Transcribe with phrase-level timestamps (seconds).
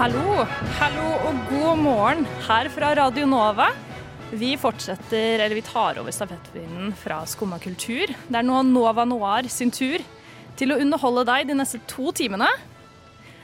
[0.00, 0.46] Hallo,
[0.78, 3.66] hallo og god morgen her fra Radio Nova.
[4.32, 8.08] Vi fortsetter, eller vi tar over stafettpinnen fra Skumma kultur.
[8.08, 10.00] Det er nå Nova Noir sin tur
[10.56, 12.48] til å underholde deg de neste to timene.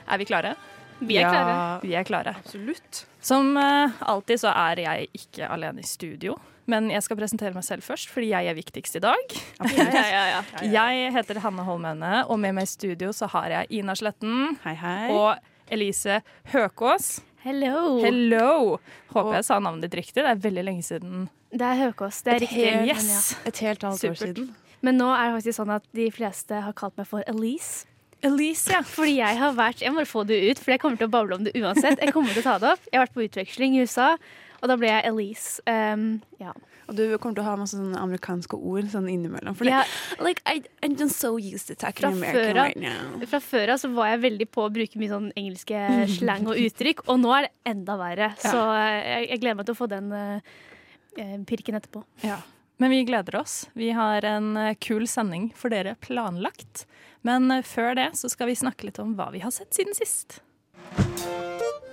[0.08, 0.54] Er vi klare?
[1.02, 1.58] Vi er klare.
[1.82, 2.32] Vi er klare.
[2.40, 3.02] Absolutt.
[3.20, 6.38] Som eh, alltid så er jeg ikke alene i studio,
[6.72, 9.36] men jeg skal presentere meg selv først, fordi jeg er viktigst i dag.
[9.60, 10.40] Ja, ja, ja, ja.
[10.78, 14.74] Jeg heter Hanne Holmene, og med meg i studio så har jeg Ina Sletten Hei,
[14.80, 15.12] hei.
[15.12, 16.20] og Elise
[16.52, 17.20] Høkås.
[17.46, 17.98] Hello.
[18.02, 18.78] Hello!
[19.14, 20.22] Håper jeg sa navnet ditt riktig.
[20.22, 21.26] Det er veldig lenge siden.
[21.54, 22.22] Det er Høkås.
[22.26, 22.64] Det er riktig.
[22.64, 23.30] helt- men yes.
[23.34, 23.42] ja.
[23.50, 24.48] Et helt halvt år siden.
[24.82, 27.86] Men nå er det faktisk sånn at de fleste har kalt meg for Elise.
[28.24, 28.80] Elise, ja.
[28.82, 31.36] Fordi jeg har vært Jeg må få det ut, for jeg kommer til å bable
[31.36, 32.00] om det uansett.
[32.00, 32.80] Jeg kommer til å ta det opp.
[32.90, 34.16] Jeg har vært på utveksling i USA,
[34.62, 35.60] og da ble jeg Elise.
[35.68, 36.52] Um, ja.
[36.86, 39.56] Og du kommer til å ha masse sånne amerikanske ord sånn innimellom.
[39.58, 39.88] For yeah.
[40.22, 43.26] like, I, I'm just so used to talking Fra American før right now.
[43.26, 45.82] Fra før av så var jeg veldig på å bruke mye sånn engelske
[46.18, 48.32] slang og uttrykk, og nå er det enda verre.
[48.42, 52.06] Så eh, jeg, jeg gleder meg til å få den eh, pirken etterpå.
[52.26, 52.42] ja.
[52.76, 53.70] Men vi gleder oss.
[53.72, 54.50] Vi har en
[54.84, 56.82] kul sending for dere planlagt.
[57.24, 60.42] Men før det så skal vi snakke litt om hva vi har sett siden sist.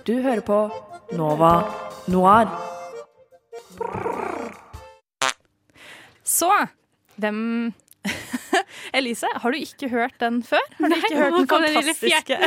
[0.04, 0.58] Du hører på
[1.16, 1.54] Nova
[2.12, 2.52] Noir.
[6.24, 6.50] Så
[7.20, 7.72] hvem
[8.96, 10.62] Elise, har du ikke hørt den før?
[10.78, 12.38] Har du Nei, ikke hørt den fantastiske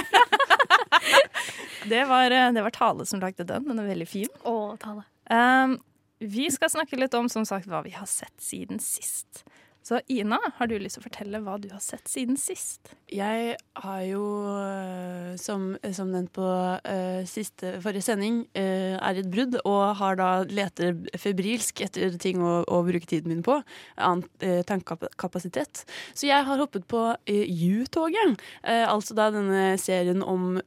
[1.92, 3.66] det, var, eh, det var Tale som lagde den.
[3.70, 4.30] Den er veldig fin.
[4.46, 5.06] Å, tale.
[5.32, 5.78] Um,
[6.20, 9.44] vi skal snakke litt om som sagt, hva vi har sett siden sist.
[9.88, 12.90] Så Ina, har du lyst til å fortelle hva du har sett siden sist?
[13.08, 19.22] Jeg har jo, øh, som, som nevnt på uh, siste, forrige sending, uh, er i
[19.24, 23.62] et brudd og har da leter febrilsk etter ting å, å bruke tiden min på.
[23.96, 25.86] Annen uh, tankekapasitet.
[26.12, 28.42] Så jeg har hoppet på U-toget.
[28.66, 30.58] altså da denne serien om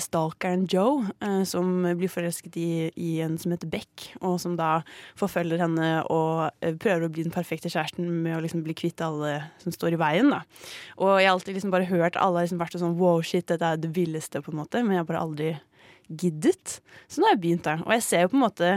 [0.00, 1.04] stalkeren Joe,
[1.48, 4.80] som blir forelsket i, i en som heter Beck, og som da
[5.18, 9.36] forfølger henne og prøver å bli den perfekte kjæresten med å liksom bli kvitt alle
[9.62, 10.32] som står i veien.
[10.32, 10.42] da.
[10.96, 13.72] Og jeg har alltid liksom bare hørt alle har liksom vært sånn wow, shit, dette
[13.72, 15.54] er det villeste, på en måte, men jeg har bare aldri
[16.08, 16.78] giddet.
[17.06, 17.82] Så nå har jeg begynt der.
[17.86, 18.76] Og jeg ser jo på en måte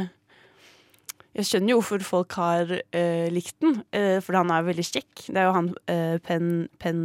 [1.38, 5.28] Jeg skjønner jo hvorfor folk har eh, likt den, uh, for han er veldig kjekk.
[5.30, 6.50] Det er jo han uh, Penn
[6.82, 7.04] Pen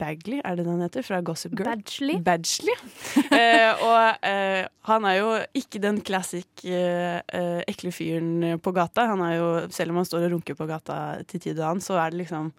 [0.00, 1.04] Bagley, er det den heter?
[1.06, 1.68] Fra Gossip Girl.
[1.68, 2.20] Badgley.
[2.24, 2.76] Badgley.
[3.40, 9.06] Eh, og eh, han er jo ikke den classic eh, eh, ekle fyren på gata.
[9.12, 10.96] Han er jo, selv om han står og runker på gata
[11.30, 12.50] til tid og annen, så er det liksom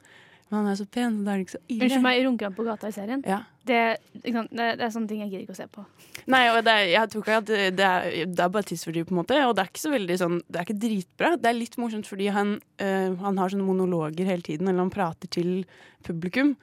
[0.51, 1.83] Men han er så pen, så da er det ikke så ille.
[1.85, 3.21] Unnskyld meg, runker han på gata i serien?
[3.27, 3.41] Ja.
[3.67, 3.81] Det,
[4.23, 5.85] det, det er sånne ting jeg gidder ikke å se på.
[6.31, 9.15] Nei, og det er, jeg tror ikke at det, det, er, er bare tidsfordriv, på
[9.15, 9.39] en måte.
[9.47, 11.33] Og det er ikke så veldig sånn Det er ikke dritbra.
[11.39, 14.93] Det er litt morsomt fordi han, øh, han har sånne monologer hele tiden, eller han
[14.93, 15.51] prater til
[16.07, 16.55] publikum.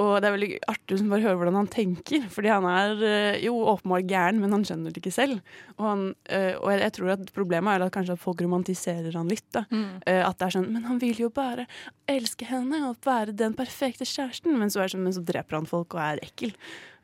[0.00, 2.24] Og det er veldig artig å bare høre hvordan han tenker.
[2.32, 5.42] Fordi han er øh, jo åpenbart gæren, men han skjønner det ikke selv.
[5.76, 9.30] Og, han, øh, og jeg, tror at problemet er at kanskje at folk romantiserer han
[9.30, 9.46] litt.
[9.54, 9.64] da.
[9.70, 11.68] Eh, at det er sånn Men han vil jo bare
[12.10, 14.56] elske henne og være den perfekte kjæresten.
[14.58, 16.54] Men så, er det sånn, men så dreper han folk og er ekkel.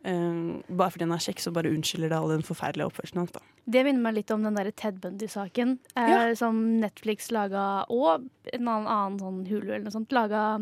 [0.02, 3.36] Eh, bare fordi han er kjekk, så bare unnskylder det all den forferdelige oppførselen hans.
[3.70, 6.34] Det minner meg litt om den der Ted Bundy-saken eh, Ja.
[6.34, 10.58] som Netflix laga, og en annen, annen sånn Hulu eller noe sånt laga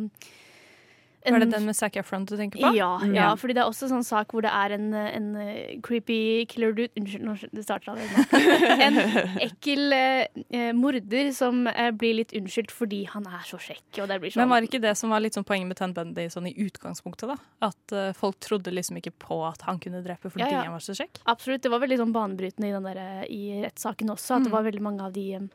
[1.25, 2.75] en- Var det den med Zac Efron du tenker på?
[2.77, 3.15] Ja, Mm.
[3.15, 6.73] ja, fordi det er også sånn sak hvor det er en, en eh, creepy killer
[6.73, 8.25] dude Unnskyld, nå- det starter allerede.
[8.87, 8.97] En
[9.43, 14.03] ekkel eh, eh, morder som eh, blir litt unnskyldt fordi han er så kjekk.
[14.03, 15.93] Og det blir sånn Men var ikke det som var litt sånn poenget med Ten
[15.93, 17.29] Bundy sånn i utgangspunktet?
[17.29, 17.37] da?
[17.69, 20.63] At eh, folk trodde liksom ikke på at han kunne drepe fordi Ja, ja.
[20.63, 21.19] han var så kjekk?
[21.27, 21.63] Absolutt.
[21.63, 24.37] Det var veldig sånn banebrytende i, den der, eh, i rettssaken også.
[24.39, 24.57] At det Mm.
[24.57, 25.49] var veldig mange av de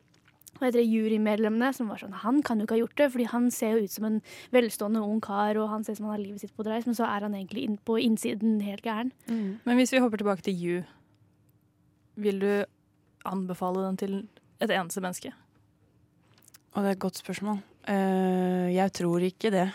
[0.57, 3.27] hva heter det, jurymedlemmene som var sånn Han kan jo ikke ha gjort det, fordi
[3.31, 4.19] han ser jo ut som en
[4.53, 6.97] velstående ung kar, og han ser ut som han har livet sitt på dreis, men
[6.97, 9.11] så er han egentlig inn, på innsiden helt gæren.
[9.65, 10.83] Men hvis vi hopper tilbake til You,
[12.21, 12.51] vil du
[13.25, 14.17] anbefale den til
[14.61, 15.33] et eneste menneske?
[16.73, 17.61] Og det er et godt spørsmål.
[17.83, 19.67] Uh, jeg tror ikke det.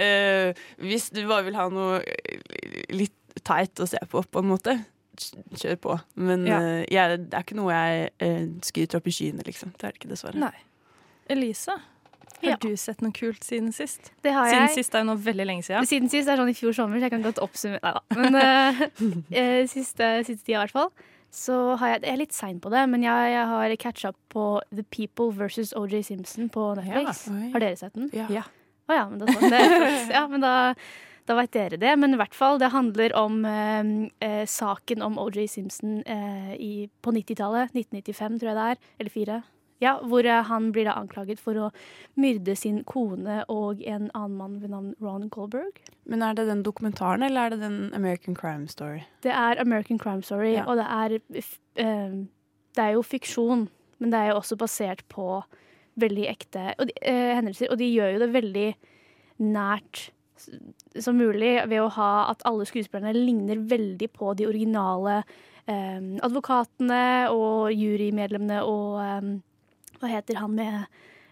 [0.00, 0.50] uh,
[0.86, 2.00] hvis du bare vil ha noe
[2.90, 4.76] litt teit å se på, på en måte,
[5.18, 6.00] kjør på.
[6.16, 6.58] Men Ja.
[6.60, 9.72] uh, jeg, det er ikke noe jeg uh, skryter opp i skyene, liksom.
[9.78, 10.38] Det er det ikke, dessverre.
[10.40, 10.54] Nei.
[11.30, 11.78] Elise?
[12.42, 12.56] Har Ja.
[12.58, 14.10] du sett noe kult siden sist?
[14.22, 14.74] Det har Siden jeg.
[14.74, 15.86] sist er jo nå veldig lenge siden.
[15.86, 18.00] Siden sist er sånn i fjor sommer, så jeg kan godt oppsummere Nei da.
[18.18, 18.80] Men eh,
[19.38, 20.90] eh, siste, siste tida, i hvert fall.
[21.32, 24.18] Så har jeg, jeg er litt sein på det, men jeg, jeg har catcha up
[24.34, 27.22] på The People versus OJ Simpson på Netflix.
[27.30, 28.10] Ja, har dere sett den?
[28.12, 28.26] Ja.
[28.28, 28.42] Ja.
[28.90, 29.48] oh, ja, men da, sånn.
[29.48, 30.74] det er ja, men da,
[31.28, 31.94] da veit dere det.
[31.98, 33.90] Men i hvert fall, det handler om eh,
[34.26, 37.74] eh, saken om OJ Simpson eh, i, på 90-tallet.
[37.76, 38.80] 1995, tror jeg det er.
[38.98, 39.42] Eller 4.
[39.82, 41.70] Ja, hvor eh, han blir da anklaget for å
[42.22, 45.80] myrde sin kone og en annen mann ved navn Ron Goldberg.
[46.06, 49.02] Men er det den dokumentaren, eller er det den American Crime Story?
[49.26, 50.66] Det er American Crime Story, Ja.
[50.70, 51.18] og det er,
[51.82, 52.14] eh,
[52.78, 53.68] det er jo fiksjon,
[53.98, 55.42] men det er jo også basert på
[55.98, 57.68] veldig ekte og de, hendelser.
[57.70, 58.68] Og de gjør jo det veldig
[59.42, 60.10] nært
[61.00, 65.22] som mulig ved å ha at alle skuespillerne ligner veldig på de originale
[65.66, 69.32] eh, advokatene og jurymedlemmene og eh,
[70.02, 70.78] Hva heter han med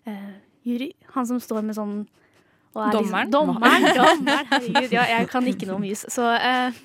[0.06, 0.92] eh, jury?
[1.16, 2.00] Han som står med sånn
[2.70, 3.26] og er Dommeren?
[3.26, 4.92] Liksom, dommeren, dommeren, herregud.
[4.94, 6.04] Ja, jeg kan ikke noe om jus.
[6.12, 6.76] Så eh,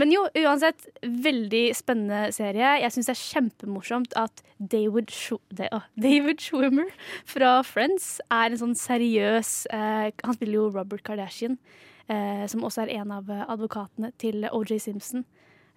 [0.00, 2.74] men jo, uansett, veldig spennende serie.
[2.82, 6.90] Jeg syns det er kjempemorsomt at David, å, David Schwimmer
[7.30, 11.58] fra Friends er en sånn seriøs eh, Han spiller jo Robert Kardashian,
[12.08, 15.26] eh, som også er en av eh, advokatene til OJ Simpson.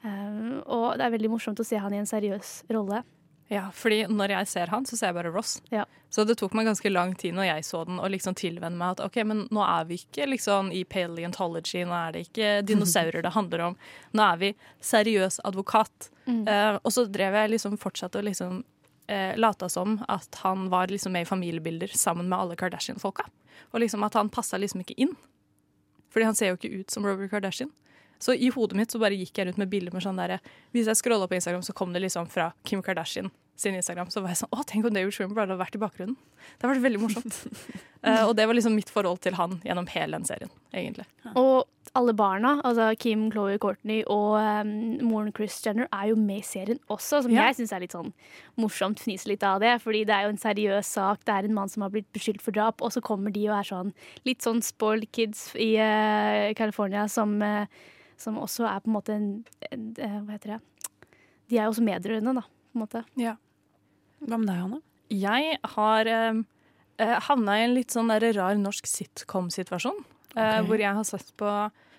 [0.05, 3.03] Eh, og det er veldig morsomt å se han i en seriøs rolle.
[3.47, 5.57] Ja, fordi når jeg ser han, så ser jeg bare Ross.
[5.71, 5.85] Ja.
[6.11, 8.97] Så det tok meg ganske lang tid når jeg så den, å liksom tilvenne meg
[8.97, 13.23] at ok, men nå er vi ikke liksom i paleontology, nå er det ikke dinosaurer
[13.23, 13.77] det handler om.
[14.15, 14.53] Nå er vi
[14.83, 16.11] seriøs advokat.
[16.27, 18.59] Eh, og så drev jeg liksom fortsatt å liksom
[19.11, 23.29] uh, lata som at han var liksom med i familiebilder sammen med alle Kardashian-folka.
[23.71, 25.15] Og liksom at han passa liksom ikke inn.
[26.11, 27.71] Fordi han ser jo ikke ut som Robert Kardashian.
[28.19, 30.39] Så i hodet mitt så bare gikk jeg rundt med bilder med sånn derre
[30.73, 34.09] Hvis jeg scrolla på Instagram, så kom det liksom fra Kim Kardashian sin Instagram.
[34.13, 36.17] Så var jeg sånn Å, tenk om David Schwimmer hadde vært i bakgrunnen.
[36.57, 37.39] Det hadde vært veldig morsomt.
[38.05, 41.07] uh, og det var liksom mitt forhold til han gjennom hele den serien, egentlig.
[41.33, 41.65] Og
[41.97, 44.69] alle barna, altså Kim, Chloé, Courtney og um,
[45.07, 47.47] moren Chris Jenner, er jo med i serien også, som Ja.
[47.49, 48.13] jeg syns er litt sånn
[48.61, 49.01] morsomt.
[49.01, 51.25] Fnise litt av det, fordi det er jo en seriøs sak.
[51.25, 53.57] Det er en mann som har blitt beskyldt for drap, og så kommer de og
[53.57, 53.93] er sånn
[54.29, 57.65] litt sånn spoiled kids i uh, California som, eh,
[58.17, 59.27] som også er på en måte en,
[59.71, 60.59] en eh, Hva heter det?
[61.47, 63.03] De er jo også medrørende, da, på en måte.
[63.21, 63.35] Ja.
[64.25, 64.81] Hva med deg, Hanne?
[65.13, 70.01] Jeg har eh, havna i en litt sånn der rar norsk sitcom-situasjon.
[70.35, 71.51] eh, hvor jeg har sett på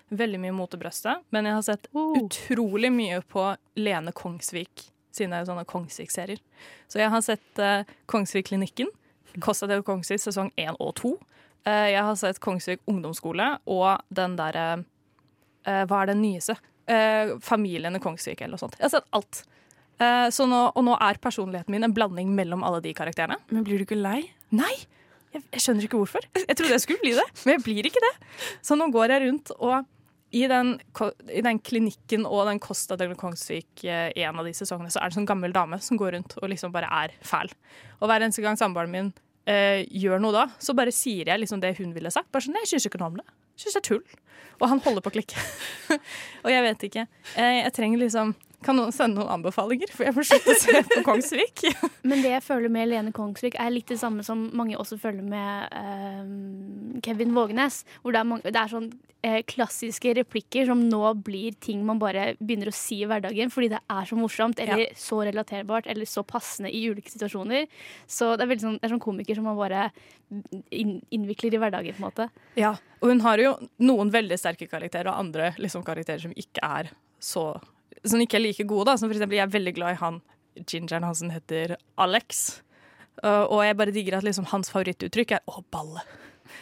[0.09, 2.13] veldig mye Mot i brøstet, men jeg har sett Oh.
[2.17, 3.43] utrolig mye på
[3.77, 6.39] Lene Kongsvik sine sånne Kongsvik-serier.
[6.87, 8.87] Så jeg har sett uh, Kongsvik-klinikken,
[9.41, 11.11] Costa del Kongsvik sesong 1 og 2.
[11.65, 14.83] Eh, jeg har sett Kongsvik ungdomsskole og den derre eh,
[15.89, 16.57] Hva er den nyeste?
[16.89, 18.77] Eh, Familien i Kongsvik eller noe sånt.
[18.79, 19.43] Jeg har sett alt.
[19.99, 23.37] Eh, så nå, og nå er personligheten min en blanding mellom alle de karakterene.
[23.51, 24.23] Men blir du ikke lei?
[24.55, 24.73] Nei!
[25.29, 26.25] Jeg, jeg skjønner ikke hvorfor.
[26.39, 28.13] Jeg trodde jeg skulle bli det, men jeg blir ikke det.
[28.65, 29.85] Så nå går jeg rundt, og
[30.31, 30.75] i den,
[31.33, 35.01] i den klinikken og den Costa del Kongsvik eh, i en av de sesongene, så
[35.01, 37.49] er det en sånn gammel dame som går rundt og liksom bare er fæl.
[37.99, 39.11] Og hver eneste gang samboeren min
[39.49, 42.29] eh, gjør noe da, så bare sier jeg liksom det hun ville sagt.
[42.33, 43.27] Bare sånn, jeg syns ikke noe om det.
[43.59, 44.19] Syns det er tull.
[44.59, 45.41] Og han holder på å klikke.
[46.43, 47.05] og jeg vet ikke.
[47.35, 48.33] Jeg, jeg trenger liksom
[48.65, 49.91] Kan noen sende noen anbefalinger?
[49.95, 51.63] For jeg får slutte å se på Kongsvik.
[52.03, 55.23] Men det jeg føler med Lene Kongsvik, er litt det samme som mange også føler
[55.23, 57.85] med uh, Kevin Vågenes.
[58.01, 62.03] Hvor det er, mange, det er sånn uh, klassiske replikker som nå blir ting man
[62.03, 66.09] bare begynner å si i hverdagen fordi det er så morsomt, eller så relaterbart, eller
[66.09, 67.71] så passende i ulike situasjoner.
[68.11, 69.87] Så det er veldig sånn, det er sånn komiker som man bare
[70.75, 72.29] inn, innvikler i hverdagen, på en måte.
[72.59, 76.65] Ja, og hun har jo noen veldig sterke karakterer, og andre liksom, karakterer som ikke
[76.65, 76.91] er
[77.23, 77.53] så
[78.07, 78.87] Som ikke er like gode.
[78.89, 78.97] Da.
[78.97, 80.21] Som for eksempel, jeg er veldig glad i han
[80.67, 82.61] gingeren hans som heter Alex.
[83.23, 86.05] Uh, og jeg bare digger at liksom, hans favorittuttrykk er 'å, balle'.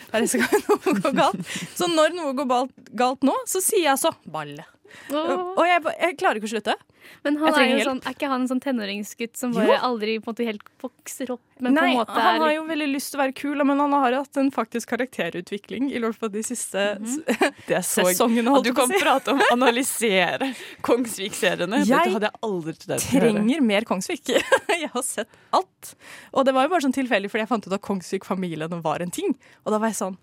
[0.09, 1.51] Hver eneste gang noe går galt.
[1.77, 4.65] Så når noe går galt, galt nå, så sier jeg så 'balle'.
[5.13, 6.77] Og jeg, jeg klarer ikke å slutte.
[7.23, 7.87] Men han er, jo hjelp.
[7.87, 9.61] sånn, er ikke han en sånn tenåringsgutt som Jo.
[9.61, 11.43] bare aldri på en måte helt vokser opp?
[11.63, 13.63] Men Nei, på en måte han er har jo veldig lyst til å være kul,
[13.65, 17.81] men han har hatt en faktisk karakterutvikling i løpet av de siste mm -hmm.
[17.93, 18.49] sesongene.
[18.49, 18.99] Holdt du kan si.
[19.01, 21.83] prate om å analysere Kongsvik-seriene.
[21.83, 24.29] Jeg Dette hadde jeg aldri jeg trenger mer Kongsvik.
[24.83, 25.95] jeg har sett alt.
[26.33, 29.11] Og det var jo bare sånn tilfeldig fordi jeg fant ut at Kongsvik-familien var en
[29.11, 29.37] ting.
[29.65, 30.17] Og da var jeg sånn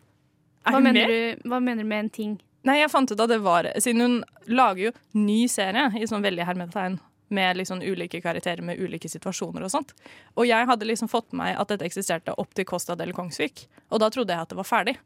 [0.65, 2.41] Er hva mener, du, hva mener du med en ting?
[2.65, 4.15] Nei, jeg fant ut at det var Siden hun
[4.49, 7.01] lager jo ny serie i sånn veldig hermetegn
[7.35, 9.95] med liksom ulike karakterer med ulike situasjoner og sånt.
[10.39, 13.67] Og jeg hadde liksom fått med meg at dette eksisterte opp til Costa del Kongsvik.
[13.91, 14.97] Og da trodde jeg at det var ferdig.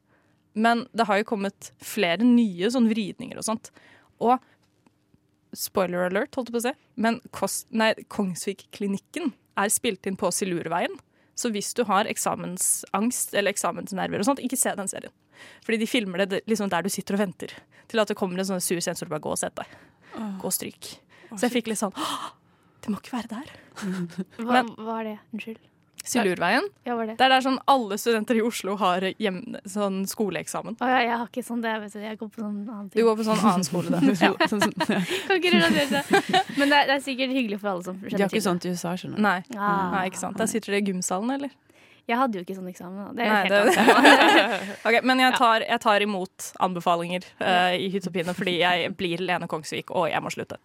[0.58, 3.70] Men det har jo kommet flere nye sånn vridninger og sånt.
[4.18, 4.36] Og
[5.56, 10.30] spoiler alert, holdt jeg på å si, men Kost, nei, Kongsvik-klinikken er spilt inn på
[10.34, 10.98] Silurveien.
[11.38, 15.12] Så hvis du har eksamensangst eller eksamensnerver og sånt, ikke se den serien.
[15.62, 17.52] Fordi de filmer det liksom der du sitter og venter
[17.88, 19.76] til at det kommer en sånn sur sensor og bare gå og sett deg.
[20.42, 20.96] Gå og stryk.
[21.30, 21.94] Så jeg fikk litt sånn
[22.82, 23.52] Det må ikke være der.
[24.42, 25.16] Hva, Men- hva er det?
[25.36, 25.62] Unnskyld.
[26.08, 26.66] Silurveien.
[26.88, 27.16] Ja, det?
[27.18, 30.78] Det er der sånn alle studenter i Oslo har hjem, sånn skoleeksamen.
[30.80, 31.74] Å, ja, jeg har ikke sånn det.
[31.84, 32.00] Vet du.
[32.04, 34.00] Jeg går på sånn annen Du går på sånn annen skole, da.
[34.24, 34.32] Ja.
[35.28, 36.42] Kan ikke relatere seg.
[36.58, 38.66] Men det er, det er sikkert hyggelig for alle som De skjønner har ikke sånt
[38.66, 39.24] i USA, skjønner du.
[39.28, 39.38] Nei.
[39.56, 39.88] Ah.
[39.94, 40.38] Nei, ikke sant.
[40.40, 41.54] Der sitter dere i gymsalen, eller?
[42.08, 43.10] Jeg hadde jo ikke sånn eksamen.
[43.18, 44.68] Det er Nei, helt det- annet.
[44.88, 48.94] Ok, men jeg tar, jeg tar imot anbefalinger uh, i hytt og pine, fordi jeg
[48.96, 50.56] blir Lene Kongsvik, og jeg må slutte.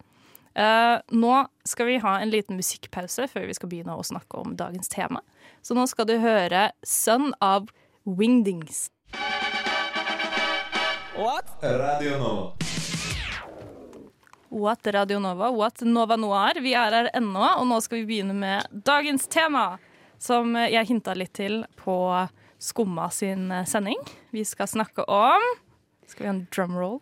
[0.54, 4.54] Eh, nå skal vi ha en liten musikkpause før vi skal begynne å snakke om
[4.58, 5.22] dagens tema.
[5.62, 7.72] Så nå skal du høre 'Son of
[8.06, 8.90] Wingdings'.
[11.16, 11.46] What?
[11.62, 12.52] Radio Nova.
[14.50, 16.60] What Radio Nova, What Nova Noir.
[16.62, 19.78] Vi er her ennå, og nå skal vi begynne med dagens tema.
[20.18, 23.98] Som jeg hinta litt til på Skumma sin eh, sending.
[24.30, 25.42] Vi skal snakke om
[26.06, 27.00] Skal vi ha en drumroll?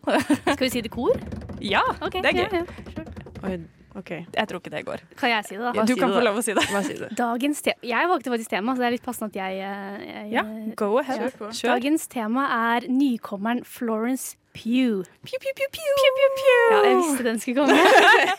[0.55, 1.13] Skal vi si det i kor?
[1.61, 2.49] ja, okay, det er gøy.
[2.51, 3.12] ja, ja, sure.
[3.43, 3.57] Oi,
[3.99, 4.09] OK.
[4.33, 5.01] Jeg tror ikke det går.
[5.19, 5.71] Kan jeg si det, da?
[5.75, 6.25] Hva Du kan få da.
[6.29, 6.63] lov å si det.
[6.87, 7.09] Si det.
[7.19, 10.31] Dagens tema Jeg valgte faktisk tema, så det er litt passende at jeg, eh, jeg
[10.33, 10.43] Ja,
[10.79, 11.19] go ahead.
[11.19, 11.51] Kjør.
[11.51, 11.73] Kjør.
[11.75, 15.03] Dagens tema er nykommeren Florence Pugh.
[15.25, 15.93] Pew, pew, pew, pew.
[16.73, 17.77] Ja, jeg visste den skulle komme.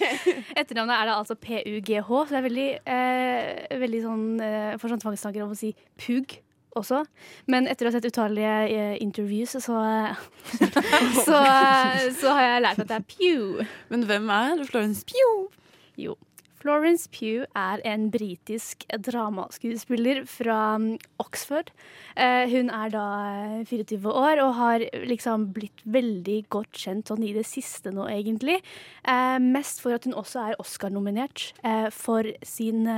[0.60, 5.02] Etternavnet er da altså PUGH, så det er veldig, eh, veldig sånn eh, for sånn
[5.02, 6.36] tvangstanker om å si Pug
[6.78, 7.04] også.
[7.50, 10.22] Men etter å ha sett utallige eh, interviews, så, eh,
[11.26, 13.64] så, eh, så har jeg lært at det er Pew.
[13.92, 15.50] Men hvem er Florence Pugh?
[16.00, 16.16] Jo.
[16.64, 21.68] Florence Pugh er en britisk dramaskuespiller fra mm, Oxford.
[22.16, 23.04] Hun er da
[23.60, 28.08] eh, 24 år og har liksom blitt veldig godt kjent sånn i det siste nå,
[28.08, 28.62] egentlig.
[29.44, 31.50] Mest for at hun også er Oscar-nominert
[31.92, 32.88] for sin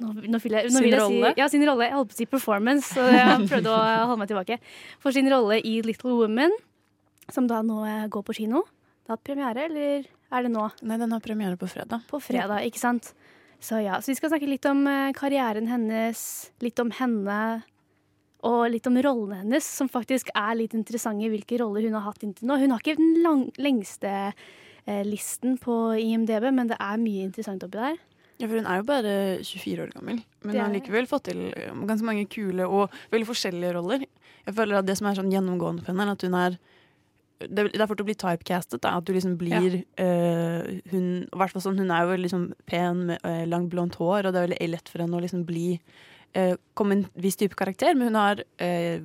[0.00, 1.32] nå, nå jeg, nå Sin rolle?
[1.32, 1.88] Si, ja, sin rolle.
[1.88, 3.80] Jeg holdt på å si performance, så jeg prøvde å
[4.10, 4.60] holde meg tilbake.
[5.02, 6.54] For sin rolle i Little Women,
[7.30, 8.64] som da nå eh, går på kino.
[9.04, 10.68] Det har hatt premiere, eller er det nå?
[10.86, 12.06] Nei, den har premiere på fredag.
[12.10, 13.12] På fredag, ikke sant?
[13.60, 16.22] Så ja, så vi skal snakke litt om eh, karrieren hennes,
[16.64, 17.40] litt om henne,
[18.48, 22.24] og litt om rollene hennes, som faktisk er litt interessante, hvilke roller hun har hatt
[22.24, 22.56] inntil nå.
[22.62, 27.66] Hun har ikke den lang, lengste eh, listen på IMDb, men det er mye interessant
[27.66, 28.00] oppi der.
[28.40, 31.72] Ja, for hun er jo bare 24 år gammel, men har likevel fått til eh,
[31.86, 34.06] ganske mange kule og veldig forskjellige roller.
[34.46, 36.60] Jeg føler at det som er sånn gjennomgående for henne, er at hun er
[37.40, 38.82] det er fort å bli typecastet.
[38.84, 42.50] Da, at du liksom blir eh, hun, i hvert fall sånn, hun er jo liksom
[42.68, 45.46] pen med eh, langt blondt hår, og det er veldig lett for henne å liksom
[45.48, 45.70] bli
[46.36, 49.00] eh, komme en viss type karakter, men hun har eh,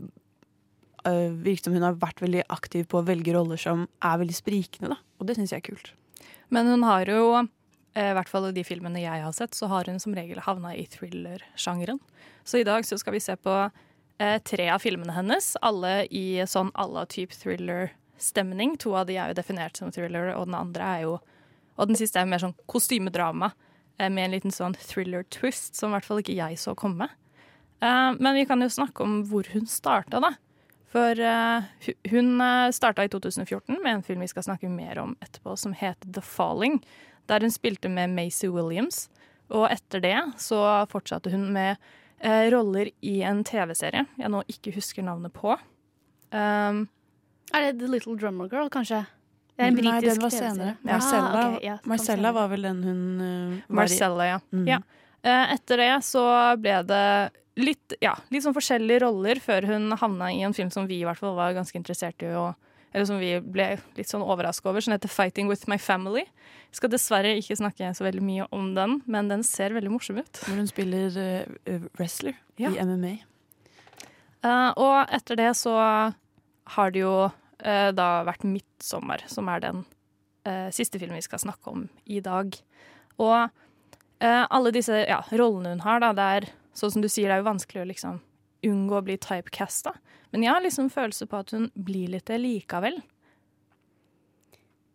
[1.06, 4.36] eh, virket som hun har vært veldig aktiv på å velge roller som er veldig
[4.36, 5.00] sprikende, da.
[5.20, 5.94] Og det syns jeg er kult.
[6.54, 7.48] Men hun har jo, eh,
[7.96, 10.74] i hvert fall i de filmene jeg har sett, så har hun som regel havna
[10.75, 12.02] i thriller-sjangeren.
[12.44, 13.54] Så i dag så skal vi se på
[14.20, 18.75] eh, tre av filmene hennes, alle i sånn à la type thriller-stemning.
[18.84, 21.16] To av de er jo definert som thriller, og den andre er jo
[21.75, 23.50] Og den siste er mer sånn kostymedrama
[24.00, 27.10] eh, med en liten sånn thriller-twist, som i hvert fall ikke jeg så komme.
[27.84, 30.32] Eh, men vi kan jo snakke om hvor hun starta, da.
[30.96, 31.66] For eh,
[32.14, 35.75] hun uh, starta i 2014 med en film vi skal snakke mer om etterpå, som
[35.75, 36.80] heter The Falling.
[37.29, 39.08] Der hun spilte med Maisie Williams.
[39.53, 41.77] Og etter det så fortsatte hun med
[42.20, 45.53] eh, roller i en TV-serie jeg nå ikke husker navnet på.
[46.34, 46.88] Um,
[47.53, 49.05] Er det The Little Drummer Girl, kanskje?
[49.55, 50.74] Det er en Nei, den var senere.
[50.82, 52.34] Ah, Marcella, ja, Marcella senere.
[52.36, 53.27] var vel den hun uh,
[53.70, 53.79] var i.
[53.79, 54.39] Marcella, ja.
[54.51, 54.67] Mhm.
[54.67, 54.82] ja.
[55.25, 56.25] Eh, etter det så
[56.62, 57.05] ble det
[57.58, 61.08] litt, ja, litt sånn forskjellige roller før hun havna i en film som vi i
[61.08, 62.53] hvert fall var ganske interessert i, og,
[62.96, 66.24] eller som vi ble litt sånn overraska over, som heter 'Fighting With My Family'.
[66.72, 70.18] Jeg skal dessverre ikke snakke så veldig mye om den, men den ser veldig morsom
[70.24, 70.40] ut.
[70.46, 72.72] Hvor hun spiller eh, eh, wrestler Ja.
[72.72, 73.20] i MMA.
[74.46, 75.75] Uh, og etter det så
[76.68, 79.86] har det jo uh, da vært 'Midtsommer', som er den
[80.46, 82.56] eh, siste filmen vi skal snakke om i dag.
[83.18, 83.50] Og
[84.20, 87.40] eh, alle disse ja, rollene hun har, da, det er sånn som du sier, det
[87.40, 88.22] er jo vanskelig å liksom
[88.66, 89.96] unngå å bli typecasta.
[90.36, 92.98] Men jeg har liksom følelse på at hun blir litt det likevel.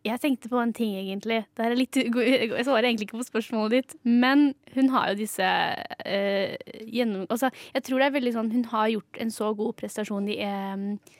[0.04, 1.42] Jeg tenkte på en ting, egentlig.
[1.56, 3.94] Det er litt, jeg svarer egentlig ikke på spørsmålet ditt.
[4.04, 6.54] Men hun har jo disse øh,
[6.88, 7.24] gjennom...
[7.28, 10.36] Altså, jeg tror det er veldig sånn Hun har gjort en så god prestasjon i,
[10.44, 11.16] øh,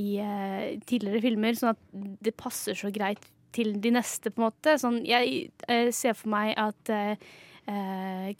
[0.00, 3.24] i øh, tidligere filmer, sånn at det passer så greit
[3.56, 4.76] til de neste, på en måte.
[4.80, 6.94] Sånn, jeg eh, ser for meg at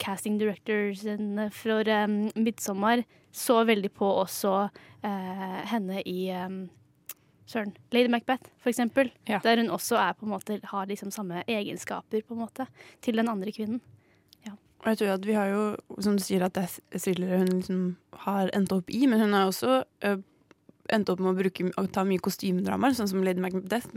[0.03, 1.05] casting directors
[1.55, 4.53] for um, 'Midtsommer' så veldig på også
[5.03, 6.59] eh, henne i eh,
[7.49, 7.73] Søren.
[7.91, 9.11] Lady Macbeth, for eksempel.
[9.27, 9.41] Ja.
[9.43, 12.69] Der hun også er, måte, har liksom samme egenskaper på en måte,
[13.01, 13.81] til den andre kvinnen.
[14.83, 15.63] Og jeg tror at vi har jo,
[16.03, 17.83] som du sier, at death thrillere hun liksom
[18.25, 20.17] har endt opp i, men hun har også øh,
[20.91, 23.87] endt opp med å, bruke, å ta mye kostymedramaer, sånn som Lady Macbeth.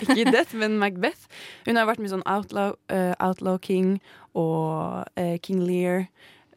[0.00, 1.28] Ikke Death, men Macbeth.
[1.68, 3.98] Hun har vært mye sånn Outlaw, uh, Outlaw King
[4.32, 6.06] og uh, King Lear.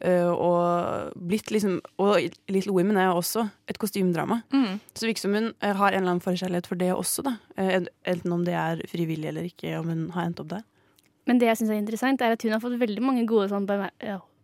[0.06, 4.40] Øh, og blitt liksom Og Little Women er også et kostymedrama.
[4.52, 4.80] Mm.
[4.94, 7.36] Så det virker som hun øh, har en eller annen forkjærlighet for det også, da.
[7.56, 10.66] Eh, Enten om det er frivillig eller ikke, om hun har endt opp der.
[11.26, 13.68] Men det jeg syns er interessant, er at hun har fått veldig mange gode sånn,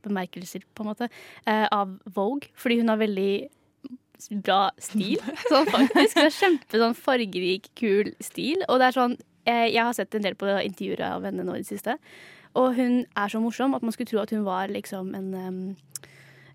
[0.07, 1.09] bemerkelser på en måte,
[1.47, 2.51] eh, av Vogue.
[2.55, 3.49] Fordi hun har veldig
[4.45, 5.21] bra stil,
[5.51, 6.19] sånn faktisk.
[6.21, 8.63] Har kjempe sånn fargerik, kul stil.
[8.69, 11.57] Og det er sånn eh, Jeg har sett en del på intervjuer av henne nå
[11.57, 11.99] i det siste.
[12.57, 15.77] Og hun er så morsom at man skulle tro at hun var liksom en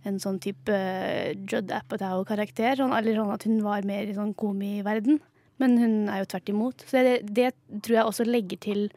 [0.08, 2.80] en sånn type uh, Judd Apatow-karakter.
[2.80, 5.20] Sånn, eller sånn at hun var mer i sånn komiverden.
[5.62, 6.86] Men hun er jo tvert imot.
[6.90, 7.52] Så det, det
[7.86, 8.88] tror jeg også legger til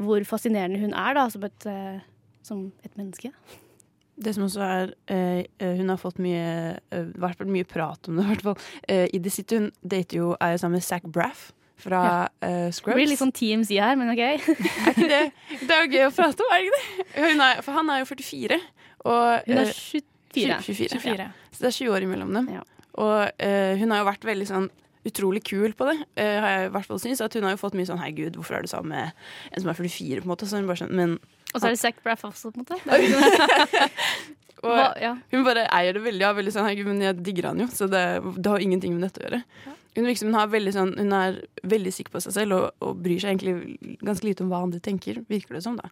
[0.00, 2.00] hvor fascinerende hun er da, som et, eh,
[2.44, 3.32] som et menneske.
[4.20, 8.18] Det som også er eh, eh, Hun har fått mye eh, i mye prat om
[8.18, 8.58] det, i hvert fall.
[8.88, 11.50] Eh, I det City hun dater jo er jo sammen med Zac Braff
[11.82, 12.02] fra
[12.40, 12.98] eh, Det Scrubs.
[12.98, 14.22] blir litt sånn TMZ her, men OK.
[14.26, 15.22] Er ikke det?
[15.60, 17.06] Det er jo gøy å prate om, er det ikke det?
[17.16, 18.60] Hun er, for han er jo 44.
[19.04, 20.60] Og, Hun er eh, 24.
[20.66, 21.00] 24.
[21.00, 21.16] 24.
[21.24, 21.30] Ja.
[21.54, 22.52] Så det er 20 år imellom dem.
[22.58, 22.62] Ja.
[23.00, 24.68] Og uh, hun har jo vært veldig sånn
[25.08, 27.22] utrolig kul på det, uh, har jeg i hvert fall syntes.
[27.24, 29.12] At hun har jo fått mye sånn 'herregud, hvorfor er du sammen med
[29.52, 30.48] en som er 44', på en måte.
[30.48, 31.18] Så hun bare sånn, men
[31.54, 32.78] Og så er det Zac Braff også, på en måte.
[34.64, 35.16] og, Hva, ja.
[35.32, 36.22] Hun bare eier det veldig.
[36.22, 38.04] Ja, veldig sånn, men jeg digger han jo, så det,
[38.36, 39.42] det har ingenting med dette å gjøre.
[39.96, 42.66] Hun, virker som hun, har veldig sånn, hun er veldig sikker på seg selv og,
[42.84, 45.78] og bryr seg egentlig ganske lite om hva andre tenker, virker det som.
[45.80, 45.90] da.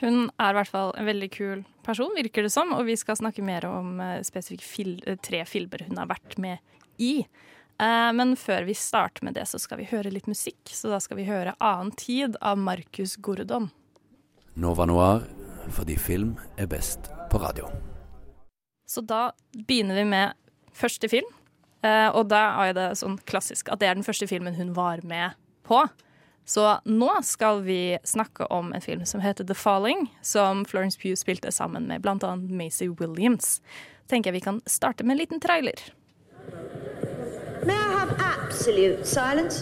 [0.00, 2.70] Hun er i hvert fall en veldig kul person, virker det som.
[2.76, 6.36] Og vi skal snakke mer om eh, spesifikke fil eh, tre filmer hun har vært
[6.38, 6.62] med
[7.02, 7.24] i.
[7.82, 10.60] Eh, men før vi starter med det, så skal vi høre litt musikk.
[10.70, 13.70] Så da skal vi høre 'Annen tid' av Marcus Gordon.
[14.54, 15.26] Nova Noir
[15.74, 17.66] fordi film er best på radio.
[18.88, 20.32] Så da begynner vi med
[20.72, 21.26] første film.
[21.82, 25.02] Eh, og da er det sånn klassisk at det er den første filmen hun var
[25.06, 25.84] med på.
[26.48, 31.16] Så nå skal vi snakke om en film som heter The Falling, som Florence Pugh
[31.20, 32.36] spilte sammen med bl.a.
[32.36, 33.60] Maisie Williams.
[34.08, 35.76] Tenker jeg vi kan starte med en liten trailer.
[37.66, 39.60] May I have absolute silence?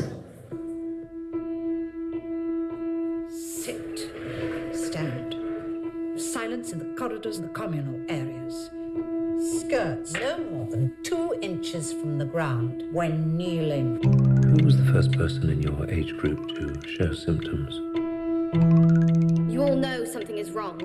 [3.34, 4.06] Sit.
[4.72, 5.34] Stand.
[6.20, 8.70] Silence in the corridors and the communal areas.
[9.38, 14.00] Skirts no more than two inches from the ground when kneeling.
[14.02, 17.74] Who was the first person in your age group to show symptoms?
[19.52, 20.78] You all know something is wrong.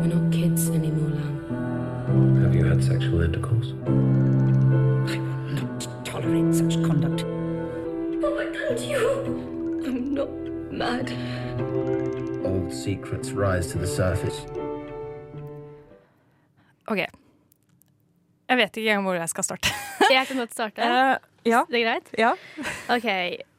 [0.00, 2.42] We're not kids anymore, Lam.
[2.42, 3.72] Have you had sexual intercourse?
[3.86, 7.22] I will not tolerate such conduct.
[8.20, 9.82] What have I done to you?
[9.86, 10.28] I'm not
[10.72, 11.10] mad.
[12.44, 14.46] Old secrets rise to the surface.
[16.86, 17.02] OK.
[18.46, 19.74] Jeg vet ikke engang hvor jeg skal starte.
[20.16, 20.86] Jeg kan godt starte.
[20.86, 21.64] Uh, ja.
[21.70, 22.10] Det er greit?
[22.18, 22.32] Ja.
[22.94, 23.08] OK,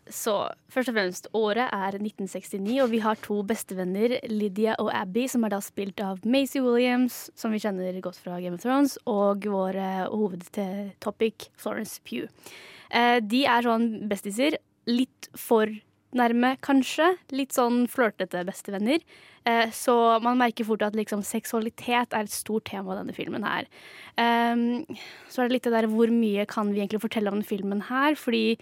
[0.10, 0.36] så
[0.72, 5.44] først og fremst, året er 1969, og vi har to bestevenner, Lydia og Abby, som
[5.44, 9.44] er da spilt av Maisie Williams, som vi kjenner godt fra Game of Thrones, og
[9.44, 12.32] vår eh, hovedtopic, Florence Pugh.
[12.94, 14.60] Uh, de er sånn bestiser.
[14.88, 15.68] Litt for
[16.18, 17.14] nærme, kanskje.
[17.38, 19.04] Litt sånn flørtete bestevenner.
[19.48, 23.46] Eh, så man merker fort at liksom, seksualitet er et stort tema i denne filmen
[23.48, 23.70] her.
[24.20, 24.84] Ehm,
[25.32, 27.86] så er det litt det der hvor mye kan vi egentlig fortelle om denne filmen
[27.88, 28.58] her, fordi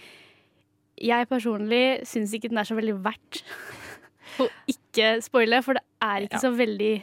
[1.01, 3.41] jeg personlig syns ikke den er så veldig verdt
[4.43, 6.43] å ikke spoile, for det er ikke Ja.
[6.45, 6.93] så veldig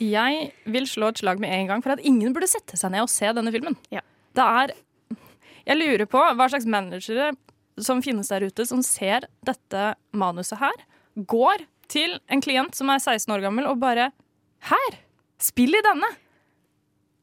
[0.00, 3.02] Jeg vil slå et slag med en gang for at ingen burde sette seg ned
[3.04, 3.74] og se denne filmen.
[3.92, 4.00] Ja.
[4.36, 4.72] Det er
[5.66, 7.32] Jeg lurer på hva slags managere
[7.86, 10.72] som finnes der ute, som ser dette manuset her,
[11.16, 14.10] går til en klient som er 16 år gammel, og bare
[14.70, 14.98] Her!
[15.40, 16.06] Spill i denne!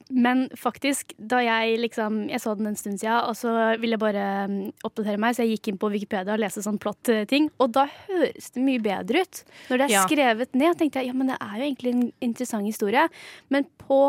[0.09, 3.99] Men faktisk, da jeg liksom Jeg så den en stund siden, og så ville jeg
[3.99, 7.73] bare mm, oppdatere meg, så jeg gikk inn på Wikipedia og leste sånn plott-ting, og
[7.75, 9.41] da høres det mye bedre ut.
[9.69, 10.05] Når det er Ja.
[10.07, 13.03] skrevet ned, tenkte jeg ja, men det er jo egentlig en interessant historie,
[13.51, 13.99] men på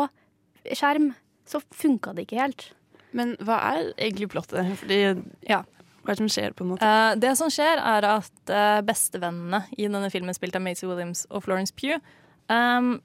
[0.71, 1.11] skjerm
[1.49, 2.69] så funka det ikke helt.
[3.11, 4.71] Men hva er egentlig plottet?
[4.79, 5.01] Fordi,
[5.49, 5.63] Ja.
[6.09, 6.87] Hva er det som skjer, på en måte?
[6.89, 11.27] Uh, det som skjer, er at uh, bestevennene i denne filmen, spilt av Maisie Williams
[11.29, 12.01] og Florence Pugh,
[12.49, 12.95] um,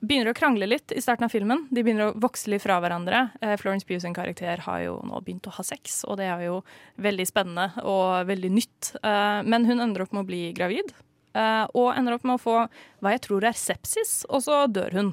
[0.00, 1.66] begynner å krangle litt i starten av filmen.
[1.68, 3.26] De begynner å vokse litt fra hverandre.
[3.42, 6.46] Uh, Florence Pugh sin karakter har jo nå begynt å ha sex, og det er
[6.46, 6.62] jo
[7.04, 8.94] veldig spennende og veldig nytt.
[9.04, 10.96] Men hun ender opp med å bli gravid,
[11.36, 12.58] og ender opp med å få
[13.04, 15.12] hva jeg tror er sepsis, og så dør hun.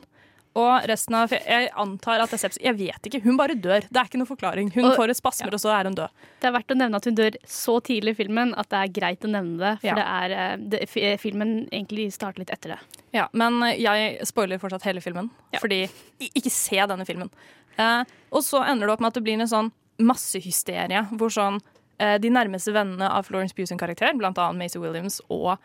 [0.55, 2.61] Og resten av Jeg antar at det er sepsis.
[2.61, 3.23] Jeg vet ikke.
[3.23, 3.81] Hun bare dør.
[3.89, 4.67] Det er ikke noe forklaring.
[4.75, 6.09] Hun Og- får et spasmer, og så er hun død.
[6.41, 8.93] Det er verdt å nevne at hun dør så tidlig i filmen at det er
[9.01, 9.79] greit å nevne det.
[9.81, 9.95] For Ja.
[9.95, 12.79] det er, eh, det, filmen egentlig starter litt etter det.
[13.13, 15.89] Ja, men jeg spoiler fortsatt hele filmen, fordi
[16.21, 17.31] i- ikke se denne filmen.
[17.79, 21.59] Eh, og så ender det opp med at det blir en sånn massehysterie, hvor sånn
[21.99, 25.57] eh, de nærmeste vennene av Florence Pugh sin karakter, blant annet Maisie Williams og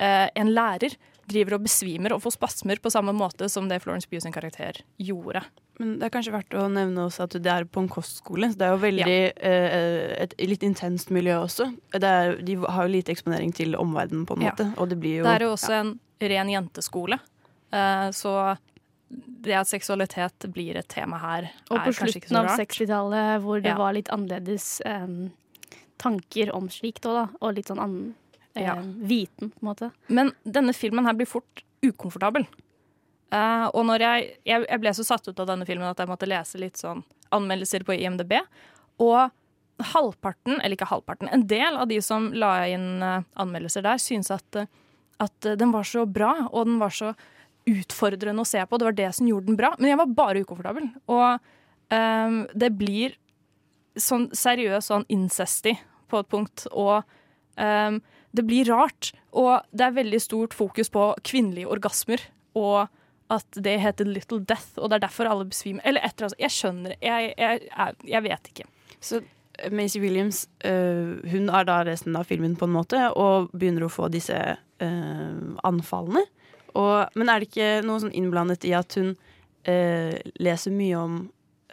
[0.00, 0.96] eh, en lærer,
[1.28, 4.80] driver og besvimer og får spasmer på samme måte som det Florence Pugh sin karakter
[5.00, 5.42] gjorde.
[5.80, 8.50] Men det er kanskje verdt å nevne også at det er på en kostskole.
[8.52, 11.66] Så det er jo veldig eh, et litt intenst miljø også.
[11.96, 14.52] Det er, de har jo lite eksponering til omverdenen, på en Ja.
[14.52, 14.68] måte.
[14.78, 17.18] Og det blir jo Det er jo også en ren jenteskole,
[17.72, 18.56] eh, så
[19.44, 22.58] det at seksualitet blir et tema her, Og er kanskje ikke så rart.
[22.58, 23.76] Og på slutten av 60-tallet, hvor det Ja.
[23.76, 25.06] var litt annerledes eh,
[25.98, 27.26] tanker om slikt òg, da.
[27.40, 28.14] Og litt sånn annen
[28.54, 28.76] Ja.
[29.02, 29.90] viten, på en måte.
[30.06, 32.46] Men denne filmen her blir fort ukomfortabel.
[33.34, 36.10] Eh, og når jeg, jeg, jeg ble så satt ut av denne filmen at jeg
[36.10, 37.02] måtte lese litt sånn
[37.34, 38.36] anmeldelser på IMDb.
[39.02, 39.32] Og
[39.90, 44.30] halvparten, eller ikke halvparten, en del av de som la inn eh, anmeldelser der, syntes
[44.36, 44.70] at, eh,
[45.24, 47.14] at eh, den var så bra, og den var så
[47.66, 48.78] utfordrende å se på.
[48.78, 49.72] Det var det som gjorde den bra.
[49.78, 50.88] Men jeg var bare ukomfortabel.
[51.10, 53.16] Og eh, det blir
[53.98, 55.74] sånn seriøst sånn incesty
[56.10, 56.66] på et punkt.
[56.70, 57.00] Og
[57.56, 57.96] eh,
[58.34, 59.12] det blir rart.
[59.32, 62.22] Og det er veldig stort fokus på kvinnelige orgasmer.
[62.58, 62.86] Og
[63.32, 65.82] at det heter Little Death, og det er derfor alle besvimer.
[65.88, 66.38] Eller etter, altså.
[66.40, 68.66] Jeg skjønner jeg, jeg, jeg, jeg vet ikke.
[69.00, 73.50] Så eh, Maisie Williams øh, hun er da resten av filmen på en måte, og
[73.54, 76.26] begynner å få disse øh, anfallene.
[76.74, 81.18] Og, men er det ikke noe sånn innblandet i at hun øh, leser mye om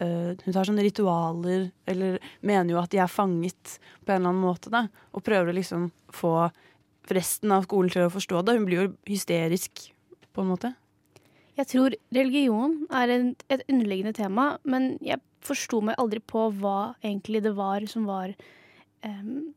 [0.02, 4.34] øh, Hun tar sånne ritualer, eller mener jo at de er fanget på en eller
[4.34, 4.86] annen måte, da.
[5.16, 6.36] Og prøver å liksom få
[7.12, 8.58] resten av skolen til å forstå det.
[8.60, 9.90] Hun blir jo hysterisk,
[10.32, 10.74] på en måte.
[11.60, 16.94] Jeg tror religion er en, et underliggende tema, men jeg forsto meg aldri på hva
[17.04, 18.32] egentlig det var som var
[19.06, 19.52] em,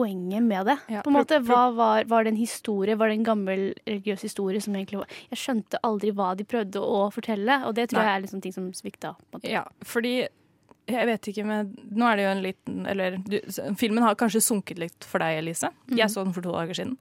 [0.00, 0.78] poenget med det.
[0.96, 4.60] Ja, på en måte, var, var det en historie, var det en gammel religiøs historie
[4.64, 8.08] som egentlig var Jeg skjønte aldri hva de prøvde å fortelle, og det tror Nei.
[8.08, 9.14] jeg er liksom ting som svikta.
[9.44, 10.14] Ja, fordi
[10.90, 13.36] jeg vet ikke men Nå er det jo en liten Eller du,
[13.78, 15.68] filmen har kanskje sunket litt for deg, Elise.
[15.88, 16.10] Jeg Mhm.
[16.10, 16.96] så den for to dager siden.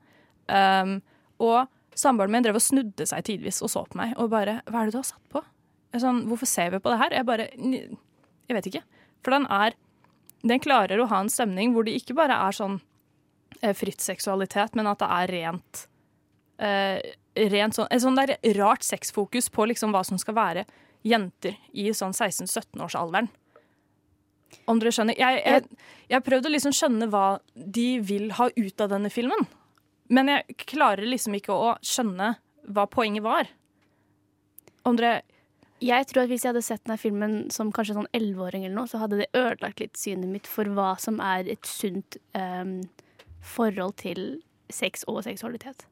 [0.49, 1.01] Um,
[1.39, 4.81] og samboeren min drev og snudde seg tidvis og så på meg og bare Hva
[4.83, 5.41] er det du har satt på?
[5.97, 7.15] Sånn, Hvorfor ser vi på det her?
[7.17, 8.83] Jeg bare Jeg vet ikke.
[9.23, 9.73] For den er
[10.45, 12.79] Den klarer å ha en stemning hvor det ikke bare er sånn
[13.75, 15.87] fritt seksualitet, men at det er rent
[16.59, 20.63] eh, Rent sånn Et sånn der rart sexfokus på liksom hva som skal være
[21.07, 23.29] jenter i sånn 16-17-årsalderen.
[24.67, 25.15] Om dere skjønner?
[25.15, 29.11] Jeg, jeg, jeg har prøvd å liksom skjønne hva de vil ha ut av denne
[29.13, 29.45] filmen.
[30.09, 32.33] Men jeg klarer liksom ikke å skjønne
[32.69, 33.49] hva poenget var.
[34.83, 35.21] Om dere
[35.79, 38.89] Jeg tror at hvis jeg hadde sett denne filmen som kanskje sånn 11-åring eller noe,
[38.91, 42.81] så hadde det ødelagt litt synet mitt for hva som er et sunt em,
[43.41, 45.87] forhold til sex og seksualitet.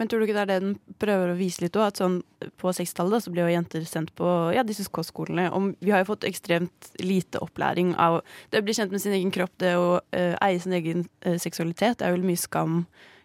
[0.00, 1.92] Men tror du ikke det er det den prøver å vise litt òg?
[1.92, 2.16] At sånn,
[2.58, 5.50] på 60-tallet så ble jo jenter sendt på ja, disse kostskolene.
[5.54, 9.14] Og vi har jo fått ekstremt lite opplæring av det å bli kjent med sin
[9.14, 12.00] egen kropp, det å uh, eie sin egen uh, seksualitet.
[12.00, 12.80] Det er jo mye skam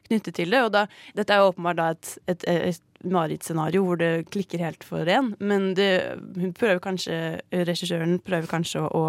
[0.09, 0.61] knyttet til det.
[0.67, 0.85] Og da,
[1.17, 5.33] dette er jo åpenbart da et, et, et marerittscenario hvor det klikker helt for en.
[5.39, 5.89] Men det,
[6.35, 7.17] hun prøver kanskje,
[7.63, 9.03] regissøren prøver kanskje å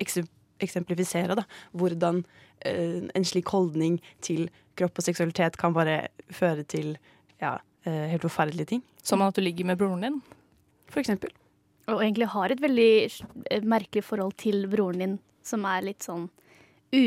[0.00, 0.26] ekse-
[0.62, 1.44] eksemplifisere da,
[1.76, 2.22] hvordan
[2.64, 6.94] eh, en slik holdning til kropp og seksualitet kan bare føre til
[7.40, 8.82] ja, eh, helt forferdelige ting.
[9.02, 10.20] Som at du ligger med broren din?
[10.90, 11.32] For eksempel.
[11.90, 12.92] Og egentlig har et veldig
[13.50, 16.28] eh, merkelig forhold til broren din, som er litt sånn
[16.94, 17.02] u...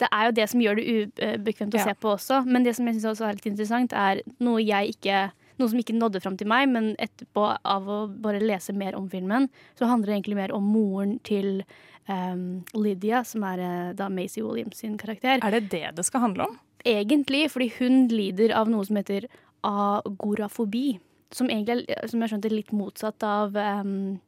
[0.00, 0.84] Det er jo det som gjør det
[1.20, 1.90] ubekvemt å Ja.
[1.90, 4.94] se på også, men det som jeg syns også er litt interessant, er noe jeg
[4.96, 5.26] ikke
[5.58, 9.08] noe som ikke nådde fram til meg, men etterpå av å bare lese mer om
[9.10, 9.48] filmen,
[9.78, 11.64] så handler det egentlig mer om moren til
[12.08, 15.40] em, Lydia, som er eh, da Maisie Williams sin karakter.
[15.42, 16.56] Er det det det skal handle om?
[16.86, 19.28] Egentlig, fordi hun lider av noe som heter
[19.66, 20.98] agorafobi.
[21.34, 24.20] Som egentlig er, som jeg skjønte, litt motsatt av em,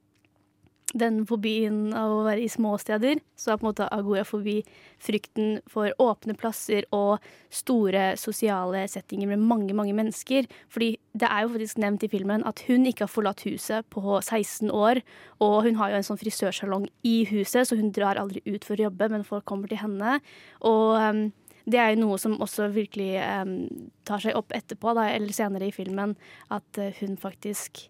[0.96, 3.20] den fobien av å være i småsteder.
[3.38, 4.56] Så er på en måte agorafobi
[5.02, 7.22] frykten for åpne plasser og
[7.54, 10.48] store sosiale settinger med mange, mange mennesker.
[10.72, 14.18] Fordi det er jo faktisk nevnt i filmen at hun ikke har forlatt huset på
[14.18, 15.02] 16 år.
[15.44, 18.76] Og hun har jo en sånn frisørsalong i huset, så hun drar aldri ut for
[18.76, 20.18] å jobbe, men folk kommer til henne.
[20.66, 21.24] Og um,
[21.70, 23.54] det er jo noe som også virkelig um,
[24.08, 26.16] tar seg opp etterpå, da, eller senere i filmen,
[26.50, 27.86] at eh, hun faktisk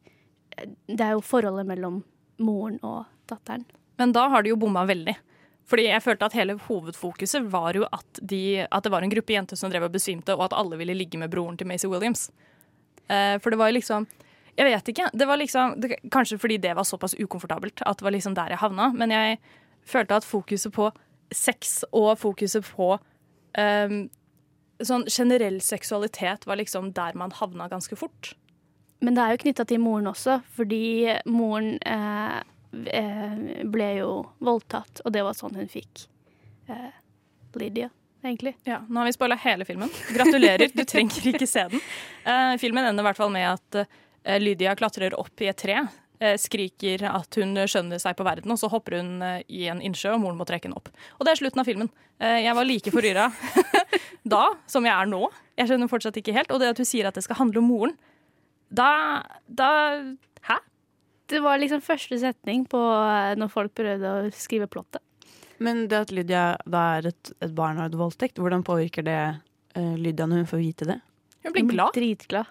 [0.61, 2.03] Det er jo forholdet mellom
[2.41, 3.67] moren og datteren.
[4.01, 5.15] Men da har de jo bomma veldig.
[5.71, 9.37] Fordi jeg følte at hele hovedfokuset var jo at, de, at det var en gruppe
[9.37, 12.27] jenter som drev og besvimte, og at alle ville ligge med broren til Maisie Williams.
[13.07, 14.09] Eh, for det var jo liksom
[14.59, 15.07] Jeg vet ikke.
[15.15, 18.51] Det var liksom, det, kanskje fordi det var såpass ukomfortabelt at det var liksom der
[18.51, 18.91] jeg havna.
[18.93, 19.39] Men jeg
[19.87, 20.91] følte at fokuset på
[21.33, 24.11] sex og fokuset på um,
[24.83, 28.35] sånn generell seksualitet var liksom der man havna ganske fort.
[29.01, 30.81] Men det er jo knytta til moren også, fordi
[31.33, 32.41] moren eh,
[32.93, 33.39] eh,
[33.73, 34.11] ble jo
[34.45, 36.03] voldtatt, og det var sånn hun fikk
[36.69, 36.91] eh,
[37.57, 37.89] Lydia,
[38.23, 38.53] egentlig.
[38.69, 39.89] Ja, Nå har vi spoila hele filmen.
[40.13, 41.81] Gratulerer, du trenger ikke se den.
[42.29, 45.81] Eh, filmen ender i hvert fall med at eh, Lydia klatrer opp i et tre.
[46.21, 49.17] eh, Skriker at hun skjønner seg på verden, og så hopper hun
[49.49, 50.93] i en innsjø, og moren må trekke henne opp.
[51.17, 51.89] Og det er slutten av filmen.
[52.21, 53.31] Jeg var like forvirra
[54.37, 55.25] da som jeg er nå.
[55.57, 56.53] Jeg skjønner fortsatt ikke helt.
[56.53, 57.97] Og det at hun sier at det skal handle om moren,
[58.71, 58.91] da,
[59.47, 59.71] da
[60.47, 60.57] Hæ?
[61.31, 65.03] Det var liksom første setning på eh, når folk prøvde å skrive plottet.
[65.61, 69.19] Men det at Lydia da er et, et barn av et voldtekt, hvordan påvirker det
[69.77, 70.97] uh, Lydia når hun får vite det?
[71.45, 71.93] Hun blir glad.
[71.93, 72.49] Dritglad.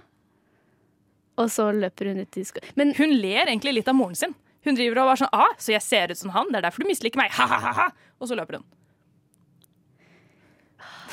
[1.41, 2.69] Og så løper hun ut i skogen.
[2.77, 4.35] Men Hun ler egentlig litt av moren sin.
[4.67, 6.83] Hun driver og var sånn ah, 'Så jeg ser ut som han, det er derfor
[6.83, 7.89] du misliker meg', ha-ha-ha.
[8.19, 8.65] Og så løper hun.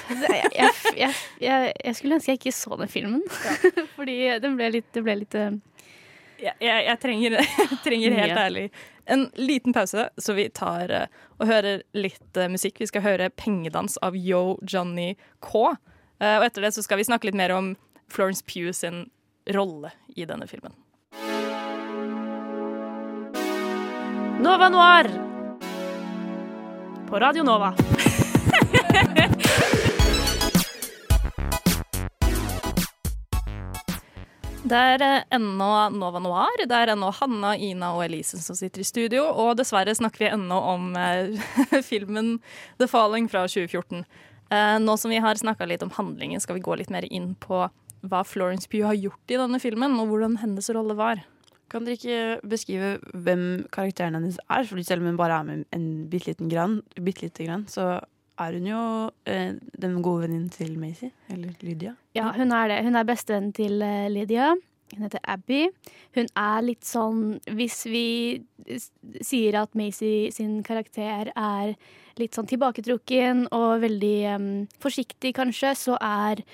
[0.09, 3.23] Jeg, jeg, jeg, jeg, skulle ønske jeg ikke så den filmen.
[3.97, 5.51] Fordi den ble litt, det ble litt uh...
[6.37, 8.67] Jeg, jeg, jeg trenger, jeg trenger helt ærlig
[9.07, 11.05] en liten pause, så vi tar uh,
[11.39, 12.81] og hører litt uh, musikk.
[12.83, 15.77] Vi skal høre 'Pengedans' av Yo Johnny K.
[16.17, 17.75] Og etter det så skal vi snakke litt mer om
[18.09, 19.05] Florence Pugh sin
[19.53, 20.73] rolle i denne filmen.
[24.41, 25.11] Nova Noir
[27.09, 27.75] på Radio Nova.
[34.67, 36.65] Det er eh, ennå Nova Noir.
[36.67, 39.29] Det er ennå Hanna, Ina og Elise som sitter i studio.
[39.31, 41.37] Og dessverre snakker vi ennå om eh,
[41.91, 42.41] filmen
[42.81, 44.03] The Falling fra 2014.
[44.51, 47.37] Eh, nå som vi har snakka litt om handlingen, skal vi gå litt mer inn
[47.39, 47.63] på
[48.07, 51.23] hva Florence Pugh har gjort i denne filmen, og hvordan hennes rolle var.
[51.71, 54.67] Kan dere ikke beskrive hvem karakteren hennes er?
[54.67, 58.01] Fordi selv om hun bare er med en bitte liten grann, bitte grann, så
[58.39, 58.81] er hun jo
[59.29, 61.95] eh, den gode venninnen til Maisie, eller Lydia.
[62.17, 62.81] Ja, hun er det.
[62.85, 64.51] Hun er bestevennen til eh, Lydia.
[64.95, 65.65] Hun heter Abby.
[66.15, 67.23] Hun er litt sånn
[67.59, 68.03] Hvis vi
[69.27, 71.73] sier at Maisie sin karakter er
[72.21, 74.47] litt sånn tilbaketrukken og veldig um,
[74.81, 76.45] forsiktig, kanskje, så er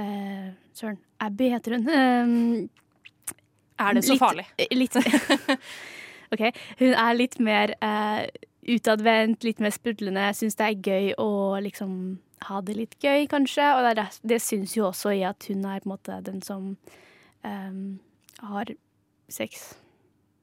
[0.00, 1.00] eh, Søren.
[1.22, 1.90] Abby heter hun.
[3.82, 4.44] Um, Er det så litt- farlig?
[4.70, 4.94] Litt
[6.32, 6.48] OK.
[6.80, 8.24] Hun er litt mer uh,
[8.68, 10.30] utadvendt, litt mer sprudlende.
[10.36, 11.30] Syns det er gøy å
[11.62, 11.96] liksom
[12.48, 13.68] ha det litt gøy, kanskje.
[13.76, 16.40] Og det, er det, syns jo også i at hun er på en måte den
[16.44, 16.72] som
[17.44, 17.84] um,
[18.42, 18.72] har
[19.32, 19.72] sex.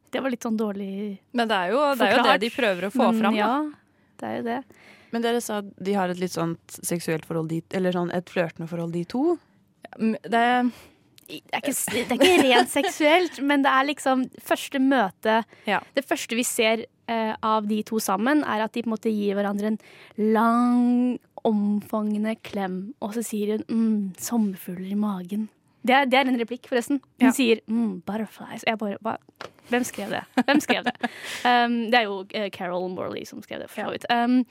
[0.10, 1.36] Det var litt sånn dårlig forklart.
[1.38, 3.38] Men det er jo det, er jo det de prøver å få Men fram.
[3.38, 3.54] Ja,
[4.20, 4.62] det er jo det.
[5.10, 8.30] Men dere sa at de har et litt sånt seksuelt forhold, dit, eller sånn et
[8.30, 9.24] flørtende forhold, de to.
[9.98, 10.46] Det,
[11.30, 15.44] det, er ikke, det er ikke rent seksuelt, men det er liksom første møte
[15.96, 19.14] Det første vi ser uh, av de to sammen, er at de på en måte
[19.14, 19.80] gir hverandre en
[20.34, 25.48] lang, omfangende klem, og så sier hun mm, 'sommerfugler i magen'.
[25.86, 27.00] Det er, det er en replikk, forresten.
[27.22, 27.32] Hun Ja.
[27.32, 28.66] sier mm, 'butterflies'.
[28.68, 29.18] Jeg bare, bare,
[29.70, 30.24] Hvem skrev det?
[30.46, 30.96] Hvem skrev det?
[31.46, 34.06] Um, det er jo eh, Carol Morley som skrev det, for så vidt.
[34.12, 34.46] Um,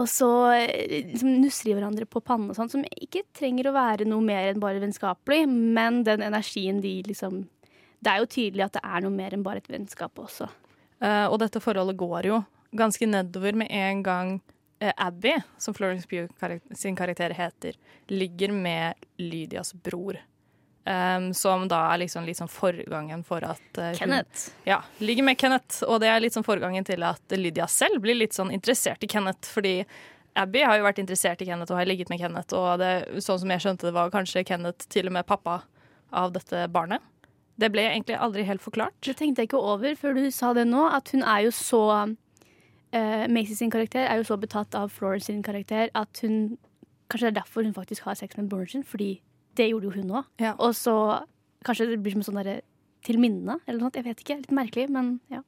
[0.00, 3.76] og så eh, liksom, nusser de hverandre på pannen og sånn, som ikke trenger å
[3.76, 7.44] være noe mer enn bare vennskapelig, men den energien de liksom
[8.00, 10.46] Det er jo tydelig at det er noe mer enn bare et vennskap også.
[11.04, 12.38] Uh, og dette forholdet går jo
[12.76, 14.30] ganske nedover med en gang
[14.80, 17.76] uh, Abby, som Florence Pugh karakter, sin karakter heter,
[18.08, 20.16] ligger med Lydias bror.
[20.88, 24.24] Um, som da er liksom, liksom forgangen for at eh, hun-
[24.64, 25.82] Ja, ligger med Kenneth.
[25.84, 29.46] Og det er sånn forgangen til at Lydia selv blir litt sånn interessert i Kenneth.
[29.52, 29.84] Fordi
[30.36, 32.54] Abby har jo vært interessert i Kenneth og har ligget med Kenneth.
[32.54, 35.62] Og det, sånn som jeg skjønte det, var kanskje Kenneth til og med pappa
[36.12, 37.00] av dette barnet.
[37.60, 38.96] Det ble egentlig aldri helt forklart.
[39.04, 41.82] Det tenkte jeg ikke over før du sa det nå, at hun er jo så
[42.94, 46.56] uh, Macy sin karakter er jo så betatt av Florence sin karakter at hun
[47.10, 49.16] Kanskje det er derfor hun faktisk har sex med broren sin, fordi
[49.56, 50.24] det gjorde jo hun òg.
[50.58, 50.94] Og så
[51.66, 52.60] kanskje det blir som sånn derre
[53.06, 53.98] til minne, eller noe sånt.
[54.00, 54.38] Jeg vet ikke.
[54.42, 55.42] Litt merkelig, men ja.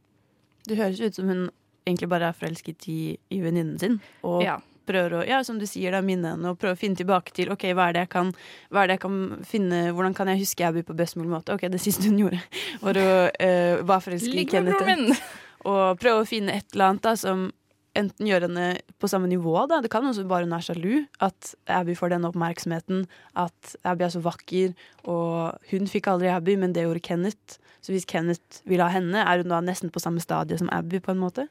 [0.68, 1.48] Det høres ut som hun
[1.86, 3.00] egentlig bare er forelsket i,
[3.34, 3.98] i venninnen sin.
[4.22, 4.58] Og Ja.
[4.86, 7.52] prøver å, ja, som du sier, da, minne henne og prøve å finne tilbake til
[7.54, 8.32] ok, hva er det jeg kan,
[8.70, 11.54] hva er det jeg kan finne, hvordan kan jeg huske Abby på best mulig måte.
[11.54, 12.40] Ok, det siste hun gjorde,
[12.82, 15.22] var å uh, være forelsket i Kenneth.
[15.62, 17.50] Og prøve å finne et eller annet da, som
[17.98, 18.66] enten gjøre henne
[19.02, 19.54] på samme nivå.
[19.70, 19.80] Da.
[19.84, 21.04] Det kan også bare hun er sjalu.
[21.24, 23.04] At Abby får denne oppmerksomheten.
[23.38, 24.72] At Abby er så vakker.
[25.10, 27.58] Og hun fikk aldri Abby, men det gjorde Kenneth.
[27.84, 31.02] Så hvis Kenneth vil ha henne, er hun da nesten på samme stadie som Abby,
[31.02, 31.48] på en måte?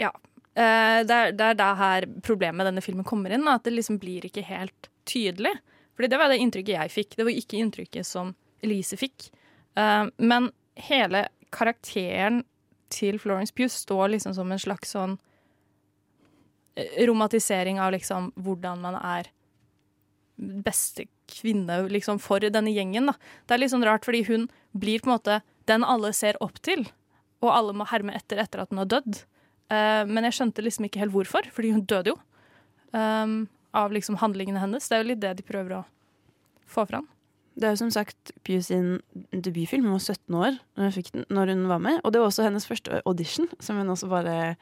[0.00, 0.12] Ja.
[0.54, 3.48] Eh, det, er, det er der her problemet med denne filmen kommer inn.
[3.50, 5.56] At det liksom blir ikke helt tydelig.
[5.98, 7.18] Fordi det var det inntrykket jeg fikk.
[7.18, 9.32] Det var ikke inntrykket som Elise fikk.
[9.76, 10.52] Eh, men
[10.88, 12.44] hele karakteren
[12.92, 15.16] til Florence Pugh står liksom som en slags sånn
[16.76, 19.30] eh, romantisering av liksom hvordan man er
[20.38, 23.10] beste kvinne liksom for denne gjengen.
[23.10, 23.16] da.
[23.46, 26.62] Det er litt sånn rart, fordi hun blir på en måte den alle ser opp
[26.64, 26.86] til,
[27.44, 29.20] og alle må herme etter etter at hun har dødd.
[29.68, 32.18] Eh, men jeg skjønte liksom ikke helt hvorfor, fordi hun døde jo.
[32.88, 34.86] Um, av liksom handlingene hennes.
[34.88, 35.84] Det er jo litt det de prøver å
[36.68, 37.04] få fram.
[37.58, 39.00] Det er jo som sagt Pew sin
[39.34, 39.88] debutfilm.
[39.88, 42.00] Hun var 17 år når hun, den, når hun var med.
[42.04, 44.56] Og det var også hennes første audition, som hun også bare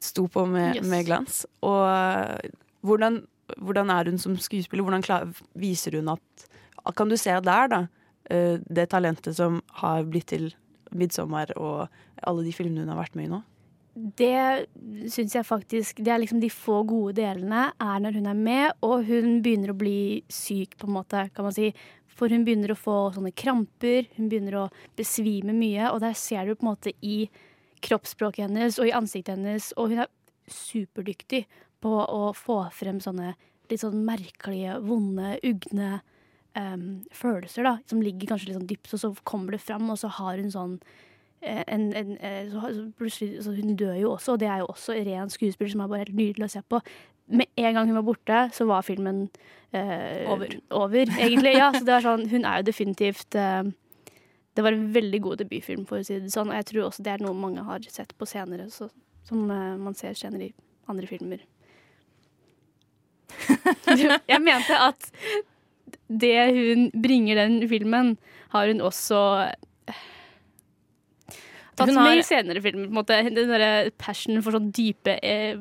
[0.00, 0.88] sto på med, Yes.
[0.90, 1.46] med glans.
[1.62, 2.50] Og eh,
[2.82, 3.20] hvordan,
[3.58, 4.82] hvordan er hun som skuespiller?
[4.82, 6.48] Hvordan klar, viser hun at
[6.96, 7.86] Kan du se der, da,
[8.30, 10.54] eh, det talentet som har blitt til
[10.92, 11.88] 'Midtsommer' og
[12.26, 13.42] alle de filmene hun har vært med i nå?
[13.94, 14.66] Det
[15.12, 18.78] syns jeg faktisk Det er liksom de få gode delene er når hun er med,
[18.80, 21.68] og hun begynner å bli syk, på en måte, kan man si.
[22.12, 26.48] For hun begynner å få sånne kramper, hun begynner å besvime mye, og der ser
[26.48, 27.26] du på en måte i
[27.84, 30.12] kroppsspråket hennes og i ansiktet hennes, og hun er
[30.52, 31.44] superdyktig
[31.82, 33.34] på å få frem sånne
[33.70, 35.94] litt sånn merkelige, vonde, ugne
[36.58, 40.00] um, følelser, da, som ligger kanskje litt sånn dypt, og så kommer det fram, og
[40.00, 40.76] så har hun sånn
[41.42, 44.66] en, en, eh, så, så plutselig, så Hun dør jo også, og det er jo
[44.70, 46.80] også ren skuespiller som er bare helt nydelig å se på.
[47.32, 49.24] Med en gang hun var borte, så var filmen
[49.72, 50.56] eh, Over.
[50.70, 51.14] over.
[51.18, 51.70] Egentlig, ja.
[51.74, 53.62] Så det var sånn, hun er jo definitivt eh,
[54.52, 56.52] Det var en veldig god debutfilm, for å si det sånn.
[56.52, 58.90] Og jeg tror også det er noe mange har sett på senere, så,
[59.26, 60.54] som eh, man ser senere i
[60.92, 61.42] andre filmer.
[64.28, 65.08] jeg mente at
[66.12, 68.16] det hun bringer den filmen,
[68.52, 69.22] har hun også
[71.76, 72.86] tatt Hun med har- i senere filmer.
[72.86, 73.18] På en måte.
[73.34, 75.56] Den derre passionen for sånn dype eh,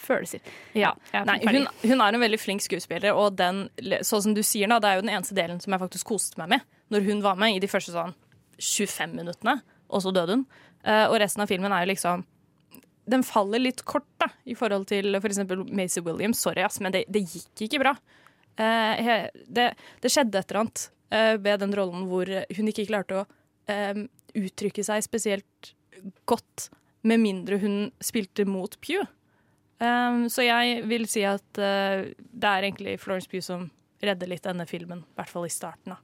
[0.00, 0.40] følelser.
[0.78, 0.92] Ja.
[1.26, 3.64] Nei, hun, hun er en veldig flink skuespiller, og den,
[4.06, 6.38] sånn som du sier da, det er jo den eneste delen som jeg faktisk koste
[6.40, 8.12] meg med når hun var med i de første sånn
[8.60, 9.56] 25 minuttene,
[9.90, 10.44] og så døde hun.
[10.84, 12.26] Uh, og resten av filmen er jo liksom
[13.08, 16.38] Den faller litt kort da, i forhold til for eksempel Maisie Williams.
[16.44, 17.94] Sorry, ass, men det, det gikk ikke bra.
[18.56, 19.70] Uh, he- det,
[20.04, 23.24] det skjedde et eller annet uh, ved den rollen hvor hun ikke klarte å
[23.68, 24.04] eh,
[24.38, 25.74] uttrykke seg spesielt
[26.28, 26.70] godt,
[27.04, 29.04] med mindre hun spilte mot Pew.
[29.82, 33.68] Um, så jeg vil si at uh, det er egentlig Florence Pugh som
[34.04, 35.94] redder litt denne filmen, i hvert fall i starten.
[35.94, 36.00] da.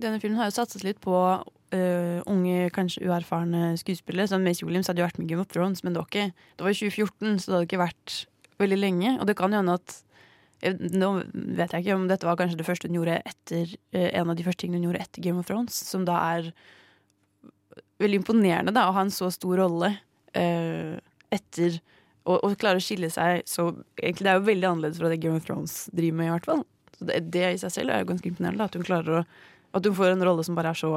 [0.00, 4.30] Denne filmen har jo satset litt på uh, unge, kanskje uerfarne skuespillere.
[4.30, 6.66] Sånn Mace Williams hadde jo vært med Game of Thrones, men det var, ikke, det
[6.66, 8.16] var 2014, så det hadde ikke vært
[8.62, 9.16] veldig lenge.
[9.18, 10.00] Og det kan jo hende at
[10.60, 14.28] Nå vet jeg ikke om dette var kanskje det første hun gjorde etter øh, en
[14.28, 16.50] av de første tingene hun gjorde etter Game of Thrones, som da er
[18.00, 19.92] veldig imponerende, da, å ha en så stor rolle
[20.36, 20.96] uh,
[21.30, 21.78] etter
[22.28, 25.20] og, og klare å skille seg så Egentlig det er jo veldig annerledes fra det
[25.22, 26.64] Game of Thrones driver med, i hvert fall.
[26.98, 28.60] Så det, det i seg selv er jo ganske imponerende.
[28.60, 29.24] Da, at hun å
[29.78, 30.90] At hun får en rolle som bare er så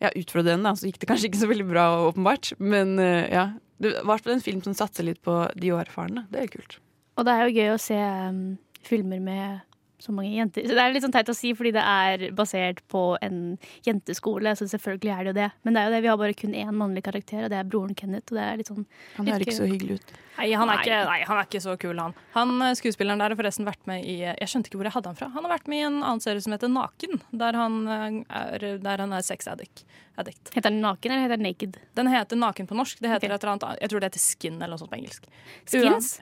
[0.00, 0.74] ja, utfordrende.
[0.76, 2.52] Så gikk det kanskje ikke så veldig bra, åpenbart.
[2.58, 3.50] Men uh, ja.
[3.80, 6.26] Det var en film som satser litt på de uerfarne.
[6.28, 6.76] Det er kult.
[7.16, 8.42] Og det er jo gøy å se um,
[8.84, 9.62] filmer med
[10.00, 10.64] så mange jenter.
[10.66, 13.40] Så det er litt sånn teit å si, fordi det er basert på en
[13.86, 15.48] jenteskole, så selvfølgelig er det jo det.
[15.66, 17.68] Men det er jo det, vi har bare kun én mannlig karakter, og det er
[17.68, 18.32] broren Kenneth.
[18.32, 18.86] Og det er litt sånn
[19.18, 20.14] Han høres ikke så hyggelig ut.
[20.40, 20.84] Nei han, er Nei.
[20.86, 22.14] ikke, nei, han er ikke så kul, han.
[22.32, 25.12] Han eh, Skuespilleren der har forresten vært med i Jeg skjønte ikke hvor jeg hadde
[25.12, 25.28] han fra.
[25.34, 28.06] Han har vært med i en annen serie som heter Naken, der han eh,
[28.40, 29.84] er, der han er sex addict.
[30.16, 30.54] addict.
[30.54, 31.76] Heter den Naken, eller heter den Naked?
[31.98, 33.02] Den heter Naken på norsk.
[33.02, 33.36] Det heter okay.
[33.36, 35.30] et eller annet, jeg tror det heter Skin eller noe sånt på engelsk.
[35.66, 35.84] Skins?
[35.84, 36.16] Uans-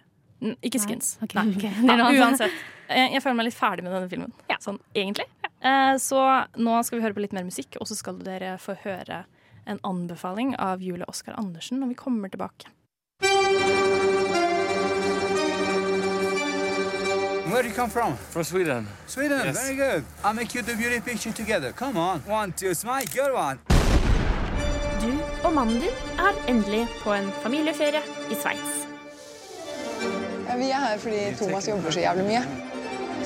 [0.62, 1.16] Ikke Skins.
[1.34, 1.46] Nei.
[1.56, 1.72] Okay.
[1.82, 1.96] Nei.
[1.98, 2.16] Okay.
[2.18, 2.52] Ja, uansett.
[2.88, 4.32] Jeg, jeg føler meg litt ferdig med denne filmen.
[4.64, 5.26] Sånn egentlig.
[5.42, 5.96] Ja.
[5.98, 6.20] så
[6.56, 9.24] nå skal vi høre på litt mer musikk, og så skal dere få høre
[9.68, 12.70] en anbefaling av Julie Oskar Andersen når vi kommer tilbake.
[17.50, 18.16] Where do you come from?
[18.30, 18.86] From Sweden.
[19.06, 19.56] Sweden, Yes.
[19.66, 20.04] very good.
[20.22, 21.72] I'll make you the beauty picture together.
[21.72, 22.20] Come on.
[22.26, 23.58] One, two, smile, good one.
[25.00, 25.12] Du
[25.46, 28.86] og mannen din er endelig på en familieferie i Sveits.
[30.58, 32.42] Vi er her fordi Thomas jobber så jævlig mye.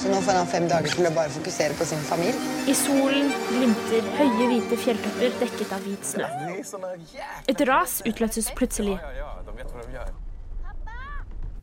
[0.00, 2.38] Så nå får han fem dager til å bare fokusere på sin familie.
[2.68, 6.28] I solen glimter høye, hvite fjelltopper dekket av hvit snø.
[7.52, 8.96] Et ras utløses plutselig,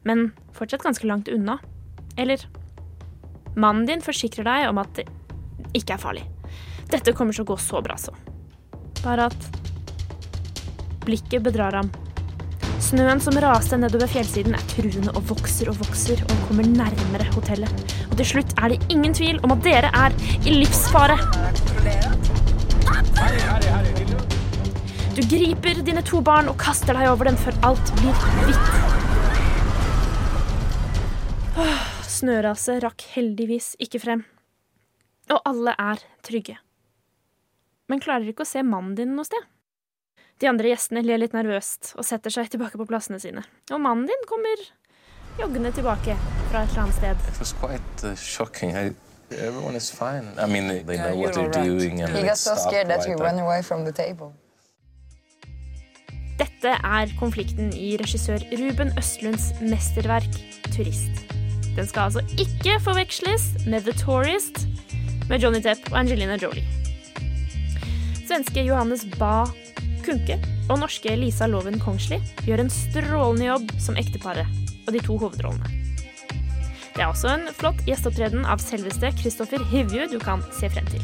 [0.07, 1.57] men fortsatt ganske langt unna.
[2.17, 2.45] Eller
[3.59, 5.07] Mannen din forsikrer deg om at det
[5.76, 6.26] ikke er farlig.
[6.89, 8.13] Dette kommer til å gå så bra, så.
[9.03, 9.49] Bare at
[11.05, 11.89] blikket bedrar ham.
[12.80, 17.84] Snøen som raste nedover fjellsiden, er truende og vokser og vokser og kommer nærmere hotellet.
[18.07, 20.15] Og til slutt er det ingen tvil om at dere er
[20.47, 21.17] i livsfare.
[25.17, 28.15] Du griper dine to barn og kaster deg over dem før alt blir
[28.47, 28.67] hvitt.
[32.07, 34.23] Snøraset rakk heldigvis ikke frem.
[35.30, 36.57] Og alle er trygge.
[37.89, 39.43] men klarer ikke å se mannen din noe sted.
[40.39, 43.43] De andre gjestene ler litt nervøst og setter seg tilbake på plassene sine.
[43.75, 44.61] Og mannen din kommer
[45.39, 46.15] joggende tilbake
[46.49, 47.25] fra et eller annet sted.
[47.33, 48.71] It was quite uh, shocking.
[48.75, 48.93] I,
[49.35, 50.31] everyone is fine.
[50.39, 51.67] I mean, they, they Yeah, know what they're right.
[51.67, 54.31] doing and He got so scared that right he ran away from the table.
[56.39, 60.31] Dette er konflikten i regissør Ruben Østlunds mesterverk
[60.71, 61.25] 'Turist'.
[61.75, 64.67] Den skal altså ikke forveksles med 'The Tourist'
[65.29, 66.63] med Johnny Depp og Angelina Jolie.
[68.27, 69.43] Svenske Johannes Ba
[70.06, 70.39] Kunke
[70.70, 74.47] og norske Lisa Loven Kongsli gjør en strålende jobb som ekteparet
[74.86, 75.72] og de to hovedrollene.
[76.95, 81.04] Det er også en flott gjesteopptreden av selveste Kristoffer Hivju du kan se frem til.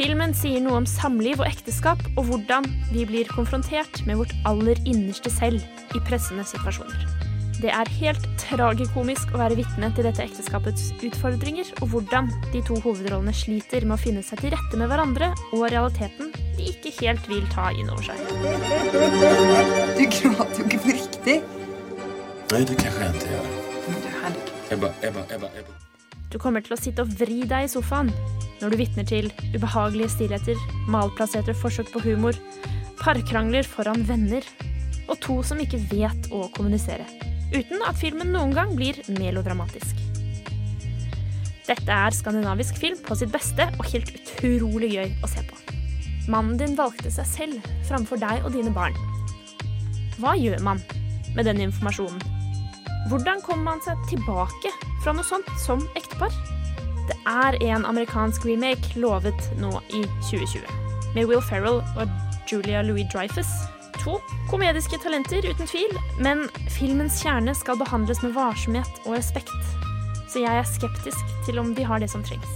[0.00, 4.80] Filmen sier noe om samliv og ekteskap, og hvordan vi blir konfrontert med vårt aller
[4.88, 5.60] innerste selv
[5.92, 7.29] i pressende situasjoner.
[7.60, 12.78] Det er helt tragikomisk å være vitne til dette ekteskapets utfordringer, og hvordan de to
[12.80, 17.28] hovedrollene sliter med å finne seg til rette med hverandre, og realiteten de ikke helt
[17.28, 18.16] vil ta inn over seg.
[19.98, 21.36] Du gråter jo ikke på riktig.
[22.50, 23.52] Nei, det kan jeg ikke gjøre.
[24.70, 25.78] Ebba, Ebba, Ebba, Ebba.
[26.32, 28.08] Du kommer til å sitte og vri deg i sofaen
[28.62, 32.36] når du vitner til ubehagelige stillheter, malplasserte forsøk på humor,
[33.00, 34.46] parkrangler foran venner
[35.10, 37.04] og to som ikke vet å kommunisere,
[37.54, 39.98] uten at filmen noen gang blir melodramatisk.
[41.70, 45.58] Dette er skandinavisk film på sitt beste og helt utrolig gøy å se på.
[46.30, 48.96] Mannen din valgte seg selv framfor deg og dine barn.
[50.20, 50.82] Hva gjør man
[51.36, 52.20] med den informasjonen?
[53.08, 54.72] Hvordan kommer man seg tilbake
[55.02, 56.34] fra noe sånt som ektepar?
[57.08, 60.66] Det er en amerikansk remake lovet nå i 2020,
[61.16, 62.12] med Will Ferrell og
[62.50, 63.50] Julia Louis-Dreyfus.
[64.04, 69.52] To komediske talenter, uten tvil, men filmens kjerne skal behandles med varsomhet og respekt.
[70.30, 72.48] Så jeg er skeptisk til om de har det som trengs.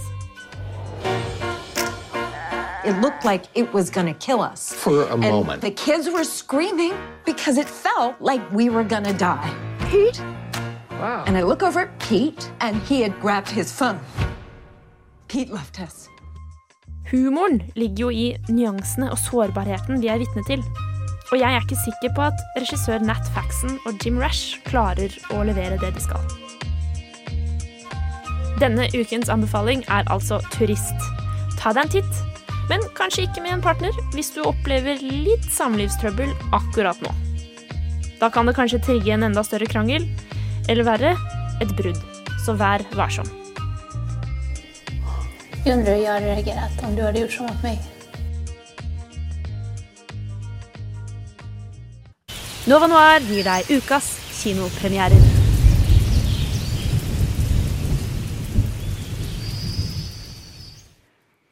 [2.85, 4.73] It looked like it was gonna kill us.
[4.73, 5.61] For a and moment.
[5.61, 6.93] The kids were screaming
[7.25, 9.49] because it felt like we were gonna die.
[9.89, 10.21] Pete?
[10.91, 11.23] Wow.
[11.27, 13.99] And I look over at Pete, and he had grabbed his phone.
[15.27, 16.09] Pete left us.
[17.11, 20.63] Humoren ligger jo i nyansene og sårbarheten vi er vitne til.
[21.33, 25.41] Og jeg er ikke sikker på at regissør Nat Faxon og Jim Rash klarer å
[25.47, 26.21] levere det de skal.
[28.61, 30.95] Denne ukens anbefaling er altså Turist.
[31.59, 32.19] Ta deg en titt,
[32.69, 37.11] men kanskje ikke med en partner hvis du opplever litt samlivstrøbbel akkurat nå.
[38.21, 40.05] Da kan det kanskje trigge en enda større krangel,
[40.69, 41.15] eller verre,
[41.61, 41.99] et brudd.
[42.45, 43.27] Så vær varsom.
[45.65, 47.94] Jeg jag hade reagerat om du hadde gjort sånn mot mig.
[52.65, 54.07] Nova Noir gir deg ukas
[54.39, 55.19] kinopremierer.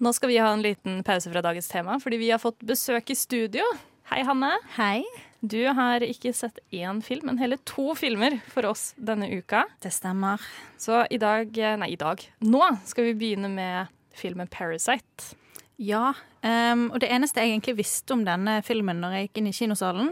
[0.01, 3.13] Nå skal vi ha en liten pause fra dagens tema, fordi vi har fått besøk
[3.13, 3.61] i studio.
[4.09, 4.55] Hei, Hanne.
[4.73, 5.05] Hei.
[5.45, 9.67] Du har ikke sett én film, men heller to filmer for oss denne uka.
[9.85, 10.41] Det stemmer.
[10.81, 12.25] Så i dag Nei, i dag.
[12.41, 15.35] Nå skal vi begynne med filmen 'Parasite'.
[15.77, 19.45] Ja, Um, og det eneste jeg egentlig visste om denne filmen når jeg gikk inn
[19.47, 20.09] i kinosalen,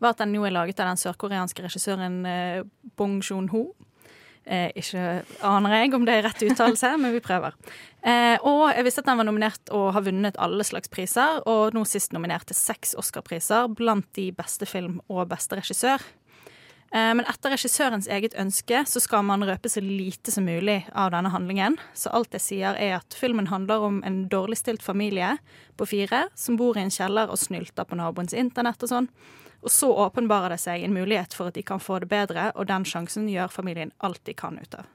[0.00, 2.62] var at den jo er laget av den sørkoreanske regissøren eh,
[2.98, 3.68] Bong Joon-ho.
[4.50, 7.54] Eh, ikke aner jeg om det er rett uttalelse, men vi prøver.
[8.00, 11.76] Eh, og jeg visste at den var nominert og har vunnet alle slags priser, og
[11.76, 16.02] nå sist nominert til seks Oscar-priser, blant de beste film og beste regissør.
[16.91, 21.11] Eh, Men etter regissørens eget ønske så skal man røpe så lite som mulig av
[21.11, 21.77] denne handlingen.
[21.93, 25.37] Så alt jeg sier er at filmen handler om en dårligstilt familie
[25.77, 29.09] på fire som bor i en kjeller og snylter på naboens internett og sånn.
[29.65, 32.67] Og så åpenbarer det seg en mulighet for at de kan få det bedre, og
[32.69, 34.85] den sjansen gjør familien alt de kan ut av.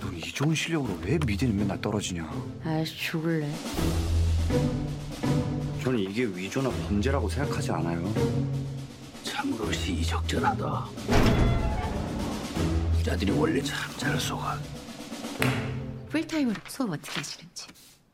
[0.00, 2.24] 너 이 좋은 실력으로 왜 미대는 맨날 떨어지냐?
[2.64, 3.46] 아, 죽을래.
[5.83, 8.03] 저는 이게 위조나 범죄라고 생각하지 않아요.
[9.23, 10.85] 참으로 시적절하다.
[12.97, 14.57] 부자들이 원래 참 잘 속아.
[16.09, 17.67] 풀타임으로 수업 어떻게 하시는지.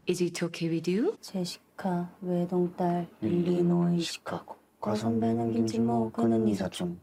[0.08, 1.18] Is it okay with you?
[1.22, 4.56] 제시카, 외동딸, 일리노이, 시카고.
[4.80, 7.00] 과선배는 김치모, 그는 이사촌.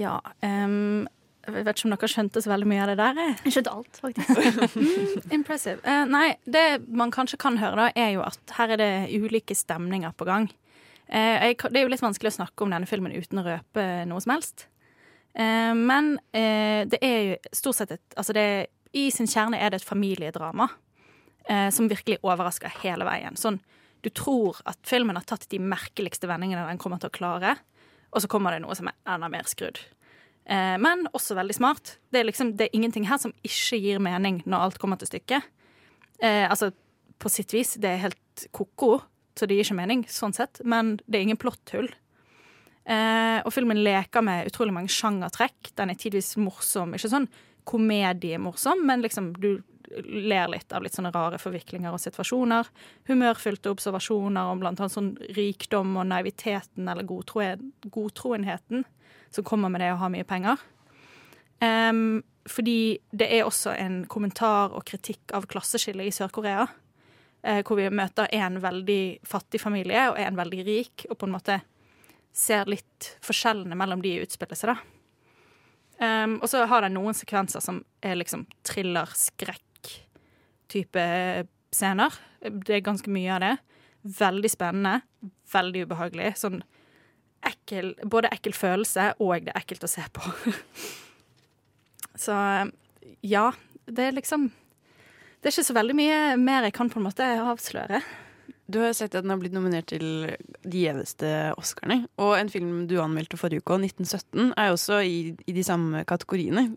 [0.00, 1.08] Ja, Um,
[1.40, 3.18] jeg vet ikke om dere skjønte så veldig mye av det der.
[3.18, 3.36] jeg.
[3.46, 4.40] Jeg skjønte alt, faktisk.
[4.80, 5.80] Mm, impressive.
[5.84, 9.56] Uh, nei, det man kanskje kan høre, da, er jo at her er det ulike
[9.56, 10.50] stemninger på gang.
[11.08, 13.86] Uh, jeg, det er jo litt vanskelig å snakke om denne filmen uten å røpe
[14.08, 14.68] noe som helst.
[15.38, 18.46] Uh, men eh, det er jo stort sett et Altså, det
[18.92, 20.66] i sin kjerne er det et familiedrama
[21.46, 23.36] eh, som virkelig overrasker hele veien.
[23.38, 23.60] Sånn,
[24.02, 27.54] du tror at filmen har tatt de merkeligste vendingene den kommer til å klare,
[28.10, 29.80] og så kommer det noe som er enda mer skrudd.
[30.50, 31.96] Eh, men også veldig smart.
[32.10, 35.12] Det er, liksom, det er ingenting her som ikke gir mening når alt kommer til
[35.12, 35.46] stykket.
[36.20, 36.72] Eh, altså,
[37.20, 38.98] på sitt vis, det er helt ko-ko,
[39.38, 41.90] så det gir ikke mening sånn sett, men det er ingen plotthull.
[42.90, 45.70] Eh, og filmen leker med utrolig mange sjangertrekk.
[45.78, 46.96] Den er tidvis morsom.
[46.96, 47.28] Ikke sånn
[47.70, 49.52] komediemorsom, men liksom du
[50.06, 52.68] ler litt av litt sånne rare forviklinger og situasjoner.
[53.10, 58.84] Humørfylte observasjoner om blant annet sånn rikdom og naiviteten eller godtroenheten
[59.30, 60.62] som kommer med det å ha mye penger.
[61.60, 66.68] Um, fordi det er også en kommentar og kritikk av klasseskillet i Sør-Korea.
[67.40, 71.36] Uh, hvor vi møter en veldig fattig familie og en veldig rik, og på en
[71.36, 71.60] måte
[72.36, 74.99] ser litt forskjellene mellom de utspiller seg, da.
[76.00, 81.02] Um, og så har den noen sekvenser som er liksom thriller-skrekk-type
[81.76, 82.08] scener.
[82.40, 83.56] Det er ganske mye av det.
[84.16, 85.00] Veldig spennende,
[85.52, 86.32] veldig ubehagelig.
[86.40, 86.64] Sånn
[87.44, 90.20] ekkel Både ekkel følelse og det er ekkelt å se på.
[92.24, 92.34] så
[93.20, 93.52] ja,
[93.84, 94.50] det er liksom
[95.40, 98.00] Det er ikke så veldig mye mer jeg kan på en måte avsløre.
[98.70, 100.04] Du har sett at den har blitt nominert til
[100.62, 102.04] de gjeveste Oscarene.
[102.22, 105.16] Og en film du anmeldte forrige uke, 1917, er jo også i,
[105.50, 106.68] i de samme kategoriene.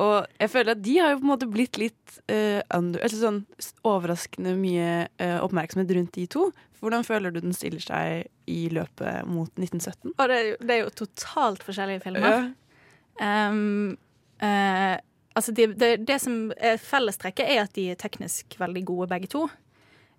[0.00, 3.20] Og jeg føler at de har jo på en måte blitt litt uh, under, altså
[3.20, 3.42] sånn
[3.86, 4.88] overraskende mye
[5.22, 6.48] uh, oppmerksomhet rundt de to.
[6.80, 10.14] Hvordan føler du den stiller seg i løpet mot 1917?
[10.14, 12.50] Og det er jo, det er jo totalt forskjellige filmer.
[13.20, 13.96] Um,
[14.42, 14.96] uh,
[15.36, 19.32] altså det, det, det som er fellestrekket, er at de er teknisk veldig gode, begge
[19.32, 19.46] to.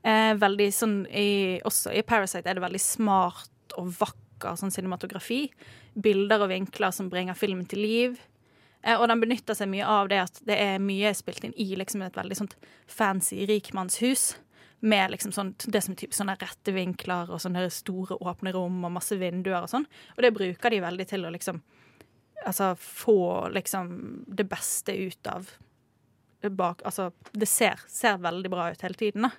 [0.08, 5.48] Eh, veldig sånn i, Også i Parasite er det veldig smart og vakker sånn cinematografi.
[6.00, 8.20] Bilder og vinkler som bringer filmen til liv.
[8.84, 11.74] Eh, og den benytter seg mye av det at det er mye spilt inn i
[11.80, 12.56] liksom et veldig sånt
[12.88, 14.36] fancy rikmannshus.
[14.80, 18.94] Med liksom sånt, det som typ sånne rette vinkler og sånne store åpne rom og
[19.00, 19.88] masse vinduer og sånn.
[20.16, 21.64] Og det bruker de veldig til å liksom
[22.46, 23.88] Altså få liksom
[24.30, 25.50] det beste ut av
[26.54, 29.32] bak Altså, det ser, ser veldig bra ut hele tiden, da.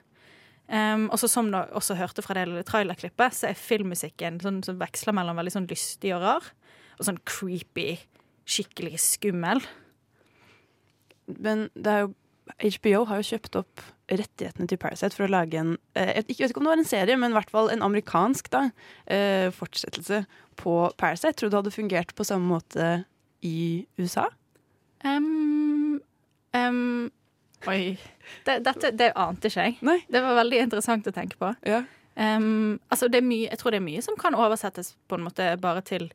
[0.69, 4.61] Um, og så som du også hørte fra det lille trailerklippet, så er filmmusikken sånn
[4.67, 6.49] som veksler mellom veldig sånn lystig og rar,
[6.99, 7.95] og sånn creepy,
[8.49, 9.63] skikkelig skummel.
[11.39, 12.15] Men det er jo
[12.59, 16.53] HBO har jo kjøpt opp rettighetene til Parasite for å lage en eh, Jeg vet
[16.53, 18.63] ikke om det var en serie, men i hvert fall en amerikansk da,
[19.13, 20.23] eh, fortsettelse
[20.61, 21.35] på Parasite.
[21.37, 22.89] Tror du det hadde fungert på samme måte
[23.45, 24.27] i USA?
[25.05, 26.01] Um,
[26.57, 27.11] um,
[27.67, 27.99] oi.
[28.47, 29.79] Det, dette det ante ikke jeg.
[30.09, 31.53] Det var veldig interessant å tenke på.
[32.19, 35.27] Um, altså det er mye, jeg tror det er mye som kan oversettes på en
[35.29, 36.09] måte bare til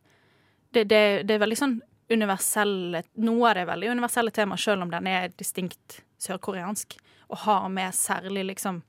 [0.73, 1.77] Det, det, det er veldig sånn
[2.11, 6.97] universelle Noe av det er veldig universelle tema, selv om den er distinkt sørkoreansk.
[7.29, 8.81] Og har med særlig liksom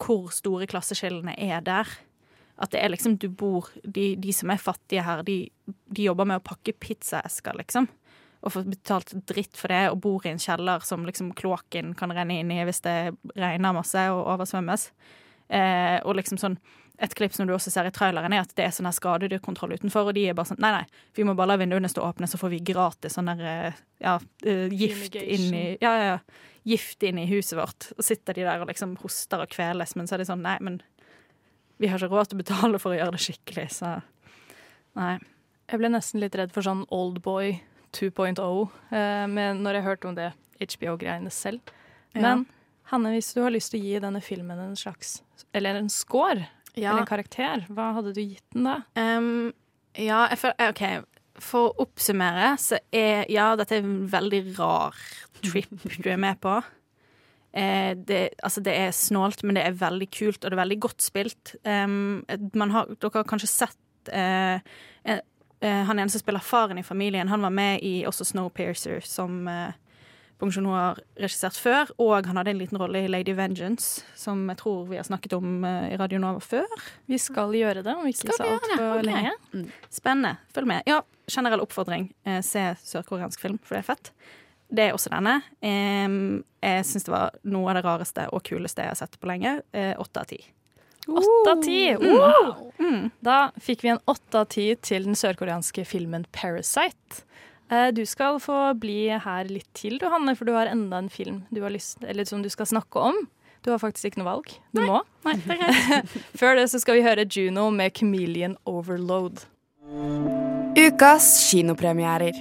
[0.00, 1.88] hvor store klasseskillene er der.
[2.56, 6.24] At det er liksom du bor De, de som er fattige her, de, de jobber
[6.24, 7.88] med å pakke pizzaesker, liksom.
[8.44, 12.12] Og får betalt dritt for det, og bor i en kjeller som liksom kloakken kan
[12.12, 14.90] renne inn i hvis det regner masse og oversvømmes.
[15.48, 16.58] Eh, og liksom sånn
[17.02, 19.74] et klipp som du også ser i traileren, er at det er sånn her skadedyrkontroll
[19.74, 20.84] utenfor, og de er bare sånn Nei, nei,
[21.16, 24.14] vi må bare la vinduene stå åpne, så får vi gratis sånn der eh, ja,
[24.46, 26.18] eh, gift inn i Ja, ja, ja.
[26.64, 27.90] Gift inn i huset vårt.
[27.98, 30.54] Og sitter de der og liksom hoster og kveles, men så er de sånn Nei,
[30.64, 30.78] men
[31.82, 33.96] vi har ikke råd til å betale for å gjøre det skikkelig, så
[34.94, 35.18] Nei.
[35.64, 37.56] Jeg ble nesten litt redd for sånn Oldboy
[37.94, 38.40] 2.0
[38.92, 41.60] eh, men når jeg hørte om det HBO-greiene selv.
[42.14, 42.44] Men
[42.92, 45.16] Hanne, hvis du har lyst til å gi denne filmen en slags
[45.56, 46.90] Eller en score, Ja.
[46.90, 48.76] eller en karakter, hva hadde du gitt den da?
[48.98, 49.52] Um,
[49.96, 50.84] ja, jeg føler OK.
[51.42, 54.94] For å oppsummere, så er Ja, dette er en veldig rar
[55.42, 55.70] trip
[56.04, 56.58] du er med på.
[57.54, 60.80] Eh, det, altså det er snålt, men det er veldig kult, og det er veldig
[60.82, 61.54] godt spilt.
[61.64, 62.24] Um,
[62.54, 64.60] man har, dere har kanskje sett eh, eh,
[65.06, 65.20] eh,
[65.64, 69.72] Han ene som spiller faren i familien, han var med i også Snowpiercer, som eh,
[70.38, 71.88] Bong Joon-ho har regissert før.
[72.02, 75.32] Og han hadde en liten rolle i Lady Vengeance, som jeg tror vi har snakket
[75.38, 76.66] om eh, i Radio Nova før.
[77.08, 78.78] Vi skal gjøre det om ikke Skal så vi gjøre det?
[78.78, 79.04] altfor Ok.
[79.08, 79.34] lenge.
[79.54, 79.68] Mm.
[80.00, 80.32] Spennende.
[80.54, 80.82] Følg med.
[80.90, 81.00] Ja,
[81.30, 82.10] generell oppfordring.
[82.26, 84.12] Eh, se sørkoreansk film, for det er fett.
[84.74, 85.38] Det er også denne.
[86.64, 89.58] Jeg syns det var noe av det rareste og kuleste jeg har sett på lenge.
[89.76, 90.38] Eh, Åtte av ti.
[91.08, 91.78] Åtte av ti!
[91.90, 92.16] Mm.
[92.16, 92.72] Wow!
[92.78, 93.10] Mm.
[93.24, 97.22] Da fikk vi en åtte av ti til den sørkoreanske filmen 'Parasite'.
[97.70, 101.08] Eh, Du skal få bli her litt til, du Hanne, for du har enda en
[101.08, 103.28] film du har lyst, eller som du skal snakke om.
[103.64, 104.50] Du har faktisk ikke noe valg.
[104.76, 105.00] Du må.
[105.24, 106.16] Nei, det er greit.
[106.40, 109.46] Før det så skal vi høre Juno med 'Chameleon Overload'.
[110.76, 112.34] Ukas kinopremierer.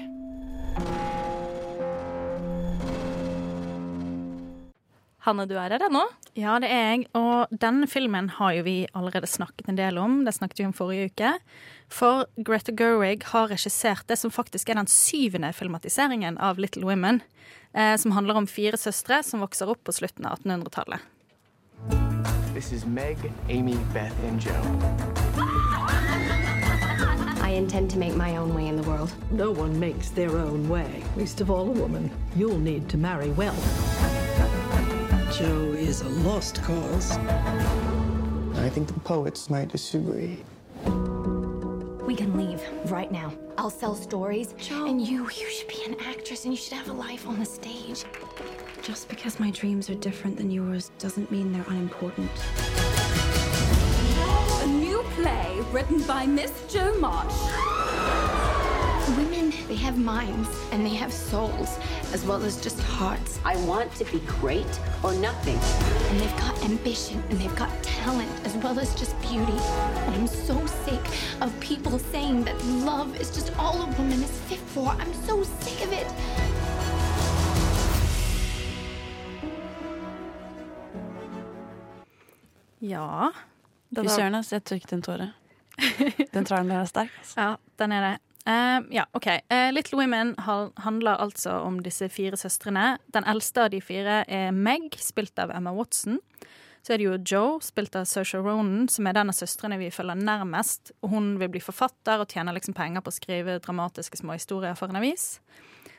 [5.24, 6.04] Hanne, du er her ennå?
[6.34, 7.06] Ja, det er jeg.
[7.14, 10.24] Og denne filmen har jo vi allerede snakket en del om.
[10.26, 11.34] Det snakket vi om forrige uke.
[11.94, 17.22] For Greta Gerwig har regissert det som faktisk er den syvende filmatiseringen av Little Women.
[17.74, 21.06] Eh, som handler om fire søstre som vokser opp på slutten av 1800-tallet.
[22.54, 23.18] This is Meg,
[23.50, 24.62] Amy, Beth, and Joe.
[27.42, 29.12] I intend to make my own way in the world.
[29.32, 32.10] No one makes their own way, least of all a woman.
[32.36, 33.56] You'll need to marry well.
[35.38, 37.18] Joe is a lost cause.
[37.18, 40.44] I think the poets might disagree.
[42.06, 42.62] We can leave
[42.92, 43.34] right now.
[43.58, 44.54] I'll sell stories.
[44.70, 47.46] And you, you should be an actress and you should have a life on the
[47.46, 48.06] stage.
[48.84, 52.30] Just because my dreams are different than yours doesn't mean they're unimportant.
[54.62, 57.34] A new play written by Miss Joe March.
[59.18, 61.80] Women, they have minds and they have souls
[62.14, 63.40] as well as just hearts.
[63.44, 65.58] I want to be great or nothing.
[66.10, 69.60] And they've got ambition and they've got talent as well as just beauty.
[70.06, 71.04] And I'm so sick
[71.42, 74.90] of people saying that love is just all a woman is fit for.
[74.90, 76.08] I'm so sick of it.
[82.80, 83.32] Ja
[83.96, 85.32] Fy søren, ass, jeg trykket en tåre.
[86.34, 87.10] Den traileren der er sterk.
[87.20, 87.42] Altså.
[87.42, 88.33] Ja, den er det.
[88.46, 89.28] Eh, ja, OK.
[89.28, 90.36] Uh, Little Women
[90.84, 92.98] handler altså om disse fire søstrene.
[93.16, 96.20] Den eldste av de fire er Meg, spilt av Emma Watson.
[96.84, 99.88] Så er det jo Joe, spilt av Saoirse Ronan, som er den av søstrene vi
[99.94, 100.92] følger nærmest.
[101.00, 104.76] Og hun vil bli forfatter og tjener liksom penger på å skrive dramatiske små historier
[104.76, 105.38] for en avis.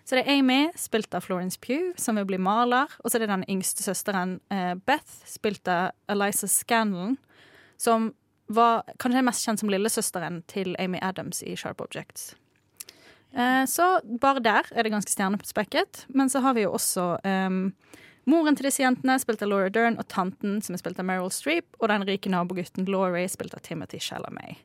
[0.05, 2.93] Så det er Amy, spilt av Florence Pugh, som vil bli maler.
[3.01, 7.17] Og så er det den yngste søsteren eh, Beth, spilt av Eliza Scanlon,
[7.81, 8.11] som
[8.47, 12.35] var kanskje mest kjent som lillesøsteren til Amy Adams i Sharp Objects.
[13.35, 16.05] Eh, så bare der er det ganske stjernespekket.
[16.09, 17.73] Men så har vi jo også ehm,
[18.31, 21.33] moren til disse jentene, spilt av Laura Dern, og tanten, som er spilt av Meryl
[21.35, 24.63] Streep, og den rike nabogutten Laurie, spilt av Timothy Chalamet.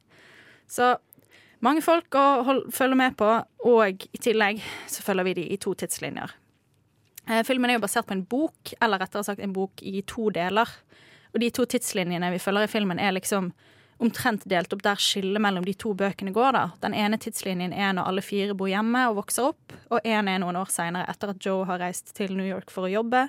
[0.69, 0.95] Så
[1.65, 3.31] mange folk å hold, følge med på,
[3.67, 6.35] og i tillegg så følger vi de i to tidslinjer.
[7.29, 10.29] Eh, filmen er jo basert på en bok, eller rettere sagt en bok i to
[10.35, 10.69] deler.
[11.33, 13.51] Og de to tidslinjene vi følger i filmen, er liksom
[13.99, 16.51] omtrent delt opp der skillet mellom de to bøkene går.
[16.55, 16.65] da.
[16.81, 20.39] Den ene tidslinjen er når alle fire bor hjemme og vokser opp, og en er
[20.39, 23.27] noen år seinere, etter at Joe har reist til New York for å jobbe.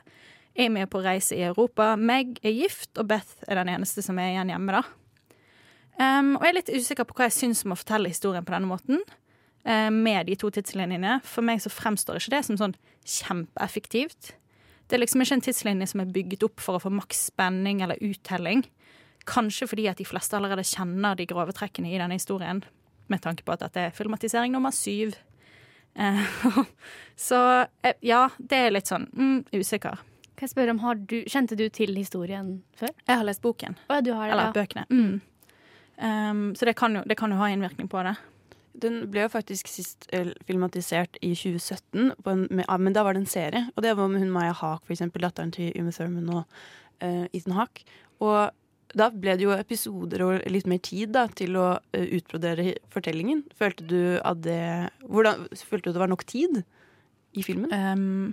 [0.58, 1.94] Amy er på reise i Europa.
[1.96, 4.80] Meg er gift, og Beth er den eneste som er igjen hjemme.
[4.80, 4.82] da.
[6.00, 8.54] Um, og jeg er litt usikker på hva jeg syns om å fortelle historien på
[8.54, 9.02] denne måten.
[9.64, 11.20] eh, med de to tidslinjene.
[11.22, 14.32] For meg så fremstår ikke det som sånn kjempeeffektivt.
[14.90, 17.78] Det er liksom ikke en tidslinje som er bygget opp for å få maks spenning
[17.84, 18.64] eller uttelling.
[19.30, 22.64] Kanskje fordi at de fleste allerede kjenner de grove trekkene i denne historien,
[23.06, 25.14] med tanke på at dette er filmatisering nummer syv.
[25.94, 26.20] Eh,
[27.28, 27.40] så
[27.86, 30.02] eh, ja, det er litt sånn mm, usikker.
[30.34, 32.90] Kan jeg spørre om, har du, Kjente du til historien før?
[33.04, 33.78] Jeg har lest boken.
[33.86, 34.56] Oh, ja, du har det, Eller ja.
[34.58, 34.86] bøkene.
[34.90, 35.20] Mm.
[36.00, 38.16] Um, så det kan, jo, det kan jo ha innvirkning på det.
[38.80, 43.16] Den ble jo faktisk sist eh, filmatisert i 2017, på en, ah, men da var
[43.16, 43.66] det en serie.
[43.74, 46.42] Og det var med hun Maya Haak, for eksempel, datteren til Uma Thurman og
[47.04, 47.82] uh, Ethan Haak.
[48.24, 48.50] Og
[48.90, 53.44] da ble det jo episoder og litt mer tid da, til å uh, utbrodere fortellingen.
[53.58, 54.62] Følte du at det
[55.06, 56.62] hvordan, Følte du det var nok tid
[57.36, 57.70] i filmen?
[57.70, 58.32] Um,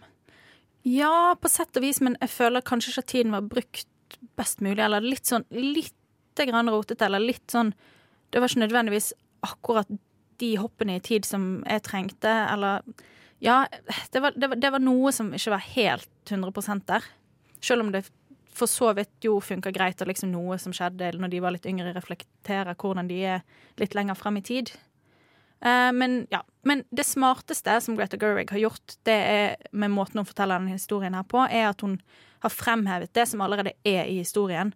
[0.87, 4.63] ja, på sett og vis, men jeg føler kanskje ikke at tiden var brukt best
[4.63, 4.79] mulig.
[4.83, 7.73] Eller litt sånn lite grann rotete, eller litt sånn
[8.27, 9.13] Det var ikke nødvendigvis
[9.45, 9.87] akkurat
[10.41, 12.85] de hoppene i tid som jeg trengte, eller
[13.39, 13.67] Ja,
[14.11, 17.03] det var, det var, det var noe som ikke var helt 100 der.
[17.61, 18.07] Selv om det
[18.57, 21.67] for så vidt jo funka greit, og liksom noe som skjedde når de var litt
[21.69, 23.43] yngre, reflekterer hvordan de er
[23.77, 24.71] litt lenger frem i tid.
[25.61, 30.21] Uh, men ja, men det smarteste som Greta Gerwig har gjort, det er med måten
[30.21, 31.97] hun forteller denne historien her på, er at hun
[32.45, 34.73] har fremhevet det som allerede er i historien,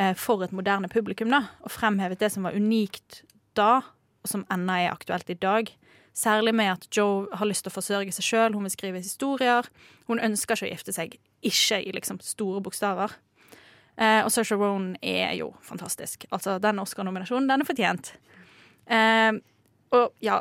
[0.00, 1.46] uh, for et moderne publikum, da.
[1.64, 3.22] Og fremhevet det som var unikt
[3.56, 3.80] da,
[4.28, 5.70] som ennå er aktuelt i dag.
[6.16, 9.68] Særlig med at Joe har lyst til å forsørge seg sjøl, hun vil skrive historier.
[10.10, 11.16] Hun ønsker ikke å gifte seg,
[11.46, 13.14] ikke i liksom store bokstaver.
[14.00, 16.26] Eh, og Saoirse Ronan er jo fantastisk.
[16.34, 18.14] Altså, den Oscar-nominasjonen, den er fortjent.
[18.90, 19.32] Eh,
[19.94, 20.40] og ja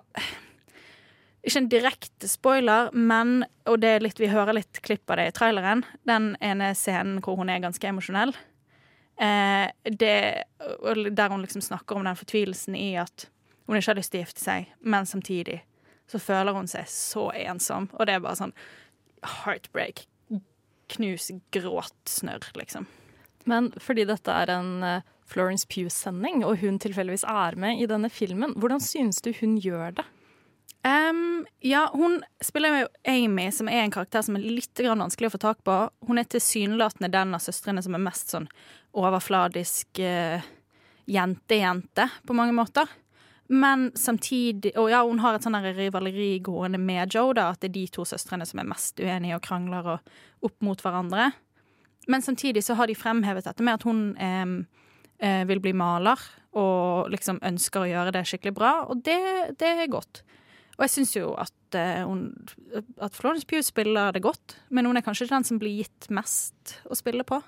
[1.45, 5.27] Ikke en direkte spoiler, men Og det er litt, vi hører litt klipp av det
[5.29, 5.83] i traileren.
[6.07, 8.33] Den ene scenen hvor hun er ganske emosjonell.
[9.19, 10.15] Eh, det,
[11.11, 13.27] der hun liksom snakker om den fortvilelsen i at
[13.69, 15.59] hun ikke har lyst til å gifte seg, men samtidig
[16.09, 17.89] så føler hun seg så ensom.
[17.97, 18.55] Og det er bare sånn
[19.43, 20.07] heartbreak.
[20.89, 22.87] Knus, gråt, snørr, liksom.
[23.49, 28.09] Men fordi dette er en eh, Florence Pugh-sending, og hun tilfeldigvis er med i denne
[28.09, 30.05] filmen, hvordan synes du hun gjør det?
[30.79, 35.27] Um, ja, hun spiller jo Amy, som er en karakter som er litt grann vanskelig
[35.27, 35.75] å få tak på.
[36.07, 38.47] Hun er tilsynelatende den av søstrene som er mest sånn
[38.97, 40.45] overfladisk eh,
[41.09, 42.87] jente-jente, på mange måter.
[43.49, 47.71] Men samtidig Og ja, hun har et sånn rivaleri gående med Joe, da, at det
[47.71, 51.31] er de to søstrene som er mest uenige og krangler og opp mot hverandre.
[52.09, 56.21] Men samtidig så har de fremhevet dette med at hun eh, vil bli maler,
[56.57, 59.19] og liksom ønsker å gjøre det skikkelig bra, og det,
[59.61, 60.23] det er godt.
[60.79, 61.77] Og jeg syns jo at,
[62.07, 62.29] hun,
[63.03, 66.07] at Florence Pugh spiller det godt, men hun er kanskje ikke den som blir gitt
[66.13, 67.41] mest å spille på.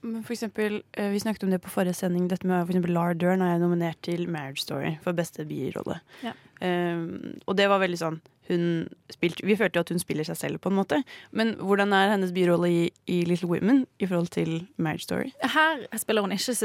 [0.00, 2.28] Men for eksempel, eh, Vi snakket om det på forrige sending.
[2.28, 6.00] Dette med for eksempel Lara Dern er nominert til Marriage Story for beste birolle.
[6.22, 6.32] Ja.
[6.60, 10.36] Um, og det var veldig sånn hun spilte, Vi følte jo at hun spiller seg
[10.40, 11.02] selv, på en måte.
[11.36, 15.32] Men hvordan er hennes birolle i, i Little Women i forhold til Marriage Story?
[15.42, 16.56] Her spiller hun ikke,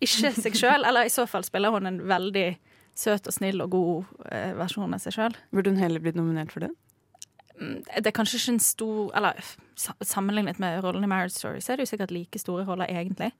[0.00, 2.48] ikke seg sjøl, eller i så fall spiller hun en veldig
[2.96, 5.36] søt og snill og god eh, versjon av seg sjøl.
[5.54, 6.72] Burde hun heller blitt nominert for det?
[7.60, 9.44] Mm, Det er kanskje ikke en stor Eller
[10.04, 13.32] sammenlignet med rollen i Marriage Story, så er det jo sikkert like store roller, egentlig.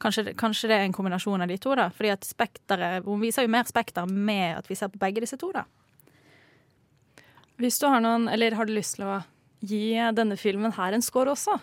[0.00, 1.88] Kanskje, kanskje det er en kombinasjon av de to, da.
[1.94, 5.38] Fordi at spekteret Hun viser jo mer spekter med at vi ser på begge disse
[5.38, 5.64] to, da.
[7.62, 9.20] Hvis du har noen, eller har du lyst til å
[9.62, 11.60] gi denne filmen her en score også?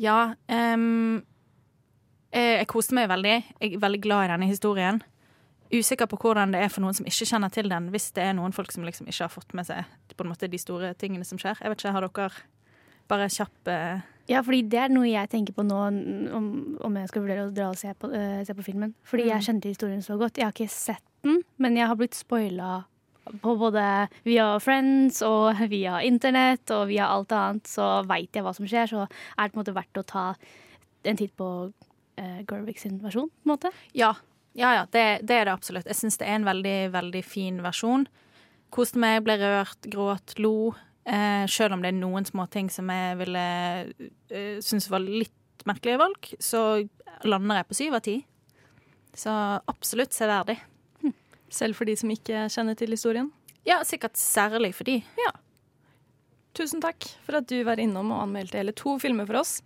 [0.00, 0.34] Ja.
[0.48, 1.22] Um,
[2.32, 3.34] jeg koste meg veldig.
[3.60, 5.02] Jeg er veldig glad i denne historien.
[5.74, 8.34] Usikker på hvordan det er for noen som ikke kjenner til den, hvis det er
[8.36, 11.26] noen folk som liksom ikke har fått med seg på en måte de store tingene
[11.26, 11.58] som skjer.
[11.60, 12.30] Jeg vet ikke, Har dere
[13.10, 15.80] bare kjapp eh, Ja, fordi det er noe jeg tenker på nå
[16.36, 16.46] om,
[16.80, 18.94] om jeg skal vurdere å dra og se på, uh, se på filmen.
[19.04, 19.46] Fordi jeg Mm.
[19.48, 20.38] kjente historien så godt.
[20.38, 22.84] Jeg har ikke sett den, men jeg har blitt spoila
[23.42, 27.64] på både via Friends og via internett og via alt annet.
[27.66, 30.34] Så veit jeg hva som skjer, så er det på en måte verdt å ta
[31.04, 31.72] en titt på
[32.20, 33.72] uh, Gervik sin versjon, på en måte.
[33.92, 34.14] Ja,
[34.54, 35.88] ja, ja det, det er det absolutt.
[35.90, 38.06] Jeg syns det er en veldig, veldig fin versjon.
[38.74, 40.74] Koste meg, ble rørt, gråt, lo.
[41.04, 43.46] Eh, selv om det er noen små ting som jeg ville
[44.32, 46.62] eh, synes var litt merkelige valg, så
[47.28, 48.16] lander jeg på syv av ti.
[49.14, 49.32] Så
[49.70, 50.58] absolutt severdig.
[51.54, 53.30] Selv for de som ikke kjenner til historien?
[53.68, 54.98] Ja, sikkert særlig for de.
[55.20, 55.30] Ja.
[56.54, 59.58] Tusen takk for at du var innom og anmeldte hele to filmer for oss.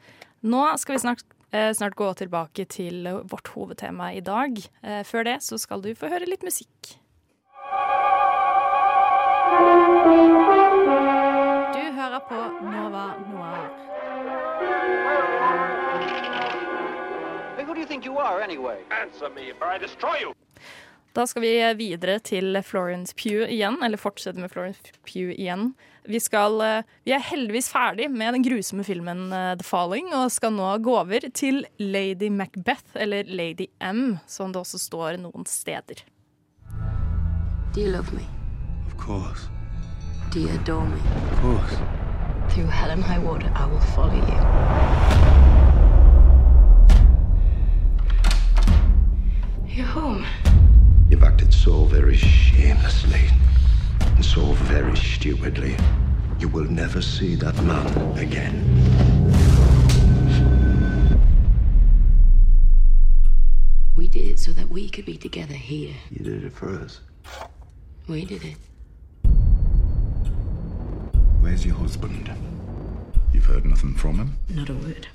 [0.45, 4.59] Nå skal vi snart, eh, snart gå tilbake til vårt hovedtema i dag.
[4.82, 6.99] Eh, før det så skal du få høre litt musikk.
[11.72, 13.68] Du hører på Nova Noir.
[17.57, 18.78] Hey, who do you think you are, anyway?
[18.90, 20.34] Answer me, or I destroy you.
[21.16, 25.72] Da skal vi videre til Florence Pugh igjen, eller fortsette med Florence Pugh igjen.
[26.09, 30.30] Vi, skal, eh, vi er heldigvis ferdig med den grusomme filmen eh, The Falling, og
[30.32, 35.44] skal nå gå over til Lady Macbeth, eller Lady M, som det også står noen
[35.44, 36.00] steder.
[37.74, 38.24] Do you love me?
[38.86, 39.50] Of course.
[40.32, 40.96] Do you adore me?
[40.96, 41.76] Of course.
[42.48, 44.38] Through hell and high water, I will follow you.
[49.68, 50.24] You're home.
[51.11, 53.28] You've acted so very shamelessly
[54.19, 55.77] and so very stupidly.
[56.41, 57.87] You will never see that man
[58.19, 58.57] again.
[63.95, 65.95] We did it so that we could be together here.
[66.11, 67.01] You did it for us.
[68.09, 68.57] We did it.
[71.41, 72.29] Where's your husband?
[73.33, 74.37] You've heard nothing from him?
[74.49, 75.07] Not a word.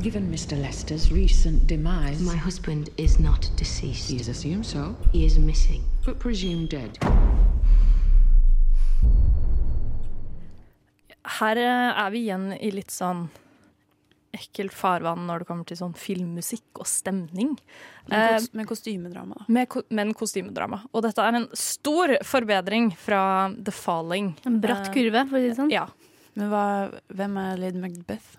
[0.00, 0.56] Given Mr.
[0.60, 2.20] Lester's recent demise.
[2.20, 4.08] My husband is not deceased.
[4.10, 5.82] He is assumed so, He is missing.
[6.04, 6.98] but presumed dead.
[11.40, 13.26] Her eh, er vi igjen i litt sånn
[14.36, 17.54] ekkelt farvann når det kommer til sånn filmmusikk og stemning.
[18.10, 19.44] Med, Eh, kos med kostymedrama, da.
[19.48, 20.82] med, ko men kostymedrama.
[20.92, 23.22] Og dette er en stor forbedring fra
[23.56, 24.34] The Falling.
[24.44, 25.70] En bratt Eh, kurve, for å si det sånn.
[25.72, 25.86] Ja.
[26.36, 26.64] Men hva,
[27.08, 28.36] hvem er Lady Macbeth?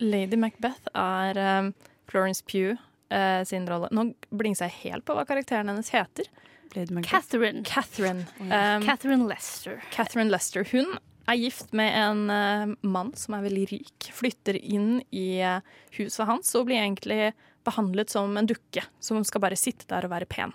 [0.00, 1.72] Lady Macbeth er um,
[2.06, 2.76] Florence Pugh
[3.10, 3.88] uh, sin rolle.
[3.90, 6.28] Nå blingser jeg helt på hva karakteren hennes heter.
[6.76, 7.64] Lady Catherine.
[7.64, 8.26] Catherine.
[8.38, 9.80] Um, Catherine Lester.
[9.90, 10.62] Catherine Lester.
[10.70, 10.98] Hun
[11.28, 14.08] er gift med en eh, mann som er veldig rik.
[14.16, 15.60] Flytter inn i eh,
[15.98, 17.32] huset hans og blir egentlig
[17.68, 18.84] behandlet som en dukke.
[19.04, 20.54] Som skal bare sitte der og være pen.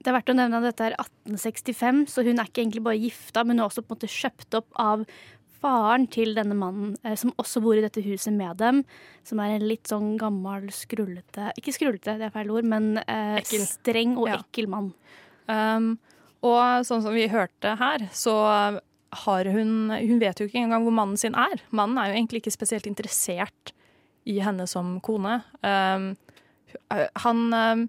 [0.00, 3.00] Det er verdt å nevne at dette er 1865, så hun er ikke egentlig bare
[3.02, 5.02] gifta, men hun er også på en måte kjøpt opp av
[5.60, 8.82] faren til denne mannen, eh, som også bor i dette huset med dem.
[9.28, 13.40] Som er en litt sånn gammel, skrullete Ikke skrullete, det er feil ord, men eh,
[13.68, 14.38] streng og Ja.
[14.40, 14.94] ekkel mann.
[15.50, 15.98] Um,
[16.46, 18.80] og sånn som vi hørte her, så
[19.10, 21.62] hun Hun vet jo ikke engang hvor mannen sin er.
[21.70, 23.72] Mannen er jo egentlig ikke spesielt interessert
[24.24, 25.42] i henne som kone.
[25.62, 26.16] Um,
[27.16, 27.88] han um,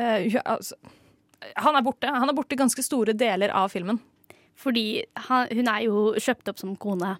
[0.00, 0.74] uh, altså,
[1.56, 2.08] han er borte.
[2.08, 4.00] Han er borte ganske store deler av filmen.
[4.58, 7.16] Fordi han, hun er jo kjøpt opp som kone.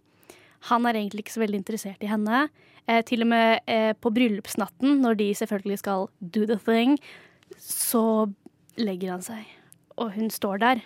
[0.71, 2.47] Han er egentlig ikke så veldig interessert i henne.
[2.89, 6.97] Eh, til og med eh, på bryllupsnatten, når de selvfølgelig skal do the thing,
[7.61, 8.31] så
[8.81, 9.45] legger han seg.
[10.01, 10.83] Og hun står der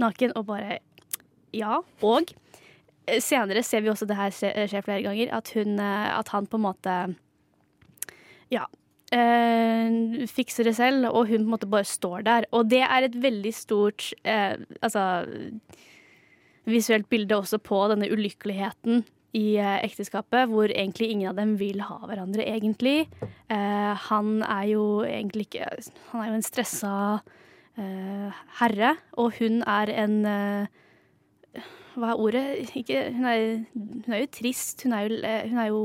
[0.00, 0.78] naken og bare
[1.56, 1.80] Ja.
[2.06, 2.32] Og
[3.06, 6.50] eh, senere ser vi også det her skje, flere ganger, at, hun, eh, at han
[6.50, 6.98] på en måte
[8.50, 8.66] Ja.
[9.10, 12.44] Eh, fikser det selv, og hun på en måte bare står der.
[12.54, 15.26] Og det er et veldig stort eh, Altså
[16.70, 19.04] visuelt bilde også på denne ulykkeligheten
[19.36, 23.06] i eh, ekteskapet, hvor egentlig ingen av dem vil ha hverandre, egentlig.
[23.22, 25.68] Eh, han er jo egentlig ikke
[26.10, 26.94] Han er jo en stressa
[27.78, 30.80] eh, herre, og hun er en eh,
[31.96, 32.44] Hva er ordet?
[32.78, 34.86] Ikke, hun, er, hun er jo trist.
[34.86, 35.82] Hun er jo, eh, hun er jo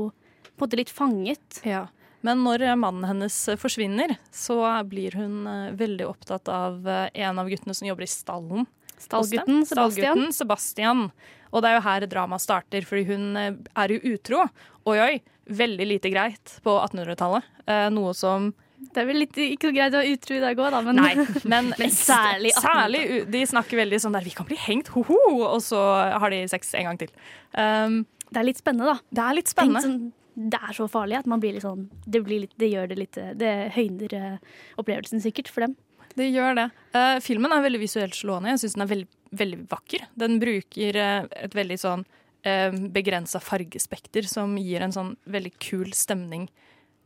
[0.56, 1.60] på en måte litt fanget.
[1.66, 1.86] Ja.
[2.26, 7.50] Men når mannen hennes forsvinner, så blir hun eh, veldig opptatt av eh, en av
[7.50, 8.66] guttene som jobber i stallen.
[8.96, 9.66] Stallgutten.
[9.66, 9.92] Sebastian.
[9.92, 11.08] Stallgutten Sebastian.
[11.52, 14.46] Og det er jo her dramaet starter, fordi hun eh, er jo utro.
[14.88, 15.14] Oi, oi.
[15.46, 17.50] Veldig lite greit på 1800-tallet.
[17.70, 20.60] Eh, noe som Det er vel litt ikke så greit å være utro i dag
[20.60, 21.14] òg, da, men, Nei,
[21.48, 23.00] men, men særlig særlig
[23.32, 25.80] De snakker veldig sånn der 'vi kan bli hengt, ho-ho', og så
[26.20, 27.12] har de sex en gang til.
[27.56, 28.98] Um, det er litt spennende, da.
[29.10, 29.82] Det er litt spennende.
[29.84, 32.90] Sånn, det er så farlig at man blir litt sånn Det, blir litt, det gjør
[32.90, 35.76] det litt Det høyner eh, opplevelsen sikkert for dem.
[36.16, 36.66] Det gjør det.
[36.96, 38.54] Uh, filmen er veldig visuelt slående.
[38.54, 40.06] Jeg syns den er veldig, veldig vakker.
[40.16, 45.92] Den bruker eh, et veldig sånn uh, begrensa fargespekter som gir en sånn veldig kul
[45.96, 46.48] stemning.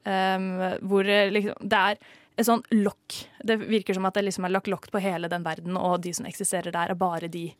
[0.01, 0.46] Um,
[0.88, 1.98] hvor eh, liksom, det er
[2.40, 3.18] et sånn lokk.
[3.44, 6.14] Det virker som at det liksom er lagt lokk på hele den verden, og de
[6.16, 7.51] som eksisterer der, er bare de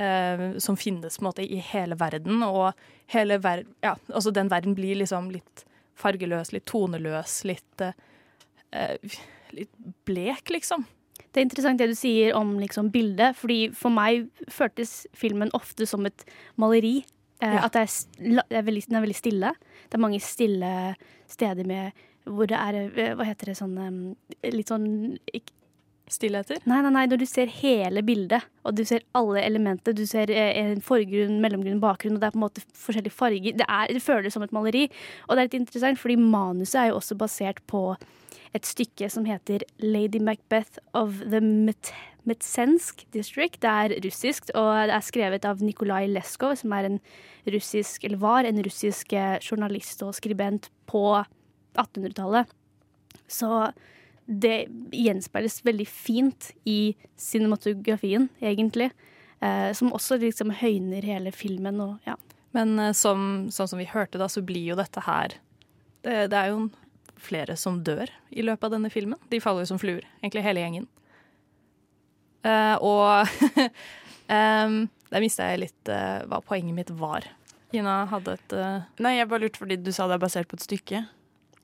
[0.00, 2.42] eh, som finnes på en måte i hele verden.
[2.46, 2.72] Og
[3.12, 5.66] hele ver ja, altså den verden blir liksom litt
[5.96, 9.16] fargeløs, litt toneløs, litt eh,
[9.56, 9.72] litt
[10.08, 10.86] blek, liksom.
[11.32, 15.88] Det er interessant det du sier om liksom, bildet, fordi for meg føltes filmen ofte
[15.88, 16.24] som et
[16.60, 17.02] maleri.
[17.40, 17.64] Eh, Ja.
[17.66, 19.52] At det er, er veldig, den er veldig stille.
[19.86, 20.70] Det er mange stille
[21.28, 21.92] steder med
[22.26, 24.88] hvor det er eh, Hva heter det sånn eh, Litt sånn
[25.30, 25.52] ikke,
[26.08, 26.60] Stillheter?
[26.70, 29.90] Nei, nei, nei, når du ser hele bildet, og du ser alle elementene.
[29.98, 33.56] Du ser en forgrunn, mellomgrunn, bakgrunn, og det er på en måte forskjellige farger.
[33.58, 34.84] Det, er, det føles som et maleri.
[35.26, 37.80] Og det er litt interessant, fordi manuset er jo også basert på
[38.54, 41.90] et stykke som heter Lady Macbeth of the Met
[42.26, 43.58] Metsensk District.
[43.62, 47.00] Det er russisk, og det er skrevet av Nikolai Leskov, som en
[47.46, 51.04] russisk, var en russisk eh, journalist og skribent på
[51.76, 52.50] 1800-tallet.
[53.30, 53.70] Så
[54.26, 58.90] det gjenspeiles veldig fint i cinematografien, egentlig.
[59.40, 62.16] Eh, som også liksom høyner hele filmen og ja.
[62.56, 65.36] Men eh, som, sånn som vi hørte da, så blir jo dette her
[66.06, 66.66] det, det er jo
[67.20, 69.20] flere som dør i løpet av denne filmen.
[69.30, 70.88] De faller jo som fluer, egentlig hele gjengen.
[72.46, 73.26] Eh, og
[74.38, 74.78] um,
[75.10, 77.26] der mista jeg litt uh, hva poenget mitt var.
[77.74, 78.84] Ina hadde et uh...
[79.02, 81.02] Nei, jeg bare lurte fordi du sa det er basert på et stykke.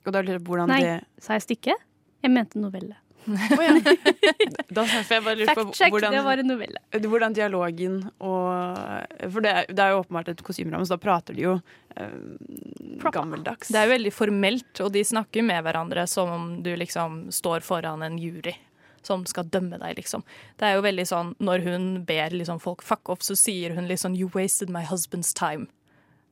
[0.03, 1.77] Og da lurer jeg på hvordan Nei, det sa jeg stykke?
[2.23, 2.97] Jeg mente novelle.
[4.73, 6.81] Da jeg bare lure Fact check, hvordan, det var en novelle.
[6.91, 11.37] hvordan dialogen og For det er, det er jo åpenbart et kostymeramme, så da prater
[11.37, 11.53] de jo
[11.95, 13.71] eh, gammeldags.
[13.71, 17.63] Det er jo veldig formelt, og de snakker med hverandre som om du liksom står
[17.63, 18.57] foran en jury
[19.03, 20.23] som skal dømme deg, liksom.
[20.59, 23.87] Det er jo veldig sånn når hun ber liksom folk fuck off, så sier hun
[23.89, 25.67] liksom 'you wasted my husband's time'.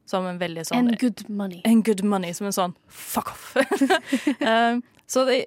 [0.06, 1.62] Som en veldig sånn And good money.
[1.66, 3.56] And good money, som en sånn fuck off.
[4.42, 5.46] um, så det,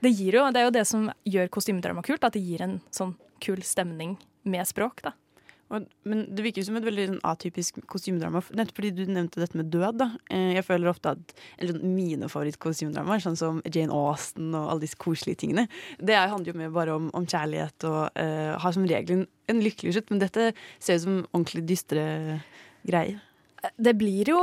[0.00, 2.80] det gir jo Det er jo det som gjør kostymedrama kult, at det gir en
[2.90, 5.12] sånn kul stemning med språk, da.
[5.68, 9.66] Men det virker som et veldig sånn, atypisk kostymedrama, nettopp fordi du nevnte dette med
[9.72, 9.96] død.
[9.98, 10.06] da.
[10.30, 14.84] Eh, jeg føler ofte at eller, sånn, Mine favorittkostymedramaer, sånn som Jane Austen og alle
[14.84, 15.66] disse koselige tingene,
[15.98, 19.26] det er- handler jo mer bare om, om kjærlighet og uh, har som regel en,
[19.48, 20.10] en lykkelig slutt.
[20.10, 22.06] Men dette ser ut som ordentlig dystre
[22.86, 23.20] greier.
[23.76, 24.40] Det blir jo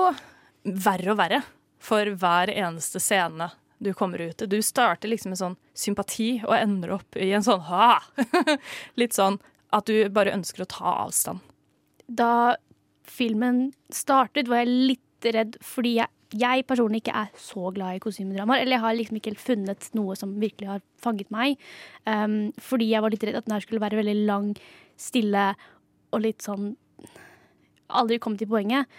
[0.65, 1.41] verre og verre
[1.83, 3.49] for hver eneste scene
[3.83, 4.47] du kommer ut til.
[4.47, 7.99] Du starter liksom med sånn sympati og ender opp i en sånn ha!
[8.99, 9.39] Litt sånn
[9.73, 11.41] at du bare ønsker å ta avstand.
[12.07, 12.55] Da
[13.07, 18.03] filmen startet, var jeg litt redd fordi jeg, jeg personlig ikke er så glad i
[18.03, 18.63] kostymedramaer.
[18.63, 21.59] Eller jeg har liksom ikke helt funnet noe som virkelig har fanget meg.
[22.07, 24.53] Um, fordi jeg var litt redd at den her skulle være veldig lang,
[24.99, 25.51] stille
[26.13, 26.73] og litt sånn
[27.93, 28.89] Aldri kom til poenget.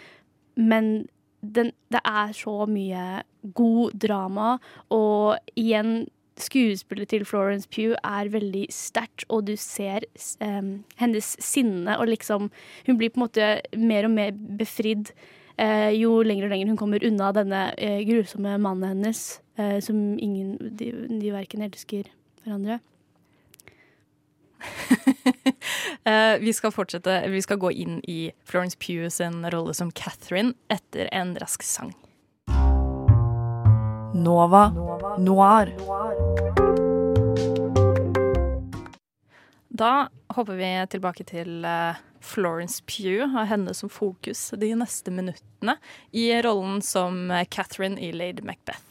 [0.55, 1.07] Men
[1.43, 3.25] den, det er så mye
[3.57, 4.53] god drama,
[4.93, 6.05] og igjen
[6.35, 10.03] Skuespillet til Florence Pugh er veldig sterkt, og du ser
[10.43, 12.49] um, hennes sinne og liksom
[12.87, 13.47] Hun blir på en måte
[13.79, 15.13] mer og mer befridd
[15.61, 20.19] uh, jo lenger og lenger hun kommer unna denne uh, grusomme mannen hennes, uh, som
[20.19, 22.11] ingen De, de verken elsker
[22.43, 22.81] hverandre.
[26.45, 31.09] Vi skal fortsette, vi skal gå inn i Florence Pugh sin rolle som Catherine etter
[31.13, 31.93] en rask sang.
[34.25, 34.69] Nova
[35.19, 35.69] Noir.
[39.69, 45.77] Da hopper vi tilbake til eh, Florence Pugh og henne som fokus de neste minuttene
[46.15, 48.81] i rollen som eh, Catherine i Lady Macbeth.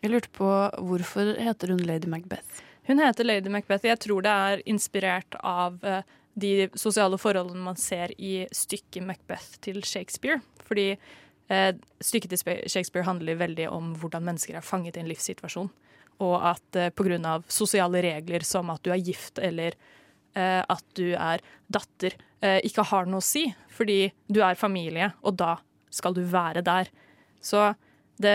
[0.00, 0.48] Jeg lurte på
[0.80, 2.64] hvorfor heter hun Lady Macbeth?
[2.88, 3.84] Hun heter Lady Macbeth.
[3.84, 6.06] Jeg tror det er inspirert av eh,
[6.40, 10.40] de sosiale forholdene man ser i stykket Macbeth til Shakespeare.
[10.64, 10.94] Fordi
[11.50, 15.70] stykket til Shakespeare handler veldig om hvordan mennesker er fanget i en livssituasjon.
[16.20, 17.40] Og at eh, pga.
[17.48, 19.74] sosiale regler som at du er gift eller
[20.36, 23.48] eh, at du er datter, eh, ikke har noe å si.
[23.72, 25.56] Fordi du er familie, og da
[25.90, 26.90] skal du være der.
[27.42, 27.72] Så
[28.20, 28.34] det,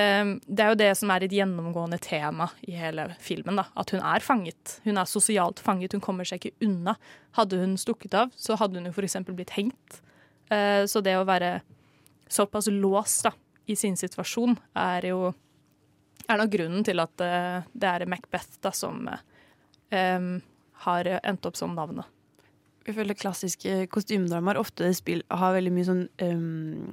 [0.50, 3.60] det er jo det som er et gjennomgående tema i hele filmen.
[3.62, 4.80] da, At hun er fanget.
[4.84, 6.96] Hun er sosialt fanget, hun kommer seg ikke unna.
[7.38, 9.20] Hadde hun stukket av, så hadde hun jo f.eks.
[9.30, 10.02] blitt hengt.
[10.50, 11.60] Eh, Så det å være
[12.28, 13.34] såpass låst da,
[13.66, 15.34] i sin situasjon er jo
[16.26, 19.04] er nok grunnen til at eh, det er Macbeth da, som
[19.94, 20.30] em,
[20.86, 22.10] har endt opp som navnet.
[22.86, 26.84] Jeg føler klassiske kostymedramaer ofte spill, har veldig mye sånn um,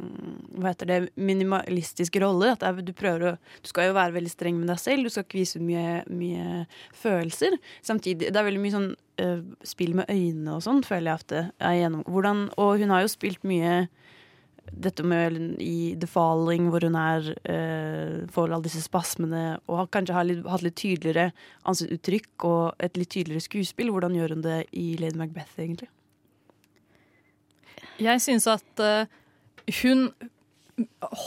[0.56, 2.54] Hva heter det minimalistiske roller.
[2.56, 5.42] At du å Du skal jo være veldig streng med deg selv, du skal ikke
[5.42, 6.64] vise mye, mye
[6.96, 7.58] følelser.
[7.84, 8.88] Samtidig Det er veldig mye sånn
[9.20, 13.04] uh, spill med øynene og sånn, føler jeg ofte er gjennom hvordan, Og hun har
[13.04, 13.82] jo spilt mye
[14.70, 20.16] dette med i The Falling, hvor hun er eh, får alle disse spasmene, og kanskje
[20.16, 21.32] har litt, hatt litt tydeligere
[21.68, 23.92] ansiktsuttrykk og et litt tydeligere skuespill.
[23.94, 25.90] Hvordan gjør hun det i Lady Macbeth, egentlig?
[28.02, 29.10] Jeg syns at eh,
[29.82, 30.08] hun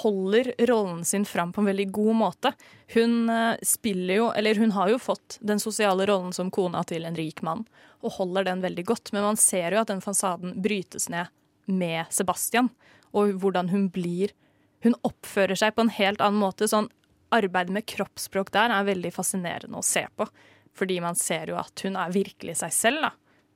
[0.02, 2.52] holder rollen sin fram på en veldig god måte.
[2.94, 7.06] Hun eh, spiller jo, eller hun har jo fått den sosiale rollen som kona til
[7.06, 7.66] en rik mann,
[8.02, 9.14] og holder den veldig godt.
[9.14, 11.32] Men man ser jo at den fasaden brytes ned
[11.66, 12.70] med Sebastian,
[13.16, 14.36] og hvordan hun blir
[14.86, 16.68] Hun oppfører seg på en helt annen måte.
[16.70, 16.92] Sånn
[17.34, 20.28] arbeidet med kroppsspråk der er veldig fascinerende å se på.
[20.78, 23.12] Fordi man ser jo at hun er virkelig seg selv, da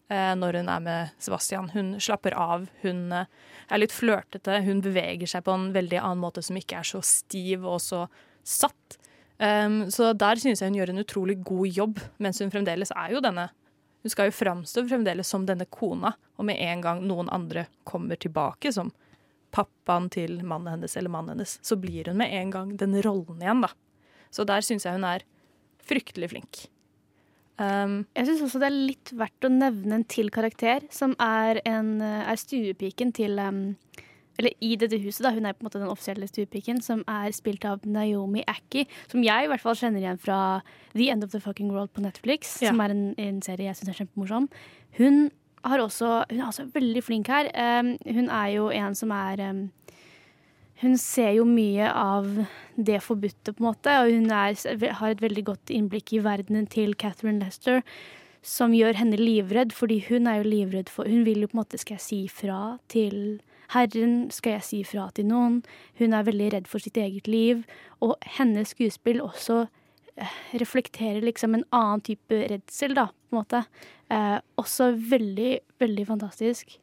[0.09, 1.69] eh, når hun er med Sebastian.
[1.73, 3.29] Hun slapper av, hun eh,
[3.69, 7.01] er litt flørtete, hun beveger seg på en veldig annen måte som ikke er så
[7.05, 8.05] stiv og så
[8.43, 8.97] satt.
[9.39, 13.13] Um, så der synes jeg hun gjør en utrolig god jobb, mens hun fremdeles er
[13.13, 13.45] jo denne
[14.03, 18.15] Hun skal jo framstå fremdeles som denne kona, og med en gang noen andre kommer
[18.15, 18.93] tilbake, som
[19.55, 23.41] pappaen til mannen hennes eller mannen hennes, så blir hun med en gang den rollen
[23.41, 23.73] igjen, da.
[24.29, 25.25] Så der syns jeg hun er
[25.89, 26.67] fryktelig flink.
[27.59, 31.59] Um, Jeg syns også det er litt verdt å nevne en til karakter, som er,
[31.67, 33.73] en, er stuepiken til um,
[34.39, 35.33] Eller i dette huset, da.
[35.35, 38.87] Hun er på en måte den offisielle stuepiken, som er spilt av Naomi Ackie.
[39.11, 40.37] Som jeg i hvert fall kjenner igjen fra
[40.93, 42.53] The End of the Fucking World på Netflix.
[42.63, 42.71] Ja.
[42.71, 44.47] Som er en, en serie jeg syns er kjempemorsom.
[45.01, 45.25] Hun,
[45.63, 47.49] har også, hun er også veldig flink her.
[48.05, 49.43] Hun er jo en som er
[50.79, 52.27] hun ser jo mye av
[52.79, 54.55] det forbudte, på en måte, og hun er,
[54.95, 57.81] har et veldig godt innblikk i verdenen til Catherine Lester,
[58.41, 61.59] som gjør henne livredd, fordi hun er jo livredd for Hun vil jo på en
[61.59, 63.41] måte Skal jeg si fra til
[63.73, 64.31] Herren?
[64.31, 65.57] Skal jeg si fra til noen?
[65.99, 67.65] Hun er veldig redd for sitt eget liv,
[67.99, 69.65] og hennes skuespill også
[70.51, 73.63] reflekterer liksom en annen type redsel, da, på en måte.
[74.09, 76.77] Eh, også veldig, veldig fantastisk.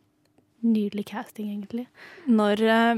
[0.66, 1.86] Nydelig casting, egentlig.
[2.26, 2.96] når, eh,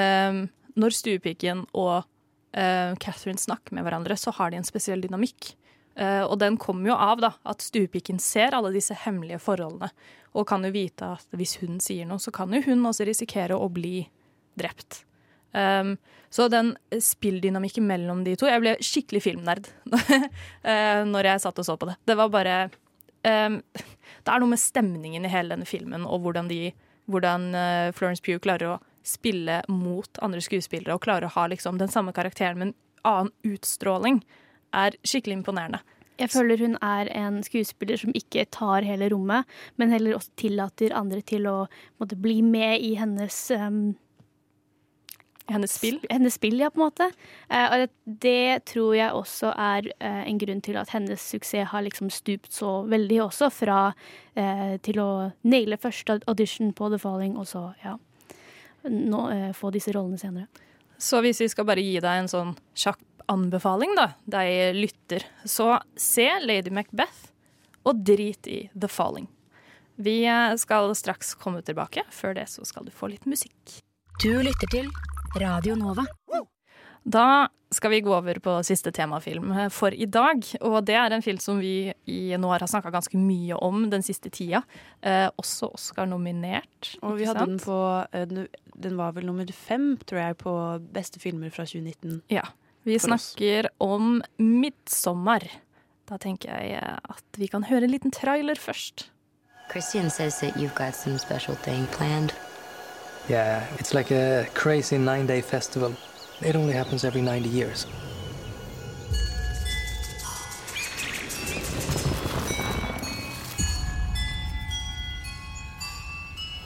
[0.00, 0.42] eh,
[0.76, 2.04] når stuepiken og
[2.52, 5.54] eh, Catherine snakker med hverandre, så har de en spesiell dynamikk.
[5.98, 9.90] Eh, og den kommer jo av da, at stuepiken ser alle disse hemmelige forholdene,
[10.36, 13.56] og kan jo vite at hvis hun sier noe, så kan jo hun også risikere
[13.58, 14.06] å bli
[14.58, 15.02] drept.
[15.52, 15.96] Um,
[16.30, 19.70] så den spilldynamikken mellom de to Jeg ble skikkelig filmnerd
[20.68, 21.96] eh, når jeg satt og så på det.
[22.04, 22.56] Det var bare
[23.24, 26.74] um, Det er noe med stemningen i hele denne filmen, og hvordan, de,
[27.08, 31.78] hvordan eh, Florence Pugh klarer å spille mot andre skuespillere og klarer å ha liksom,
[31.80, 32.76] den samme karakteren med en
[33.08, 34.20] annen utstråling,
[34.76, 35.80] er skikkelig imponerende.
[36.18, 39.46] Jeg føler hun er en skuespiller som ikke tar hele rommet,
[39.78, 41.56] men heller også tillater andre til å
[42.02, 43.94] måtte, bli med i hennes um,
[45.48, 45.98] Hennes spill?
[46.10, 47.08] Hennes spill, ja, på en måte.
[47.48, 47.88] Eh, og det,
[48.20, 52.52] det tror jeg også er eh, en grunn til at hennes suksess har liksom stupt
[52.52, 53.78] så veldig også, fra
[54.36, 55.10] eh, til å
[55.48, 57.96] naile første audition på The Falling, og så, ja,
[58.84, 60.66] nå, eh, få disse rollene senere.
[61.00, 63.00] Så hvis vi skal bare gi deg en sånn kjapp
[63.32, 67.32] anbefaling, da, deg lytter, så se Lady Macbeth
[67.88, 69.30] og drit i The Falling.
[69.98, 70.20] Vi
[70.60, 72.04] skal straks komme tilbake.
[72.14, 73.80] Før det så skal du få litt musikk.
[74.22, 74.92] Du lytter til
[75.36, 76.06] Radio Nova.
[77.04, 80.44] Da skal vi gå over på siste temafilm for i dag.
[80.64, 84.04] Og det er en film som vi i Noir har snakka ganske mye om den
[84.04, 84.62] siste tida.
[85.02, 86.94] Eh, også Oscar-nominert.
[87.02, 87.78] Og vi hadde hadde den på
[88.12, 88.48] eh,
[88.78, 90.54] Den var vel nummer fem, tror jeg, på
[90.94, 92.22] beste filmer fra 2019.
[92.32, 92.46] Ja.
[92.84, 93.76] Vi snakker oss.
[93.80, 95.48] om 'Midtsommer'.
[96.08, 99.10] Da tenker jeg eh, at vi kan høre en liten trailer først.
[99.70, 102.32] Christian says that you've got some special thing planned.
[103.28, 105.94] Yeah, it's like a crazy nine day festival.
[106.40, 107.86] It only happens every 90 years.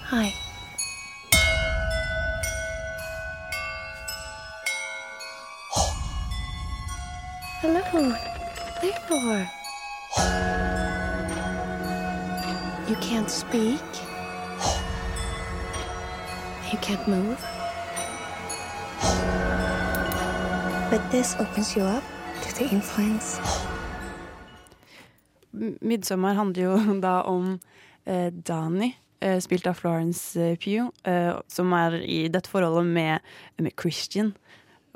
[0.04, 0.32] Hi.
[7.60, 8.14] Hello.
[8.80, 9.50] Theodore.
[12.88, 13.80] You can't speak.
[16.72, 17.36] You can't move.
[20.90, 22.02] But this opens you up
[22.42, 23.40] to the influence.
[25.82, 27.58] Midtsommer handler jo da om
[28.04, 28.88] eh, Dani,
[29.20, 33.20] eh, spilt av Florence eh, Pugh, eh, som er i dette forholdet med,
[33.60, 34.32] med Christian.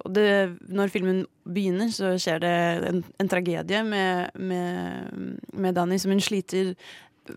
[0.01, 2.57] Og det, når filmen begynner, så skjer det
[2.89, 6.73] en, en tragedie med, med, med Dani som hun sliter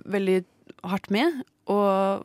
[0.08, 0.42] veldig
[0.88, 1.44] hardt med.
[1.68, 2.24] Og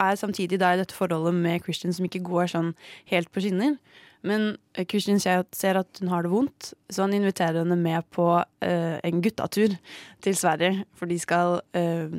[0.00, 2.72] er samtidig da i dette forholdet med Christian som ikke går sånn
[3.12, 3.76] helt på skinner.
[4.26, 8.26] Men eh, Christian ser, at hun har det vondt, så han inviterer henne med på
[8.40, 9.76] uh, en guttatur
[10.24, 10.84] til Sverige.
[10.96, 12.18] For de skal uh,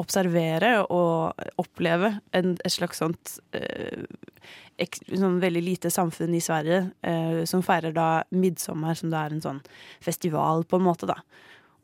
[0.00, 4.06] observere og oppleve en, et slags sånt uh,
[4.82, 6.80] ek, sånn veldig lite samfunn i Sverige
[7.46, 9.60] som feirer da midtsommer, som det er en sånn
[10.02, 11.20] festival, på en måte, da.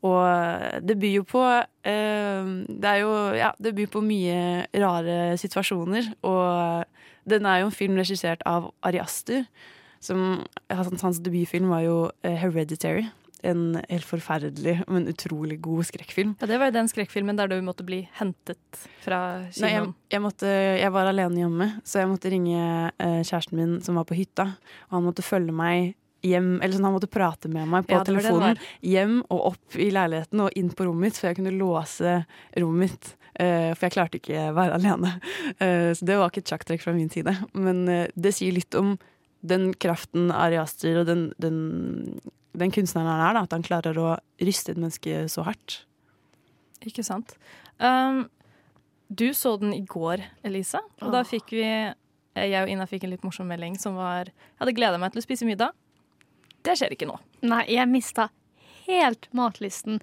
[0.01, 1.41] Og det byr jo på
[1.85, 6.13] eh, Det er jo Ja, det byr på mye rare situasjoner.
[6.25, 6.85] Og
[7.29, 9.45] den er jo en film regissert av Ari Aster.
[10.01, 10.41] Som,
[10.73, 13.11] hans, debutfilm var jo eh, 'Hereditary'.
[13.43, 16.35] En helt forferdelig, men utrolig god skrekkfilm.
[16.41, 18.57] Ja, Det var jo den skrekkfilmen der du måtte bli hentet
[19.01, 19.95] fra Nei, jeg, kinoen.
[20.11, 20.45] jeg, måtte,
[20.77, 24.45] jeg var alene hjemme, så jeg måtte ringe eh, kjæresten min som var på hytta.
[24.89, 25.95] Og han måtte følge meg
[26.25, 28.59] hjem, eller sånn, han måtte prate med meg på Ja, telefonen.
[28.85, 32.19] Hjem og opp i leiligheten og inn på rommet mitt, for jeg kunne låse
[32.61, 33.13] rommet mitt.
[33.31, 35.15] Uh, for jeg klarte ikke å være alene.
[35.61, 37.33] Uh, så det var ikke et sjakktrekk fra min side.
[37.57, 38.97] Men uh, det sier litt om
[39.41, 42.19] den kraften Ari Aster og den, den,
[42.53, 44.11] den kunstneren han er, da, at han klarer å
[44.43, 45.81] ryste et menneske så hardt.
[46.85, 47.33] Ikke sant.
[47.81, 48.27] Um,
[49.09, 53.11] du så den i går, Elise, og da fikk vi Jeg og Ina fikk en
[53.11, 55.75] litt morsom melding som var Jeg hadde gleda meg til å spise middag.
[56.65, 57.17] Det skjer ikke nå.
[57.47, 58.29] Nei, jeg mista
[58.87, 59.99] helt matlysten.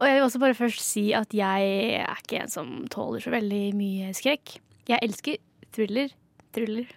[0.00, 1.68] Og jeg vil også bare først si at jeg
[2.00, 4.56] er ikke en som tåler så veldig mye skrekk.
[4.90, 5.38] Jeg elsker
[5.74, 6.10] thriller.
[6.54, 6.88] Thriller.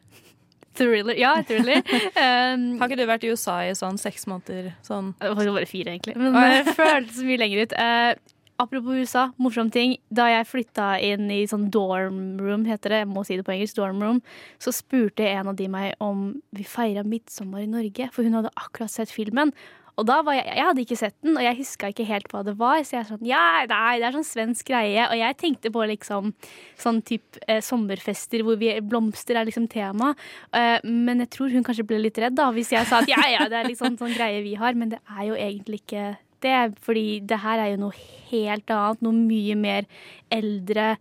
[0.78, 1.18] Thriller.
[1.18, 1.82] Ja, thriller.
[2.18, 4.72] Um, Har ikke du vært i USA i sånn seks måneder?
[4.86, 5.12] Sånn?
[5.22, 6.16] Det var bare fire, egentlig.
[6.18, 7.76] Men det føltes mye lenger ut.
[7.78, 9.98] Eh, apropos USA, morsom ting.
[10.10, 13.56] Da jeg flytta inn i sånn dorm room, heter det, jeg må si det på
[13.56, 14.22] engelsk, dorm room,
[14.62, 18.56] så spurte en av de meg om vi feira midtsommer i Norge, for hun hadde
[18.58, 19.54] akkurat sett filmen.
[19.98, 22.44] Og da var jeg, jeg hadde ikke sett den, og jeg huska ikke helt hva
[22.46, 22.84] det var.
[22.86, 25.08] Så jeg sånn, ja, nei, det er sånn svensk greie.
[25.10, 26.36] Og jeg tenkte på liksom
[26.78, 30.12] sånn type eh, sommerfester hvor vi, blomster er liksom tema.
[30.54, 33.24] Eh, men jeg tror hun kanskje ble litt redd da, hvis jeg sa at ja,
[33.34, 34.78] ja, det er liksom sånn greie vi har.
[34.78, 36.12] Men det er jo egentlig ikke
[36.46, 39.04] det, fordi det her er jo noe helt annet.
[39.06, 39.88] Noe mye mer
[40.34, 40.96] eldre.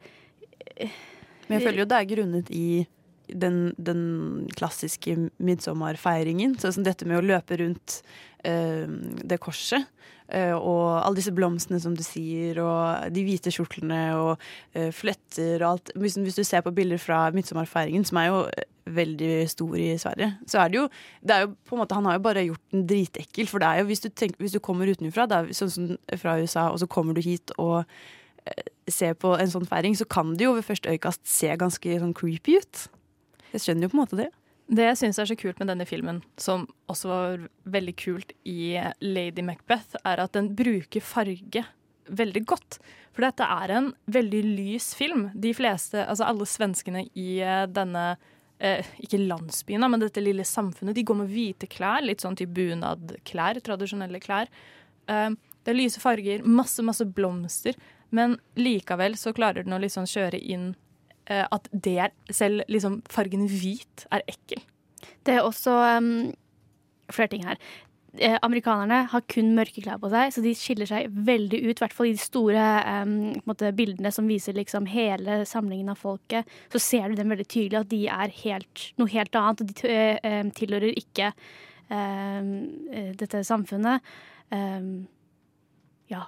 [0.76, 2.68] Men jeg føler jo det er grunnet i
[3.26, 4.02] den, den
[4.58, 6.56] klassiske midsommerfeiringen.
[6.62, 8.00] Sånn som dette med å løpe rundt
[8.46, 8.86] eh,
[9.26, 9.88] det korset.
[10.28, 14.32] Eh, og alle disse blomstene, som du sier, og de hvite kjortlene og
[14.74, 15.92] eh, fletter og alt.
[15.96, 20.32] Hvis, du ser på bilder fra midtsommerfeiringen, som er jo eh, veldig stor i Sverige,
[20.46, 20.84] så er det jo,
[21.22, 23.50] det er jo på en måte, Han har jo bare gjort den dritekkel.
[23.50, 26.68] For det er jo, hvis du, tenker, hvis du kommer utenfra, sånn som fra USA,
[26.70, 27.84] og så kommer du hit og
[28.86, 32.14] ser på en sånn feiring, så kan det jo ved første øyekast se ganske sånn
[32.14, 32.84] creepy ut.
[33.50, 34.28] Jeg skjønner jo på en måte det.
[34.66, 38.74] Det jeg syns er så kult med denne filmen, som også var veldig kult i
[39.04, 41.62] Lady Macbeth, er at den bruker farge
[42.10, 42.78] veldig godt.
[43.14, 45.28] For dette er en veldig lys film.
[45.34, 48.16] De fleste, altså alle svenskene i eh, denne
[48.58, 52.04] eh, ikke landsbyen, men dette lille samfunnet, de går med hvite klær.
[52.04, 54.50] Litt sånn type bunadklær, tradisjonelle klær.
[55.06, 55.30] Eh,
[55.62, 57.78] det er lyse farger, masse, masse blomster.
[58.14, 60.74] Men likevel så klarer den å liksom kjøre inn
[61.26, 64.60] at det er Selv liksom fargen hvit er ekkel.
[65.26, 66.30] Det er også um,
[67.10, 67.58] flere ting her.
[68.16, 71.74] Eh, amerikanerne har kun mørke klær på seg, så de skiller seg veldig ut.
[71.74, 72.64] I hvert fall i de store
[73.02, 76.48] um, måte, bildene som viser liksom hele samlingen av folket.
[76.72, 79.62] Så ser du dem veldig tydelig at de er helt, noe helt annet.
[79.62, 81.32] Og de eh, eh, tilhører ikke
[81.92, 82.52] eh,
[83.20, 84.14] dette samfunnet.
[84.54, 84.92] Eh,
[86.14, 86.24] ja.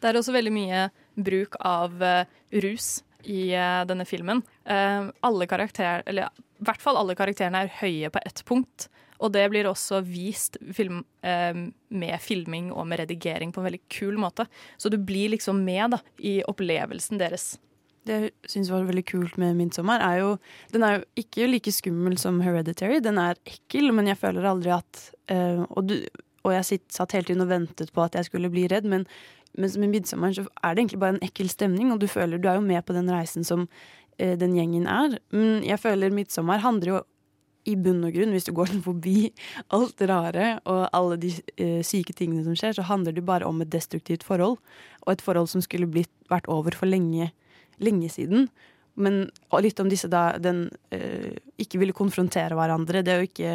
[0.00, 0.88] Det er også veldig mye
[1.20, 4.42] bruk av eh, rus i uh, denne filmen.
[4.68, 6.30] Uh, alle karakter, eller
[6.60, 8.88] i hvert fall alle karakterene er høye på ett punkt.
[9.20, 11.52] Og det blir også vist film, eh,
[11.92, 14.46] med filming og med redigering på en veldig kul måte.
[14.80, 17.58] Så du blir liksom med da, i opplevelsen deres.
[18.08, 20.38] Det jeg syns var veldig kult med 'Midtsommer', er jo
[20.72, 23.02] Den er jo ikke like skummel som 'Hereditary'.
[23.02, 26.06] Den er ekkel, men jeg føler aldri at og, du,
[26.42, 29.06] og jeg satt hele tiden og ventet på at jeg skulle bli redd, men
[29.58, 32.48] mens med 'Midtsommer' så er det egentlig bare en ekkel stemning, og du føler du
[32.48, 33.68] er jo med på den reisen som
[34.18, 35.18] eh, den gjengen er.
[35.32, 37.00] Men jeg føler 'Midtsommer' handler jo
[37.68, 39.32] i bunn og grunn, hvis du går forbi
[39.76, 43.48] alt det rare og alle de eh, syke tingene som skjer, så handler det bare
[43.48, 44.58] om et destruktivt forhold.
[45.06, 47.30] Og et forhold som skulle blitt, vært over for lenge,
[47.78, 48.48] lenge siden.
[49.00, 49.30] Men
[49.62, 53.04] litt om disse da den eh, ikke ville konfrontere hverandre.
[53.04, 53.54] Det er jo ikke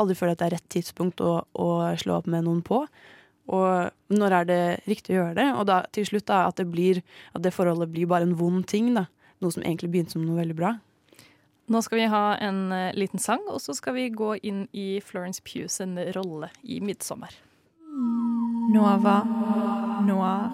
[0.00, 1.68] aldri føler at det er rett tidspunkt å, å
[2.00, 2.84] slå opp med noen på.
[3.52, 5.48] Og når er det riktig å gjøre det?
[5.58, 7.02] Og da til slutt da at det blir
[7.36, 8.94] At det forholdet blir bare en vond ting.
[8.94, 9.06] da
[9.40, 10.76] Noe som egentlig begynte som noe veldig bra.
[11.66, 15.00] Nå skal vi ha en eh, liten sang, og så skal vi gå inn i
[15.00, 17.36] Florence Pugh sin rolle i 'Midtsommer'.
[18.74, 19.14] Nova
[20.04, 20.50] Noir.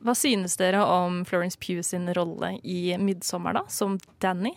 [0.00, 4.52] Hva synes dere om Florence Pugh sin rolle i 'Midtsommer', da, som Danny?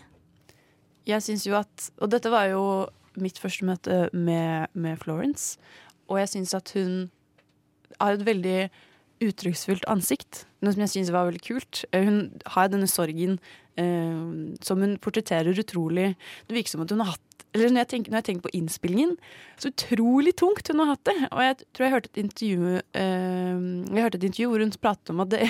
[1.08, 2.88] Jeg syns jo at Og dette var jo
[3.20, 5.58] mitt første møte med, med Florence.
[6.10, 7.12] Og jeg syns at hun
[8.00, 8.58] har et veldig
[9.24, 10.46] uttrykksfullt ansikt.
[10.64, 11.84] Noe som jeg syns var veldig kult.
[11.94, 13.38] Eh, Hun har denne sorgen
[13.80, 16.14] eh, som hun portretterer utrolig
[16.48, 18.52] Det virker som at hun har hatt eller når jeg, tenker, når jeg tenker på
[18.58, 19.12] innspillingen,
[19.62, 21.14] så utrolig tungt hun har hatt det.
[21.28, 23.60] Og jeg tror jeg hørte et intervju eh,
[23.94, 25.50] Jeg hørte et intervju hvor hun pratet om at det,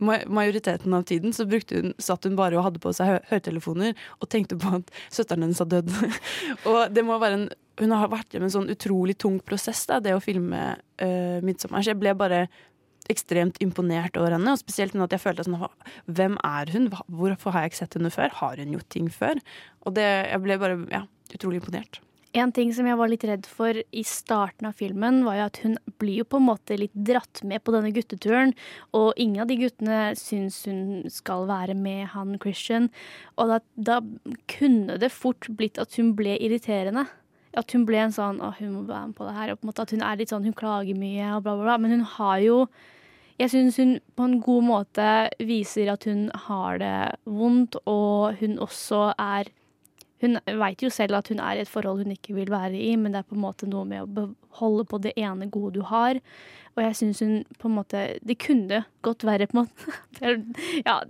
[0.00, 4.30] majoriteten av tiden så hun, satt hun bare og hadde på seg hø høretelefoner og
[4.30, 6.20] tenkte på at søsteren hennes hadde dødd.
[6.70, 7.48] og det må være en
[7.78, 11.84] Hun har vært gjennom en sånn utrolig tung prosess, da, det å filme uh, 'Midtsommer'.
[11.86, 12.48] Så jeg ble bare
[13.12, 15.62] ekstremt imponert over henne, og spesielt nå at jeg følte sånn
[16.10, 16.90] Hvem er hun?
[17.06, 18.34] Hvorfor har jeg ikke sett henne før?
[18.40, 19.38] Har hun gjort ting før?
[19.86, 21.04] Og det, jeg ble bare ja,
[21.38, 22.02] utrolig imponert.
[22.36, 25.60] En ting som jeg var litt redd for i starten av filmen, var jo at
[25.62, 28.52] hun blir jo på en måte litt dratt med på denne gutteturen.
[28.92, 32.90] Og ingen av de guttene syns hun skal være med han Christian.
[33.40, 34.02] Og da, da
[34.52, 37.06] kunne det fort blitt at hun ble irriterende.
[37.56, 39.54] At hun ble en sånn å, hun må være med på det her.
[39.54, 41.64] Og på en måte at hun er litt sånn, hun klager mye og bla, bla,
[41.70, 41.80] bla.
[41.80, 42.62] Men hun har jo
[43.38, 45.08] Jeg syns hun på en god måte
[45.46, 49.46] viser at hun har det vondt, og hun også er
[50.22, 52.94] hun veit jo selv at hun er i et forhold hun ikke vil være i,
[52.96, 55.82] men det er på en måte noe med å beholde på det ene gode du
[55.86, 56.20] har.
[56.76, 60.34] Og jeg syns hun på en måte Det kunne godt være på en måte
[60.88, 61.00] Ja,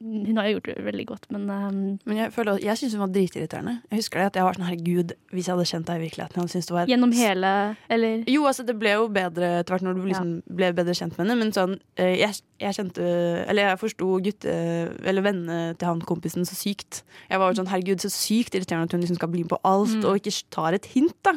[0.00, 3.00] hun har jo gjort det veldig godt, men um, Men jeg, føler, jeg syns hun
[3.02, 3.72] var dritirriterende.
[3.90, 6.50] Jeg husker det at jeg var sånn herregud, hvis jeg hadde kjent deg i virkeligheten.
[6.76, 7.52] Var Gjennom hele,
[7.90, 8.22] eller?
[8.30, 10.30] Jo, altså det ble jo bedre etter hvert når du liksom
[10.60, 11.38] ble bedre kjent med henne.
[11.42, 13.08] Men sånn, eh, jeg, jeg kjente
[13.48, 14.54] Eller jeg forsto gutte...
[15.02, 17.02] Eller vennene til han kompisen så sykt.
[17.30, 19.60] Jeg var jo sånn herregud, så sykt irriterende at hun liksom skal bli med på
[19.66, 20.04] alt Mm.
[20.04, 21.32] og ikke tar et hint, da.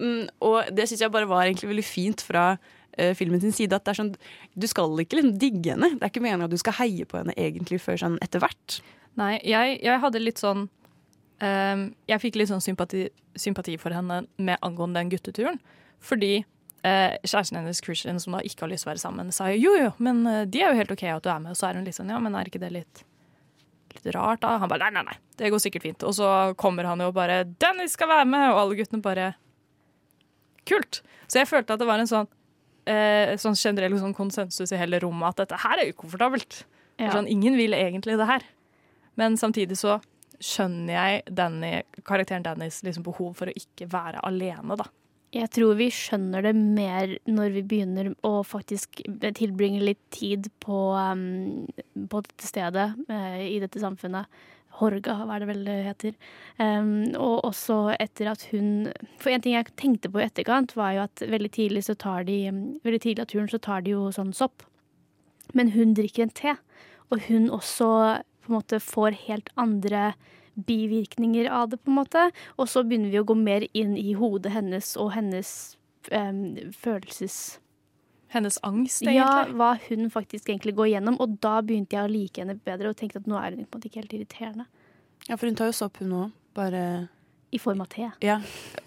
[0.00, 2.54] Mm, og det syns jeg bare var egentlig veldig fint fra
[3.00, 3.76] eh, filmen sin side.
[3.76, 4.12] At det er sånn
[4.54, 5.94] Du skal ikke liksom digge henne.
[5.96, 8.80] Det er ikke meningen at du skal heie på henne egentlig før sånn etter hvert.
[9.18, 13.08] Nei, jeg, jeg hadde litt sånn um, Jeg fikk litt sånn sympati,
[13.38, 15.60] sympati for henne med angående den gutteturen.
[16.00, 19.50] Fordi uh, kjæresten hennes, Christian, som da ikke har lyst til å være sammen, sa
[19.52, 21.54] jo jo, men eh, de er jo helt OK at du er med.
[21.54, 23.04] Og så er hun litt sånn ja, men er ikke det litt,
[23.96, 24.56] litt rart, da?
[24.62, 26.08] Han bare nei, nei, nei, det går sikkert fint.
[26.08, 29.32] Og så kommer han jo bare 'Dennis skal være med!' Og alle guttene bare
[30.68, 31.00] Kult.
[31.26, 32.28] Så jeg følte at det var en sånn
[32.90, 36.64] eh, sånn generell sånn konsensus i hele rommet at dette her er ukomfortabelt.
[37.00, 37.14] Ja.
[37.14, 38.46] Sånn, ingen vil egentlig det her.
[39.20, 39.98] Men samtidig så
[40.40, 41.74] skjønner jeg Danny,
[42.08, 44.88] karakteren Dannys liksom behov for å ikke være alene, da.
[45.30, 48.98] Jeg tror vi skjønner det mer når vi begynner å faktisk
[49.38, 51.68] tilbringe litt tid på, um,
[52.10, 54.26] på dette stedet uh, i dette samfunnet.
[54.78, 56.16] Horga, hva er det vel det heter.
[56.56, 58.90] Um, og også etter at hun
[59.20, 62.24] For en ting jeg tenkte på i etterkant, var jo at veldig tidlig så tar
[62.28, 62.38] de
[62.86, 64.64] Veldig tidlig av turen så tar de jo sånn sopp.
[65.56, 66.54] Men hun drikker en te,
[67.10, 67.88] og hun også
[68.40, 70.12] på en måte får helt andre
[70.54, 72.28] bivirkninger av det, på en måte.
[72.56, 75.50] Og så begynner vi å gå mer inn i hodet hennes og hennes
[76.12, 77.58] um, følelses...
[78.30, 79.16] Hennes angst, egentlig?
[79.18, 81.16] Ja, hva hun faktisk egentlig går gjennom.
[81.22, 83.74] Og da begynte jeg å like henne bedre og tenkte at nå er hun på
[83.74, 84.66] en måte ikke helt irriterende.
[85.26, 86.36] Ja, for hun tar jo sopp, hun òg.
[86.54, 86.84] Bare
[87.54, 88.06] I form av te.
[88.22, 88.36] Ja,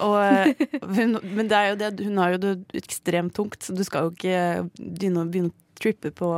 [0.03, 0.63] og, eh,
[0.95, 4.07] hun, men det er jo det, hun har jo det ekstremt tungt, så du skal
[4.07, 6.29] jo ikke begynne begynne å trippe på,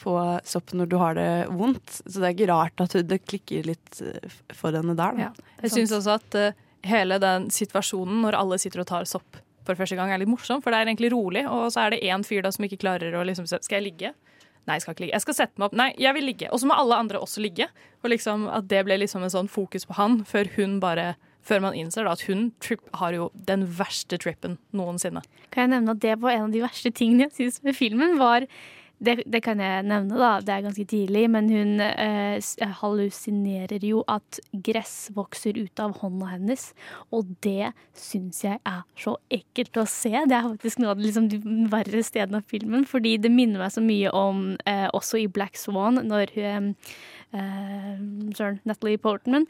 [0.00, 0.14] på
[0.48, 2.00] sopp når du har det vondt.
[2.06, 5.20] Så det er ikke rart at det klikker litt eh, for henne der.
[5.20, 5.50] Da.
[5.66, 9.78] Jeg syns også at uh, hele den situasjonen når alle sitter og tar sopp for
[9.78, 11.44] første gang, er litt morsom, for det er egentlig rolig.
[11.46, 14.14] Og så er det én fyr da som ikke klarer å liksom Skal jeg ligge?
[14.68, 15.16] Nei, jeg skal ikke ligge.
[15.16, 15.78] Jeg skal sette meg opp.
[15.80, 16.50] Nei, jeg vil ligge.
[16.52, 17.70] Og så må alle andre også ligge.
[18.02, 21.14] Og liksom at det ble liksom en sånn fokus på han, før hun bare
[21.48, 25.22] før man innser da at hun trip, har jo den verste trippen noensinne.
[25.54, 28.18] Kan jeg nevne at det var en av de verste tingene jeg syns med filmen,
[28.20, 28.44] var
[28.98, 30.30] det, det kan jeg nevne, da.
[30.42, 31.24] Det er ganske tidlig.
[31.30, 32.38] Men hun eh,
[32.80, 36.64] hallusinerer jo at gress vokser ut av hånda hennes.
[37.14, 40.10] Og det syns jeg er så ekkelt å se.
[40.10, 41.38] Det er faktisk noe av liksom, de
[41.70, 42.86] verre stedene av filmen.
[42.88, 46.72] Fordi det minner meg så mye om, eh, også i Black Swan, når hun
[47.36, 47.94] eh,
[48.34, 49.46] Søren, Natalie Portman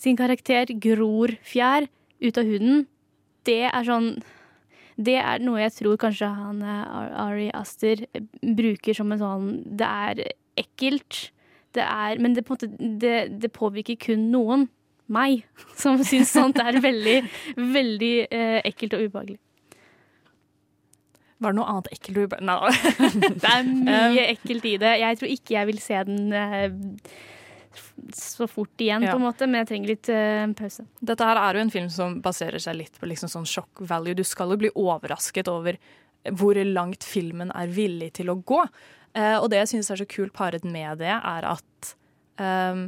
[0.00, 1.88] sin karakter gror fjær
[2.22, 2.86] ut av huden.
[3.46, 4.14] Det er sånn
[4.96, 9.48] det er noe jeg tror kanskje han eh, Ari Aster eh, bruker som en sånn
[9.64, 10.22] Det er
[10.60, 11.30] ekkelt,
[11.72, 14.68] det er, men det, på måte, det, det påvirker kun noen.
[15.12, 15.46] Meg,
[15.80, 17.16] som syns sånt er veldig,
[17.56, 19.40] veldig eh, ekkelt og ubehagelig.
[21.42, 22.46] Var det noe annet ekkelt du ubehagelig?
[22.46, 23.32] Nei.
[23.42, 23.64] Det er
[24.12, 24.92] mye ekkelt i det.
[25.02, 26.68] Jeg tror ikke jeg vil se den eh,
[28.14, 29.12] så fort igjen, Ja.
[29.12, 30.86] på en måte, men jeg trenger litt uh, pause.
[31.00, 34.14] Dette her er jo en film som baserer seg litt på liksom sånn shock value.
[34.14, 35.78] Du skal jo bli overrasket over
[36.30, 38.60] hvor langt filmen er villig til å gå.
[39.16, 41.94] Uh, og det jeg synes er så kult paret med det, er at
[42.38, 42.86] um,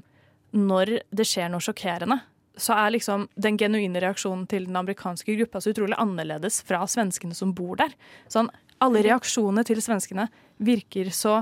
[0.55, 2.21] når det skjer noe sjokkerende,
[2.57, 7.35] så er liksom den genuine reaksjonen til den amerikanske gruppa så utrolig annerledes fra svenskene
[7.35, 7.91] som bor der.
[8.31, 8.49] Sånn,
[8.85, 10.29] alle reaksjonene til svenskene
[10.63, 11.41] virker så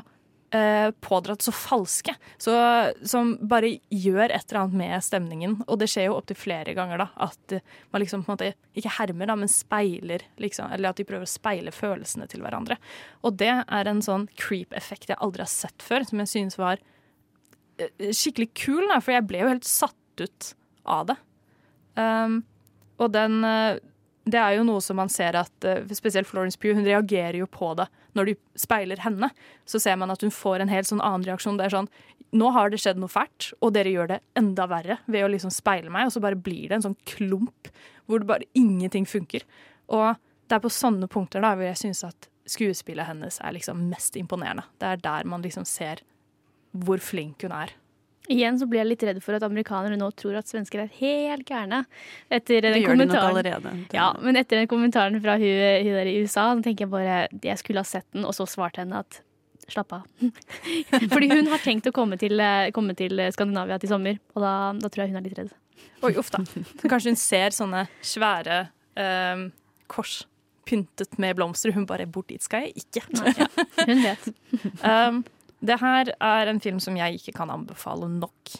[1.01, 2.15] pådratt, så falske.
[2.41, 2.53] Så,
[3.09, 5.57] som bare gjør et eller annet med stemningen.
[5.66, 7.65] Og det skjer jo opptil flere ganger da, at eh,
[7.95, 10.24] man liksom på en måte ikke hermer, da, men speiler.
[10.43, 12.77] Liksom, eller at de prøver å speile følelsene til hverandre.
[13.24, 16.83] Og det er en sånn creep-effekt jeg aldri har sett før, som jeg synes var
[17.81, 20.53] eh, skikkelig kul, da, for jeg ble jo helt satt ut
[20.89, 21.19] av det.
[21.97, 22.43] Um,
[23.03, 23.81] og den eh,
[24.24, 27.49] Det er jo noe som man ser at eh, spesielt Florence Pugh, hun reagerer jo
[27.51, 29.30] på det når de speiler henne.
[29.68, 31.59] Så ser man at hun får en helt sånn annen reaksjon.
[31.60, 31.93] Det er sånn
[32.32, 35.51] Nå har det skjedd noe fælt, og dere gjør det enda verre ved å liksom
[35.52, 37.68] speile meg, og så bare blir det en sånn klump
[38.09, 39.44] hvor det bare ingenting funker.
[39.93, 40.16] Og
[40.48, 44.16] det er på sånne punkter da hvor jeg syns at skuespillet hennes er liksom mest
[44.16, 44.64] imponerende.
[44.80, 46.01] Det er der man liksom ser
[46.72, 47.76] hvor flink hun er.
[48.31, 51.49] Igjen så blir jeg litt redd for at amerikanere nå tror at svensker er helt
[51.49, 51.82] gærne.
[52.31, 53.73] Etter den Det gjør de nok allerede.
[53.97, 55.49] Ja, men etter den kommentaren fra hun,
[55.82, 58.47] hun der i USA, så tenker jeg bare jeg skulle ha sett den, og så
[58.47, 59.23] svarte henne at
[59.73, 60.07] slapp av.
[61.15, 62.39] Fordi hun har tenkt å komme til,
[62.77, 65.53] komme til Skandinavia til sommer, og da, da tror jeg hun er litt redd.
[66.03, 66.43] Oi, uff da.
[66.86, 68.65] Kanskje hun ser sånne svære
[68.99, 69.49] eh,
[69.90, 70.23] kors
[70.69, 71.73] pyntet med blomster.
[71.74, 73.07] Hun bare 'bort dit skal jeg ikke'.
[73.19, 73.32] Nei,
[73.86, 74.28] Hun vet.
[74.90, 75.24] um,
[75.62, 78.56] det her er en film som jeg ikke kan anbefale nok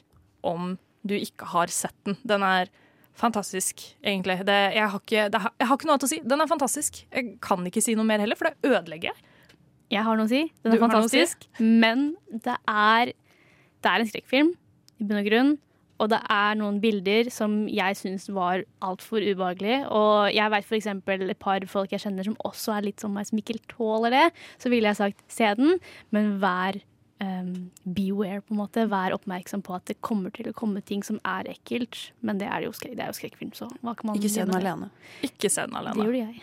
[0.47, 2.17] om du ikke har sett den.
[2.23, 2.71] Den er
[3.19, 4.39] fantastisk, egentlig.
[4.47, 6.21] Det, jeg, har ikke, det, jeg har ikke noe annet å si.
[6.23, 7.03] Den er fantastisk.
[7.11, 9.29] Jeg kan ikke si noe mer heller, for det ødelegger jeg.
[9.93, 10.47] Jeg har noe å si.
[10.63, 11.27] Den Du er noe å si?
[11.61, 13.13] Men det er,
[13.83, 14.55] det er en skrekkfilm,
[15.03, 15.53] i bunn og grunn.
[16.03, 19.85] Og det er noen bilder som jeg syns var altfor ubehagelige.
[19.95, 20.89] Og jeg vet f.eks.
[20.91, 24.25] et par folk jeg kjenner som også er litt som meg, som ikke tåler det.
[24.63, 25.77] Så ville jeg sagt se den,
[26.15, 26.81] men vær
[27.23, 27.51] um,
[27.83, 28.85] beware, på en måte.
[28.91, 31.99] Vær oppmerksom på at det kommer til å komme ting som er ekkelt.
[32.21, 34.47] Men det er jo, skrekk, det er jo skrekkfilm, så hva kan man Ikke se
[34.47, 34.91] den alene.
[35.27, 35.99] Ikke se den alene.
[36.01, 36.43] Det gjorde jeg.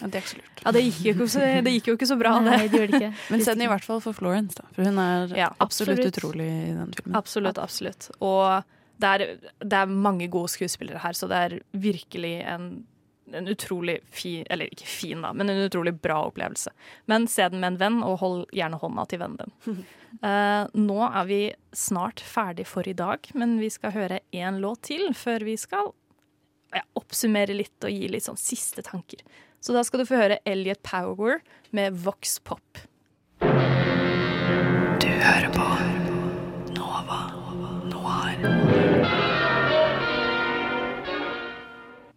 [0.00, 0.60] Ja, det er ikke så lurt.
[0.64, 2.50] Ja, det gikk jo ikke så, det gikk jo ikke så bra, det.
[2.50, 3.14] Nei, det gjorde det ikke.
[3.32, 4.68] Men se den i hvert fall for Florence, da.
[4.76, 6.20] For hun er Ja, absolutt, absolutt.
[6.20, 7.16] utrolig i den filmen.
[7.20, 8.08] Absolutt, absolutt.
[8.24, 12.70] Og det er, det er mange gode skuespillere her, så det er virkelig en,
[13.34, 16.72] en utrolig fin Eller ikke fin, da, men en utrolig bra opplevelse.
[17.10, 19.80] Men se den med en venn, og hold gjerne hånda til vennen din.
[20.24, 21.40] Uh, nå er vi
[21.76, 25.92] snart ferdig for i dag, men vi skal høre én låt til før vi skal
[26.74, 29.22] ja, oppsummere litt og gi litt sånn siste tanker.
[29.60, 31.42] Så da skal du få høre Elliot Power
[31.76, 32.80] med Vox Pop.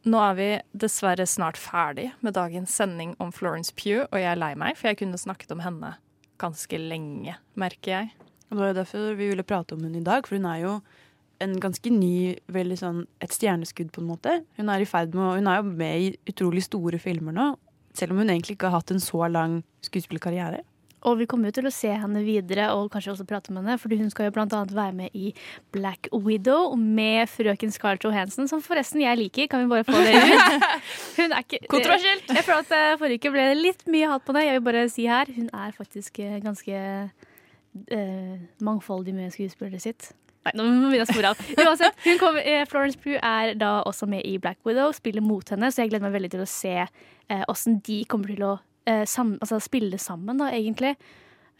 [0.03, 4.39] Nå er vi dessverre snart ferdig med dagens sending om Florence Pugh, og jeg er
[4.39, 5.93] lei meg, for jeg kunne snakket om henne
[6.43, 8.09] ganske lenge, merker jeg.
[8.49, 10.59] Og det var jo derfor vi ville prate om hun i dag, for hun er
[10.59, 10.73] jo
[11.43, 14.35] en ganske ny, veldig sånn et stjerneskudd på en måte.
[14.59, 17.47] Hun er i ferd med hun er jo med i utrolig store filmer nå,
[17.95, 20.65] selv om hun egentlig ikke har hatt en så lang skuespillerkarriere.
[21.09, 23.79] Og vi kommer jo til å se henne videre og kanskje også prate med henne,
[23.81, 25.33] fordi hun skal jo annet være med i
[25.75, 29.49] Black Widow med frøken Scarlett Johansen, som forresten jeg liker.
[29.51, 30.65] Kan vi bare få det ut?
[31.19, 32.31] Hun er ikke Kontroversielt.
[32.31, 34.47] Jeg føler at eh, forrige uke ble litt mye hat på det.
[34.47, 36.81] Jeg vil bare si her, hun er faktisk eh, ganske
[37.91, 40.11] eh, mangfoldig med skuespillet sitt.
[40.43, 41.41] Nei, nå må vi spore av.
[41.63, 45.47] Uansett, hun kommer, eh, Florence Pugh er da også med i Black Widow, spiller mot
[45.53, 48.57] henne, så jeg gleder meg veldig til å se eh, åssen de kommer til å
[48.89, 50.95] eh, sam, altså, spille sammen, da, egentlig.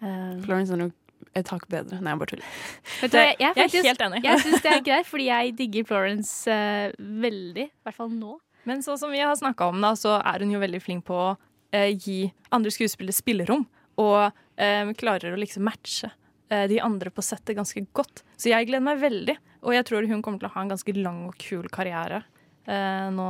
[0.04, 1.00] Eh, Florence er nok
[1.40, 2.00] et hakk bedre.
[2.04, 2.56] Nei, jeg bare tuller.
[3.02, 4.24] Vet du, hva, jeg, faktisk, Jeg er helt enig.
[4.26, 7.68] Jeg syns det er greit, fordi jeg digger Florence eh, veldig.
[7.70, 8.36] I hvert fall nå.
[8.70, 11.16] Men sånn som vi har snakka om, da, så er hun jo veldig flink på
[11.20, 11.30] å
[11.76, 12.20] eh, gi
[12.56, 13.66] andre skuespillere spillerom.
[14.04, 14.20] Og
[14.62, 16.12] eh, klarer å liksom matche
[16.52, 18.24] eh, de andre på settet ganske godt.
[18.38, 19.38] Så jeg gleder meg veldig.
[19.64, 22.26] Og jeg tror hun kommer til å ha en ganske lang og kul karriere.
[22.64, 23.28] Nå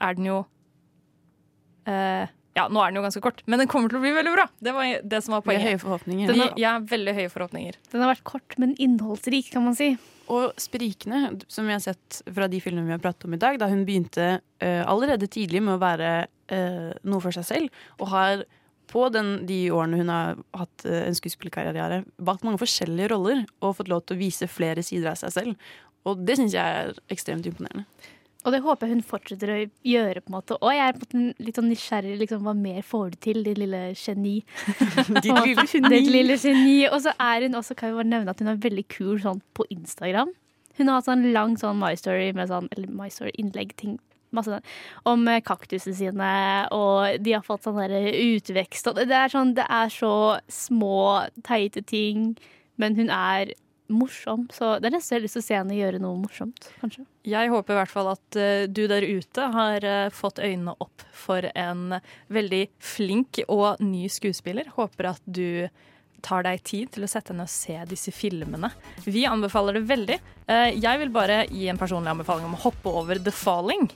[0.00, 0.36] er den jo
[1.90, 2.30] eh,
[2.60, 4.46] Ja, nå er den jo ganske kort, men den kommer til å bli veldig bra.
[4.60, 5.70] Det var det som var Vi har poenget.
[5.70, 6.30] høye forhåpninger.
[6.30, 7.78] Den har, ja, veldig høye forhåpninger.
[7.94, 9.94] Den har vært kort, men innholdsrik, kan man si.
[10.30, 13.58] Og sprikende, som vi har sett fra de filmene vi har pratet om i dag,
[13.58, 18.12] da hun begynte uh, allerede tidlig med å være uh, noe for seg selv, og
[18.12, 18.44] har
[18.90, 23.78] på den, de årene hun har hatt uh, en skuespillerkarriere, valgt mange forskjellige roller og
[23.80, 25.70] fått lov til å vise flere sider av seg selv.
[26.08, 27.86] Og det syns jeg er ekstremt imponerende.
[28.44, 30.22] Og det håper jeg hun fortsetter å gjøre.
[30.24, 32.16] på en måte Og jeg er på en måte litt sånn nysgjerrig.
[32.22, 34.36] Liksom, hva mer får du til, ditt lille geni?
[35.24, 35.90] Ditt lille geni.
[35.92, 36.76] Ditt lille geni.
[36.88, 39.42] Og så er hun også, kan vi bare nevne at hun er veldig kul sånn
[39.56, 40.32] på Instagram.
[40.78, 43.98] Hun har hatt sånn lang sånn My Story med sånn, eller My Story-innlegg ting
[44.34, 44.66] masse sånn,
[45.10, 46.34] om eh, kaktusene sine,
[46.74, 48.86] og de har fått sånn der utvekst.
[48.86, 50.14] Og det, er sånn, det er så
[50.46, 52.36] små, teite ting,
[52.80, 53.52] men hun er
[53.92, 54.46] morsom.
[54.54, 57.04] Så det er nesten jeg har lyst til å se henne gjøre noe morsomt, kanskje.
[57.28, 61.04] Jeg håper i hvert fall at uh, du der ute har uh, fått øynene opp
[61.16, 62.00] for en
[62.32, 64.70] veldig flink og ny skuespiller.
[64.76, 65.68] Håper at du
[66.24, 68.72] tar deg tid til å sette henne og se disse filmene.
[69.06, 70.20] Vi anbefaler det veldig.
[70.48, 73.90] Uh, jeg vil bare gi en personlig anbefaling om å hoppe over The Falling.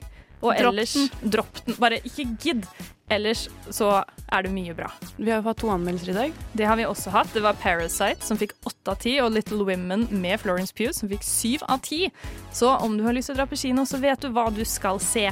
[0.44, 1.30] Og Dropp ellers den.
[1.32, 1.78] dropp den.
[1.80, 2.66] Bare ikke gidd.
[3.12, 3.88] Ellers så
[4.32, 4.90] er det mye bra.
[5.18, 6.36] Vi har jo hatt to anmeldelser i dag.
[6.56, 7.32] Det har vi også hatt.
[7.36, 11.08] Det var Parasite som fikk åtte av ti, og Little Women med Florence Pugh som
[11.12, 12.06] fikk syv av ti.
[12.52, 14.64] Så om du har lyst til å dra på kino, så vet du hva du
[14.64, 15.26] skal se.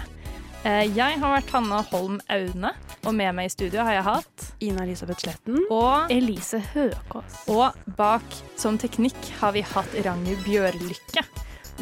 [0.65, 2.71] Eh, Jeg har vært Hanna Holm Aune,
[3.03, 5.65] og med meg i studio har jeg hatt Ina Elisabeth Sletten.
[5.75, 7.41] Og Elise Høkås.
[7.51, 8.23] Og bak
[8.61, 11.25] som teknikk har vi hatt Ragnhild Bjørlykke.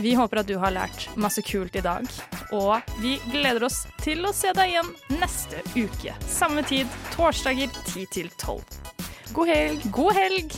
[0.01, 2.07] Vi håper at du har lært masse kult i dag,
[2.57, 4.89] og vi gleder oss til å se deg igjen
[5.21, 6.15] neste uke.
[6.25, 8.63] Samme tid, torsdager 10 til 12.
[9.37, 9.85] God helg!
[9.93, 10.57] God helg!